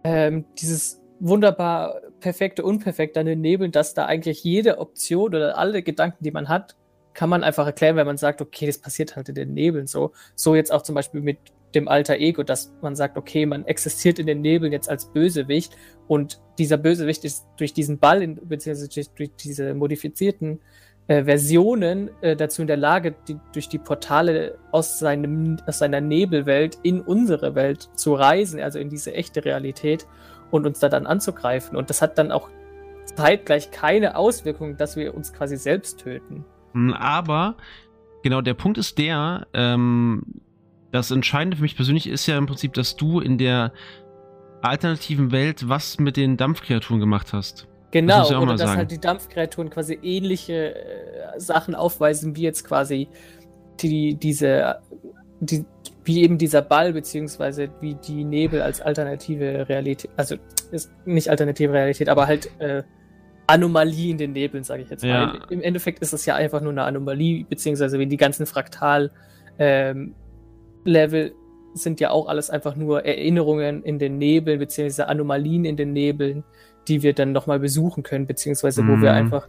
ähm, 0.02 0.44
dieses 0.58 0.99
wunderbar 1.20 2.00
perfekte 2.20 2.64
Unperfekt 2.64 3.16
an 3.16 3.26
den 3.26 3.40
Nebeln, 3.40 3.72
dass 3.72 3.94
da 3.94 4.06
eigentlich 4.06 4.42
jede 4.42 4.78
Option 4.78 5.34
oder 5.34 5.56
alle 5.56 5.82
Gedanken, 5.82 6.24
die 6.24 6.30
man 6.30 6.48
hat, 6.48 6.76
kann 7.14 7.28
man 7.28 7.44
einfach 7.44 7.66
erklären, 7.66 7.96
wenn 7.96 8.06
man 8.06 8.16
sagt, 8.16 8.40
okay, 8.40 8.66
das 8.66 8.78
passiert 8.78 9.16
halt 9.16 9.28
in 9.28 9.34
den 9.34 9.54
Nebeln 9.54 9.86
so. 9.86 10.12
So 10.34 10.54
jetzt 10.54 10.72
auch 10.72 10.82
zum 10.82 10.94
Beispiel 10.94 11.20
mit 11.20 11.38
dem 11.74 11.88
alter 11.88 12.16
Ego, 12.16 12.42
dass 12.42 12.72
man 12.80 12.96
sagt, 12.96 13.16
okay, 13.16 13.46
man 13.46 13.66
existiert 13.66 14.18
in 14.18 14.26
den 14.26 14.40
Nebeln 14.40 14.72
jetzt 14.72 14.88
als 14.88 15.06
Bösewicht 15.06 15.76
und 16.08 16.40
dieser 16.58 16.76
Bösewicht 16.76 17.24
ist 17.24 17.46
durch 17.56 17.72
diesen 17.72 17.98
Ball, 17.98 18.22
in, 18.22 18.36
beziehungsweise 18.48 18.88
durch 19.14 19.30
diese 19.36 19.74
modifizierten 19.74 20.60
äh, 21.06 21.24
Versionen 21.24 22.10
äh, 22.22 22.36
dazu 22.36 22.62
in 22.62 22.68
der 22.68 22.76
Lage, 22.76 23.14
die, 23.28 23.36
durch 23.52 23.68
die 23.68 23.78
Portale 23.78 24.58
aus, 24.72 24.98
seinem, 24.98 25.58
aus 25.66 25.78
seiner 25.78 26.00
Nebelwelt 26.00 26.78
in 26.82 27.00
unsere 27.00 27.54
Welt 27.54 27.88
zu 27.94 28.14
reisen, 28.14 28.60
also 28.60 28.78
in 28.78 28.88
diese 28.88 29.14
echte 29.14 29.44
Realität 29.44 30.06
und 30.50 30.66
uns 30.66 30.78
da 30.78 30.88
dann 30.88 31.06
anzugreifen. 31.06 31.76
Und 31.76 31.90
das 31.90 32.02
hat 32.02 32.18
dann 32.18 32.32
auch 32.32 32.48
zeitgleich 33.16 33.70
keine 33.70 34.16
Auswirkung, 34.16 34.76
dass 34.76 34.96
wir 34.96 35.14
uns 35.14 35.32
quasi 35.32 35.56
selbst 35.56 36.00
töten. 36.00 36.44
Hm, 36.72 36.92
aber 36.92 37.56
genau 38.22 38.40
der 38.40 38.54
Punkt 38.54 38.78
ist 38.78 38.98
der, 38.98 39.46
ähm, 39.52 40.22
das 40.92 41.10
Entscheidende 41.10 41.56
für 41.56 41.62
mich 41.62 41.76
persönlich 41.76 42.08
ist 42.08 42.26
ja 42.26 42.36
im 42.36 42.46
Prinzip, 42.46 42.74
dass 42.74 42.96
du 42.96 43.20
in 43.20 43.38
der 43.38 43.72
alternativen 44.62 45.32
Welt 45.32 45.68
was 45.68 45.98
mit 45.98 46.16
den 46.16 46.36
Dampfkreaturen 46.36 47.00
gemacht 47.00 47.32
hast. 47.32 47.66
Genau, 47.92 48.18
das 48.20 48.30
ja 48.30 48.38
oder 48.38 48.52
dass 48.52 48.60
sagen. 48.60 48.76
halt 48.76 48.90
die 48.90 49.00
Dampfkreaturen 49.00 49.70
quasi 49.70 49.98
ähnliche 50.02 50.76
äh, 50.76 51.40
Sachen 51.40 51.74
aufweisen, 51.74 52.36
wie 52.36 52.42
jetzt 52.42 52.64
quasi 52.64 53.08
die, 53.80 54.14
diese, 54.14 54.80
die, 55.40 55.64
wie 56.04 56.22
eben 56.22 56.38
dieser 56.38 56.62
Ball, 56.62 56.92
beziehungsweise 56.92 57.68
wie 57.80 57.94
die 57.94 58.24
Nebel 58.24 58.62
als 58.62 58.80
alternative 58.80 59.68
Realität, 59.68 60.10
also 60.16 60.36
ist 60.70 60.90
nicht 61.04 61.28
alternative 61.28 61.72
Realität, 61.72 62.08
aber 62.08 62.26
halt 62.26 62.50
äh, 62.58 62.82
Anomalie 63.46 64.10
in 64.10 64.18
den 64.18 64.32
Nebeln, 64.32 64.64
sage 64.64 64.82
ich 64.82 64.90
jetzt 64.90 65.02
ja. 65.02 65.26
mal. 65.26 65.40
Im 65.50 65.60
Endeffekt 65.60 66.00
ist 66.00 66.12
es 66.12 66.24
ja 66.24 66.36
einfach 66.36 66.60
nur 66.60 66.72
eine 66.72 66.84
Anomalie, 66.84 67.44
beziehungsweise 67.44 67.98
wie 67.98 68.06
die 68.06 68.16
ganzen 68.16 68.46
Fraktal 68.46 69.10
ähm, 69.58 70.14
Level 70.84 71.32
sind 71.74 72.00
ja 72.00 72.10
auch 72.10 72.28
alles 72.28 72.50
einfach 72.50 72.76
nur 72.76 73.04
Erinnerungen 73.04 73.82
in 73.82 73.98
den 73.98 74.18
Nebeln, 74.18 74.58
beziehungsweise 74.58 75.08
Anomalien 75.08 75.64
in 75.64 75.76
den 75.76 75.92
Nebeln, 75.92 76.44
die 76.88 77.02
wir 77.02 77.12
dann 77.12 77.32
nochmal 77.32 77.60
besuchen 77.60 78.02
können, 78.02 78.26
beziehungsweise 78.26 78.82
wo 78.86 78.96
mm. 78.96 79.02
wir 79.02 79.10
mhm. 79.10 79.18
einfach. 79.18 79.48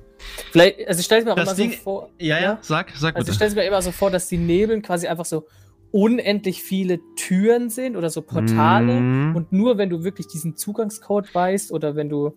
Vielleicht, 0.52 0.88
also 0.88 1.00
ich 1.00 1.06
stelle 1.06 1.26
mir 1.26 1.32
auch 1.32 1.36
das 1.36 1.48
immer 1.48 1.56
Ding, 1.56 1.72
so 1.72 1.78
vor. 1.78 2.10
Ja, 2.20 2.40
ja, 2.40 2.60
sag, 2.62 2.92
sag 2.96 3.16
Also 3.16 3.30
ich 3.30 3.36
stelle 3.36 3.56
mir 3.56 3.64
immer 3.64 3.82
so 3.82 3.92
vor, 3.92 4.12
dass 4.12 4.28
die 4.28 4.38
Nebeln 4.38 4.82
quasi 4.82 5.08
einfach 5.08 5.26
so 5.26 5.48
unendlich 5.92 6.64
viele 6.64 7.00
Türen 7.16 7.70
sind 7.70 7.98
oder 7.98 8.10
so 8.10 8.22
Portale 8.22 9.00
mm. 9.00 9.36
und 9.36 9.52
nur 9.52 9.78
wenn 9.78 9.90
du 9.90 10.04
wirklich 10.04 10.28
diesen 10.28 10.56
Zugangscode 10.56 11.34
weißt 11.34 11.72
oder 11.72 11.96
wenn 11.96 12.10
du 12.10 12.34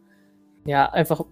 ja 0.66 0.90
einfach 0.90 1.24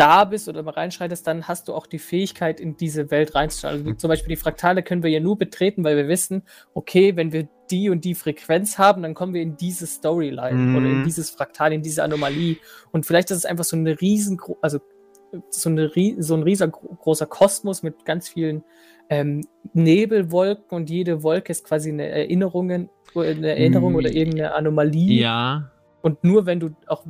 da 0.00 0.24
bist 0.24 0.48
oder 0.48 0.62
mal 0.62 0.72
reinschreitest, 0.72 1.26
dann 1.26 1.46
hast 1.46 1.68
du 1.68 1.74
auch 1.74 1.86
die 1.86 1.98
Fähigkeit, 1.98 2.58
in 2.58 2.74
diese 2.74 3.10
Welt 3.10 3.34
reinzuschauen. 3.34 3.74
Also 3.74 3.92
zum 3.92 4.08
Beispiel 4.08 4.30
die 4.30 4.40
Fraktale 4.40 4.82
können 4.82 5.02
wir 5.02 5.10
ja 5.10 5.20
nur 5.20 5.36
betreten, 5.36 5.84
weil 5.84 5.94
wir 5.94 6.08
wissen, 6.08 6.42
okay, 6.72 7.16
wenn 7.16 7.32
wir 7.32 7.48
die 7.70 7.90
und 7.90 8.02
die 8.06 8.14
Frequenz 8.14 8.78
haben, 8.78 9.02
dann 9.02 9.12
kommen 9.12 9.34
wir 9.34 9.42
in 9.42 9.58
diese 9.58 9.86
Storyline 9.86 10.56
mhm. 10.56 10.76
oder 10.76 10.86
in 10.86 11.04
dieses 11.04 11.28
Fraktal, 11.28 11.74
in 11.74 11.82
diese 11.82 12.02
Anomalie. 12.02 12.56
Und 12.92 13.04
vielleicht 13.04 13.30
ist 13.30 13.36
es 13.36 13.44
einfach 13.44 13.64
so 13.64 13.76
eine 13.76 14.00
riesen, 14.00 14.40
also 14.62 14.78
so, 15.50 15.68
eine, 15.68 15.90
so 16.18 16.34
ein 16.34 16.42
riesengroßer 16.42 17.26
Kosmos 17.26 17.82
mit 17.82 18.06
ganz 18.06 18.30
vielen 18.30 18.64
ähm, 19.10 19.42
Nebelwolken 19.74 20.70
und 20.70 20.88
jede 20.88 21.22
Wolke 21.22 21.50
ist 21.50 21.64
quasi 21.64 21.90
eine 21.90 22.08
Erinnerung, 22.08 22.70
eine 22.70 22.88
Erinnerung 23.14 23.92
mhm. 23.92 23.98
oder 23.98 24.12
irgendeine 24.12 24.54
Anomalie. 24.54 25.20
Ja. 25.20 25.70
Und 26.00 26.24
nur 26.24 26.46
wenn 26.46 26.60
du 26.60 26.70
auch 26.86 27.04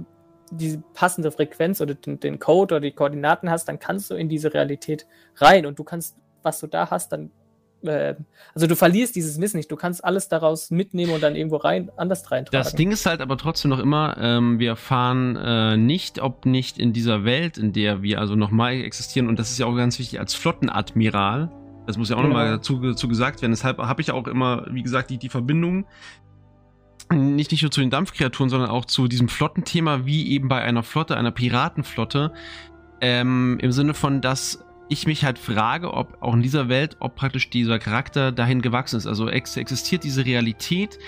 die 0.51 0.81
passende 0.95 1.31
Frequenz 1.31 1.81
oder 1.81 1.95
den, 1.95 2.19
den, 2.19 2.39
Code 2.39 2.75
oder 2.75 2.81
die 2.81 2.93
Koordinaten 2.93 3.51
hast, 3.51 3.69
dann 3.69 3.79
kannst 3.79 4.11
du 4.11 4.15
in 4.15 4.29
diese 4.29 4.53
Realität 4.53 5.07
rein 5.37 5.67
und 5.67 5.79
du 5.79 5.85
kannst, 5.85 6.17
was 6.43 6.59
du 6.59 6.67
da 6.67 6.91
hast, 6.91 7.13
dann 7.13 7.31
äh, 7.83 8.15
also 8.55 8.67
du 8.67 8.77
verlierst 8.77 9.15
dieses 9.15 9.41
Wissen 9.41 9.59
nicht, 9.59 9.71
du 9.71 9.77
kannst 9.77 10.05
alles 10.05 10.29
daraus 10.29 10.71
mitnehmen 10.71 11.13
und 11.13 11.23
dann 11.23 11.37
irgendwo 11.37 11.57
rein, 11.57 11.91
anders 11.97 12.31
reintragen. 12.31 12.65
Das 12.65 12.75
Ding 12.75 12.93
ist 12.93 13.07
halt 13.07 13.21
aber 13.21 13.37
trotzdem 13.37 13.71
noch 13.71 13.79
immer, 13.79 14.17
ähm, 14.19 14.59
wir 14.59 14.71
erfahren 14.71 15.37
äh, 15.37 15.77
nicht, 15.77 16.21
ob 16.21 16.47
nicht 16.47 16.79
in 16.79 16.93
dieser 16.93 17.25
Welt, 17.25 17.59
in 17.59 17.73
der 17.73 18.03
wir 18.03 18.19
also 18.21 18.35
nochmal 18.35 18.75
existieren, 18.75 19.29
und 19.29 19.39
das 19.39 19.51
ist 19.51 19.59
ja 19.59 19.67
auch 19.67 19.77
ganz 19.77 19.99
wichtig, 19.99 20.19
als 20.19 20.35
Flottenadmiral, 20.35 21.51
das 21.91 21.99
muss 21.99 22.09
ja 22.09 22.17
auch 22.17 22.23
genau. 22.23 22.35
nochmal 22.35 22.51
dazu, 22.51 22.79
dazu 22.79 23.09
gesagt 23.09 23.43
werden, 23.43 23.53
deshalb 23.53 23.79
habe 23.79 24.01
ich 24.01 24.11
auch 24.11 24.27
immer, 24.27 24.67
wie 24.71 24.83
gesagt, 24.83 25.11
die, 25.11 25.19
die 25.19 25.29
Verbindung 25.29 25.87
nicht, 27.13 27.51
nicht 27.51 27.63
nur 27.63 27.71
zu 27.71 27.81
den 27.81 27.91
Dampfkreaturen, 27.91 28.51
sondern 28.51 28.71
auch 28.71 28.85
zu 28.85 29.09
diesem 29.09 29.29
Flottenthema, 29.29 30.07
wie 30.07 30.31
eben 30.31 30.49
bei 30.49 30.63
einer 30.63 30.83
Flotte, 30.83 31.17
einer 31.17 31.33
Piratenflotte. 31.33 32.33
Ähm, 33.01 33.59
Im 33.61 33.73
Sinne 33.73 33.95
von, 33.95 34.21
dass 34.21 34.65
ich 34.89 35.07
mich 35.07 35.25
halt 35.25 35.39
frage, 35.39 35.93
ob 35.95 36.19
auch 36.21 36.35
in 36.35 36.43
dieser 36.43 36.69
Welt, 36.69 36.97
ob 37.01 37.15
praktisch 37.15 37.51
dieser 37.51 37.79
Charakter 37.79 38.33
dahin 38.33 38.61
gewachsen 38.61 38.97
ist. 38.97 39.07
Also 39.07 39.29
ex 39.29 39.57
existiert 39.57 40.05
diese 40.05 40.25
Realität 40.25 40.99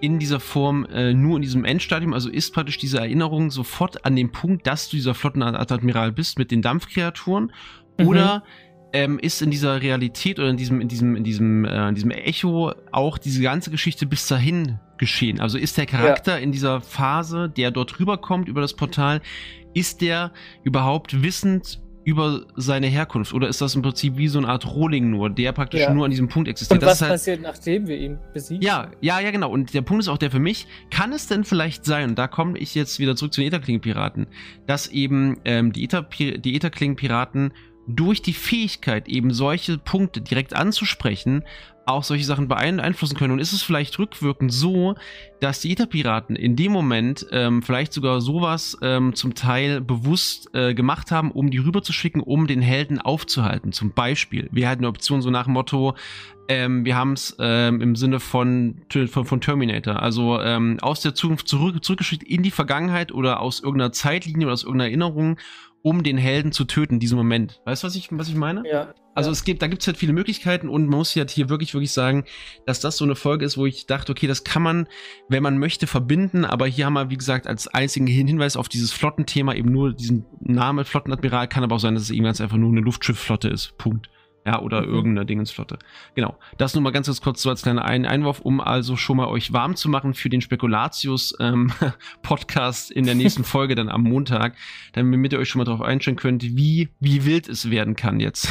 in 0.00 0.18
dieser 0.18 0.40
Form 0.40 0.86
äh, 0.86 1.12
nur 1.12 1.36
in 1.36 1.42
diesem 1.42 1.64
Endstadium, 1.64 2.14
also 2.14 2.30
ist 2.30 2.54
praktisch 2.54 2.78
diese 2.78 2.98
Erinnerung 2.98 3.50
sofort 3.50 4.04
an 4.04 4.16
dem 4.16 4.30
Punkt, 4.30 4.66
dass 4.66 4.88
du 4.88 4.96
dieser 4.96 5.14
Flottenadmiral 5.14 6.12
bist 6.12 6.38
mit 6.38 6.50
den 6.50 6.62
Dampfkreaturen 6.62 7.52
mhm. 7.98 8.06
oder 8.06 8.44
ähm, 8.92 9.18
ist 9.18 9.42
in 9.42 9.50
dieser 9.50 9.82
Realität 9.82 10.38
oder 10.38 10.48
in 10.48 10.56
diesem, 10.56 10.80
in 10.80 10.88
diesem, 10.88 11.16
in 11.16 11.24
diesem, 11.24 11.64
äh, 11.64 11.88
in 11.88 11.94
diesem 11.94 12.10
Echo 12.10 12.72
auch 12.90 13.18
diese 13.18 13.42
ganze 13.42 13.70
Geschichte 13.70 14.06
bis 14.06 14.26
dahin 14.26 14.78
geschehen. 14.96 15.40
Also 15.40 15.58
ist 15.58 15.76
der 15.76 15.86
Charakter 15.86 16.38
ja. 16.38 16.38
in 16.38 16.52
dieser 16.52 16.80
Phase, 16.80 17.48
der 17.48 17.70
dort 17.70 18.00
rüberkommt 18.00 18.48
über 18.48 18.60
das 18.60 18.74
Portal, 18.74 19.20
ist 19.74 20.00
der 20.00 20.32
überhaupt 20.64 21.22
wissend 21.22 21.80
über 22.04 22.46
seine 22.56 22.86
Herkunft? 22.86 23.34
Oder 23.34 23.48
ist 23.48 23.60
das 23.60 23.74
im 23.74 23.82
Prinzip 23.82 24.16
wie 24.16 24.28
so 24.28 24.38
eine 24.38 24.48
Art 24.48 24.66
Rohling 24.66 25.10
nur, 25.10 25.28
der 25.28 25.52
praktisch 25.52 25.82
ja. 25.82 25.92
nur 25.92 26.06
an 26.06 26.10
diesem 26.10 26.28
Punkt 26.28 26.48
existiert? 26.48 26.82
Und 26.82 26.88
was 26.88 27.02
halt, 27.02 27.12
passiert, 27.12 27.42
nachdem 27.42 27.86
wir 27.86 27.98
ihn 27.98 28.18
besiegen? 28.32 28.62
Ja, 28.62 28.90
ja, 29.02 29.20
ja, 29.20 29.30
genau. 29.30 29.50
Und 29.50 29.74
der 29.74 29.82
Punkt 29.82 30.02
ist 30.02 30.08
auch 30.08 30.16
der 30.16 30.30
für 30.30 30.38
mich, 30.38 30.66
kann 30.90 31.12
es 31.12 31.26
denn 31.26 31.44
vielleicht 31.44 31.84
sein, 31.84 32.08
und 32.08 32.18
da 32.18 32.26
komme 32.26 32.56
ich 32.58 32.74
jetzt 32.74 32.98
wieder 32.98 33.14
zurück 33.14 33.34
zu 33.34 33.42
den 33.42 33.48
Etherkling-Piraten, 33.48 34.26
dass 34.66 34.88
eben 34.88 35.36
ähm, 35.44 35.72
die 35.74 35.84
Etherkling-Piraten 35.84 37.52
durch 37.88 38.22
die 38.22 38.34
Fähigkeit, 38.34 39.08
eben 39.08 39.32
solche 39.32 39.78
Punkte 39.78 40.20
direkt 40.20 40.54
anzusprechen, 40.54 41.44
auch 41.86 42.04
solche 42.04 42.24
Sachen 42.24 42.48
beeinflussen 42.48 43.16
können. 43.16 43.32
Und 43.32 43.38
ist 43.38 43.52
es 43.52 43.62
vielleicht 43.62 43.98
rückwirkend 43.98 44.52
so, 44.52 44.94
dass 45.40 45.60
die 45.60 45.72
Ether-Piraten 45.72 46.36
in 46.36 46.54
dem 46.54 46.70
Moment 46.70 47.26
ähm, 47.32 47.62
vielleicht 47.62 47.94
sogar 47.94 48.20
sowas 48.20 48.76
ähm, 48.82 49.14
zum 49.14 49.34
Teil 49.34 49.80
bewusst 49.80 50.54
äh, 50.54 50.74
gemacht 50.74 51.10
haben, 51.10 51.30
um 51.30 51.50
die 51.50 51.58
rüberzuschicken, 51.58 52.20
um 52.20 52.46
den 52.46 52.60
Helden 52.60 53.00
aufzuhalten. 53.00 53.72
Zum 53.72 53.92
Beispiel, 53.92 54.48
wir 54.52 54.68
hatten 54.68 54.82
eine 54.82 54.88
Option 54.88 55.22
so 55.22 55.30
nach 55.30 55.44
dem 55.44 55.54
Motto, 55.54 55.94
ähm, 56.50 56.84
wir 56.84 56.96
haben 56.96 57.12
es 57.12 57.36
ähm, 57.38 57.80
im 57.82 57.94
Sinne 57.94 58.20
von, 58.20 58.80
von, 59.10 59.24
von 59.26 59.40
Terminator, 59.40 60.02
also 60.02 60.40
ähm, 60.40 60.78
aus 60.80 61.00
der 61.00 61.14
Zukunft 61.14 61.46
zurück, 61.46 61.84
zurückgeschickt 61.84 62.22
in 62.22 62.42
die 62.42 62.50
Vergangenheit 62.50 63.12
oder 63.12 63.40
aus 63.40 63.60
irgendeiner 63.60 63.92
Zeitlinie 63.92 64.46
oder 64.46 64.54
aus 64.54 64.64
irgendeiner 64.64 64.88
Erinnerung 64.88 65.38
um 65.88 66.02
den 66.02 66.18
Helden 66.18 66.52
zu 66.52 66.66
töten 66.66 66.94
in 66.94 67.00
diesem 67.00 67.16
Moment. 67.16 67.62
Weißt 67.64 67.82
du, 67.82 67.86
was 67.86 67.96
ich, 67.96 68.08
was 68.10 68.28
ich 68.28 68.34
meine? 68.34 68.62
Ja. 68.70 68.92
Also 69.14 69.30
ja. 69.30 69.32
es 69.32 69.42
gibt, 69.42 69.62
da 69.62 69.68
gibt 69.68 69.80
es 69.80 69.86
halt 69.86 69.96
viele 69.96 70.12
Möglichkeiten 70.12 70.68
und 70.68 70.86
man 70.86 70.98
muss 70.98 71.16
halt 71.16 71.30
hier 71.30 71.48
wirklich, 71.48 71.72
wirklich 71.72 71.92
sagen, 71.92 72.24
dass 72.66 72.80
das 72.80 72.98
so 72.98 73.06
eine 73.06 73.14
Folge 73.14 73.46
ist, 73.46 73.56
wo 73.56 73.64
ich 73.64 73.86
dachte, 73.86 74.12
okay, 74.12 74.26
das 74.26 74.44
kann 74.44 74.62
man, 74.62 74.86
wenn 75.30 75.42
man 75.42 75.56
möchte, 75.56 75.86
verbinden, 75.86 76.44
aber 76.44 76.66
hier 76.66 76.84
haben 76.84 76.92
wir, 76.92 77.08
wie 77.08 77.16
gesagt, 77.16 77.46
als 77.46 77.68
einzigen 77.68 78.06
Hinweis 78.06 78.58
auf 78.58 78.68
dieses 78.68 78.92
Flottenthema 78.92 79.54
eben 79.54 79.72
nur 79.72 79.94
diesen 79.94 80.26
Namen 80.40 80.84
Flottenadmiral, 80.84 81.48
kann 81.48 81.64
aber 81.64 81.76
auch 81.76 81.80
sein, 81.80 81.94
dass 81.94 82.02
es 82.02 82.10
eben 82.10 82.24
ganz 82.24 82.42
einfach 82.42 82.58
nur 82.58 82.70
eine 82.70 82.82
Luftschiffflotte 82.82 83.48
ist. 83.48 83.78
Punkt. 83.78 84.10
Ja, 84.46 84.60
oder 84.60 84.82
mhm. 84.82 84.94
irgendeine 84.94 85.26
Dingensflotte. 85.26 85.80
Genau. 86.14 86.38
Das 86.56 86.74
nur 86.74 86.82
mal 86.82 86.90
ganz, 86.90 87.06
ganz 87.06 87.20
kurz 87.20 87.42
so 87.42 87.50
als 87.50 87.60
kleiner 87.62 87.84
Ein 87.84 88.06
Einwurf, 88.06 88.40
um 88.40 88.60
also 88.60 88.96
schon 88.96 89.18
mal 89.18 89.28
euch 89.28 89.52
warm 89.52 89.76
zu 89.76 89.90
machen 89.90 90.14
für 90.14 90.30
den 90.30 90.40
Spekulatius-Podcast 90.40 92.90
ähm, 92.90 92.96
in 92.96 93.04
der 93.04 93.14
nächsten 93.14 93.44
Folge 93.44 93.74
dann 93.74 93.90
am 93.90 94.04
Montag, 94.04 94.56
damit 94.92 95.32
ihr 95.32 95.38
euch 95.38 95.50
schon 95.50 95.58
mal 95.58 95.64
darauf 95.64 95.82
einstellen 95.82 96.16
könnt, 96.16 96.42
wie, 96.42 96.88
wie 96.98 97.26
wild 97.26 97.46
es 97.48 97.70
werden 97.70 97.96
kann 97.96 98.20
jetzt. 98.20 98.48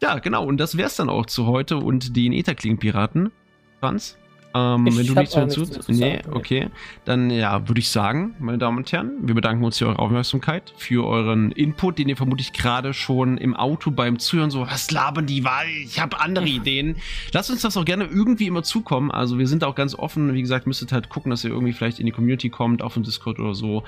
ja, 0.00 0.20
genau. 0.20 0.44
Und 0.44 0.58
das 0.58 0.76
wär's 0.76 0.94
dann 0.96 1.08
auch 1.08 1.26
zu 1.26 1.46
heute 1.46 1.78
und 1.78 2.16
den 2.16 2.32
Etherkling-Piraten. 2.32 3.32
Franz? 3.80 4.16
Ähm, 4.52 4.86
wenn 4.86 5.06
du 5.06 5.14
nichts 5.14 5.36
mehr 5.36 5.48
zu, 5.48 5.64
zu 5.64 5.92
Nee, 5.92 6.20
okay. 6.32 6.68
Dann 7.04 7.30
ja, 7.30 7.68
würde 7.68 7.78
ich 7.78 7.88
sagen, 7.88 8.34
meine 8.40 8.58
Damen 8.58 8.78
und 8.78 8.90
Herren, 8.90 9.12
wir 9.22 9.34
bedanken 9.34 9.64
uns 9.64 9.78
für 9.78 9.86
eure 9.86 9.98
Aufmerksamkeit, 10.00 10.74
für 10.76 11.06
euren 11.06 11.52
Input, 11.52 11.98
den 11.98 12.08
ihr 12.08 12.16
vermutlich 12.16 12.52
gerade 12.52 12.92
schon 12.92 13.38
im 13.38 13.54
Auto 13.54 13.92
beim 13.92 14.18
Zuhören 14.18 14.50
so, 14.50 14.62
was 14.62 14.90
labern 14.90 15.26
die, 15.26 15.44
weil 15.44 15.68
ich 15.84 16.00
habe 16.00 16.20
andere 16.20 16.46
Ideen. 16.48 16.96
Lasst 17.32 17.50
uns 17.50 17.62
das 17.62 17.76
auch 17.76 17.84
gerne 17.84 18.04
irgendwie 18.04 18.46
immer 18.46 18.64
zukommen. 18.64 19.10
Also 19.10 19.38
wir 19.38 19.46
sind 19.46 19.62
auch 19.62 19.76
ganz 19.76 19.94
offen. 19.94 20.34
Wie 20.34 20.40
gesagt, 20.40 20.66
müsstet 20.66 20.90
halt 20.90 21.08
gucken, 21.08 21.30
dass 21.30 21.44
ihr 21.44 21.50
irgendwie 21.50 21.72
vielleicht 21.72 22.00
in 22.00 22.06
die 22.06 22.12
Community 22.12 22.50
kommt, 22.50 22.82
auf 22.82 22.94
dem 22.94 23.04
Discord 23.04 23.38
oder 23.38 23.54
so. 23.54 23.84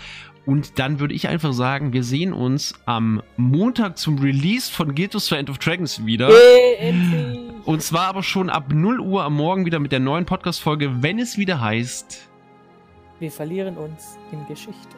Und 0.46 0.78
dann 0.78 1.00
würde 1.00 1.14
ich 1.14 1.28
einfach 1.28 1.52
sagen, 1.52 1.92
wir 1.92 2.04
sehen 2.04 2.32
uns 2.32 2.74
am 2.84 3.22
Montag 3.36 3.98
zum 3.98 4.18
Release 4.18 4.70
von 4.70 4.94
Guild 4.94 5.14
of 5.14 5.30
End 5.30 5.50
of 5.50 5.58
Dragons 5.58 6.04
wieder. 6.04 6.28
Und 7.64 7.82
zwar 7.82 8.08
aber 8.08 8.22
schon 8.22 8.50
ab 8.50 8.72
0 8.72 8.98
Uhr 9.00 9.22
am 9.22 9.36
Morgen 9.36 9.64
wieder 9.64 9.78
mit 9.78 9.92
der 9.92 10.00
neuen 10.00 10.26
Podcast-Folge, 10.26 11.02
wenn 11.02 11.18
es 11.20 11.38
wieder 11.38 11.60
heißt. 11.60 12.28
Wir 13.20 13.30
verlieren 13.30 13.76
uns 13.76 14.18
in 14.32 14.44
Geschichte. 14.48 14.96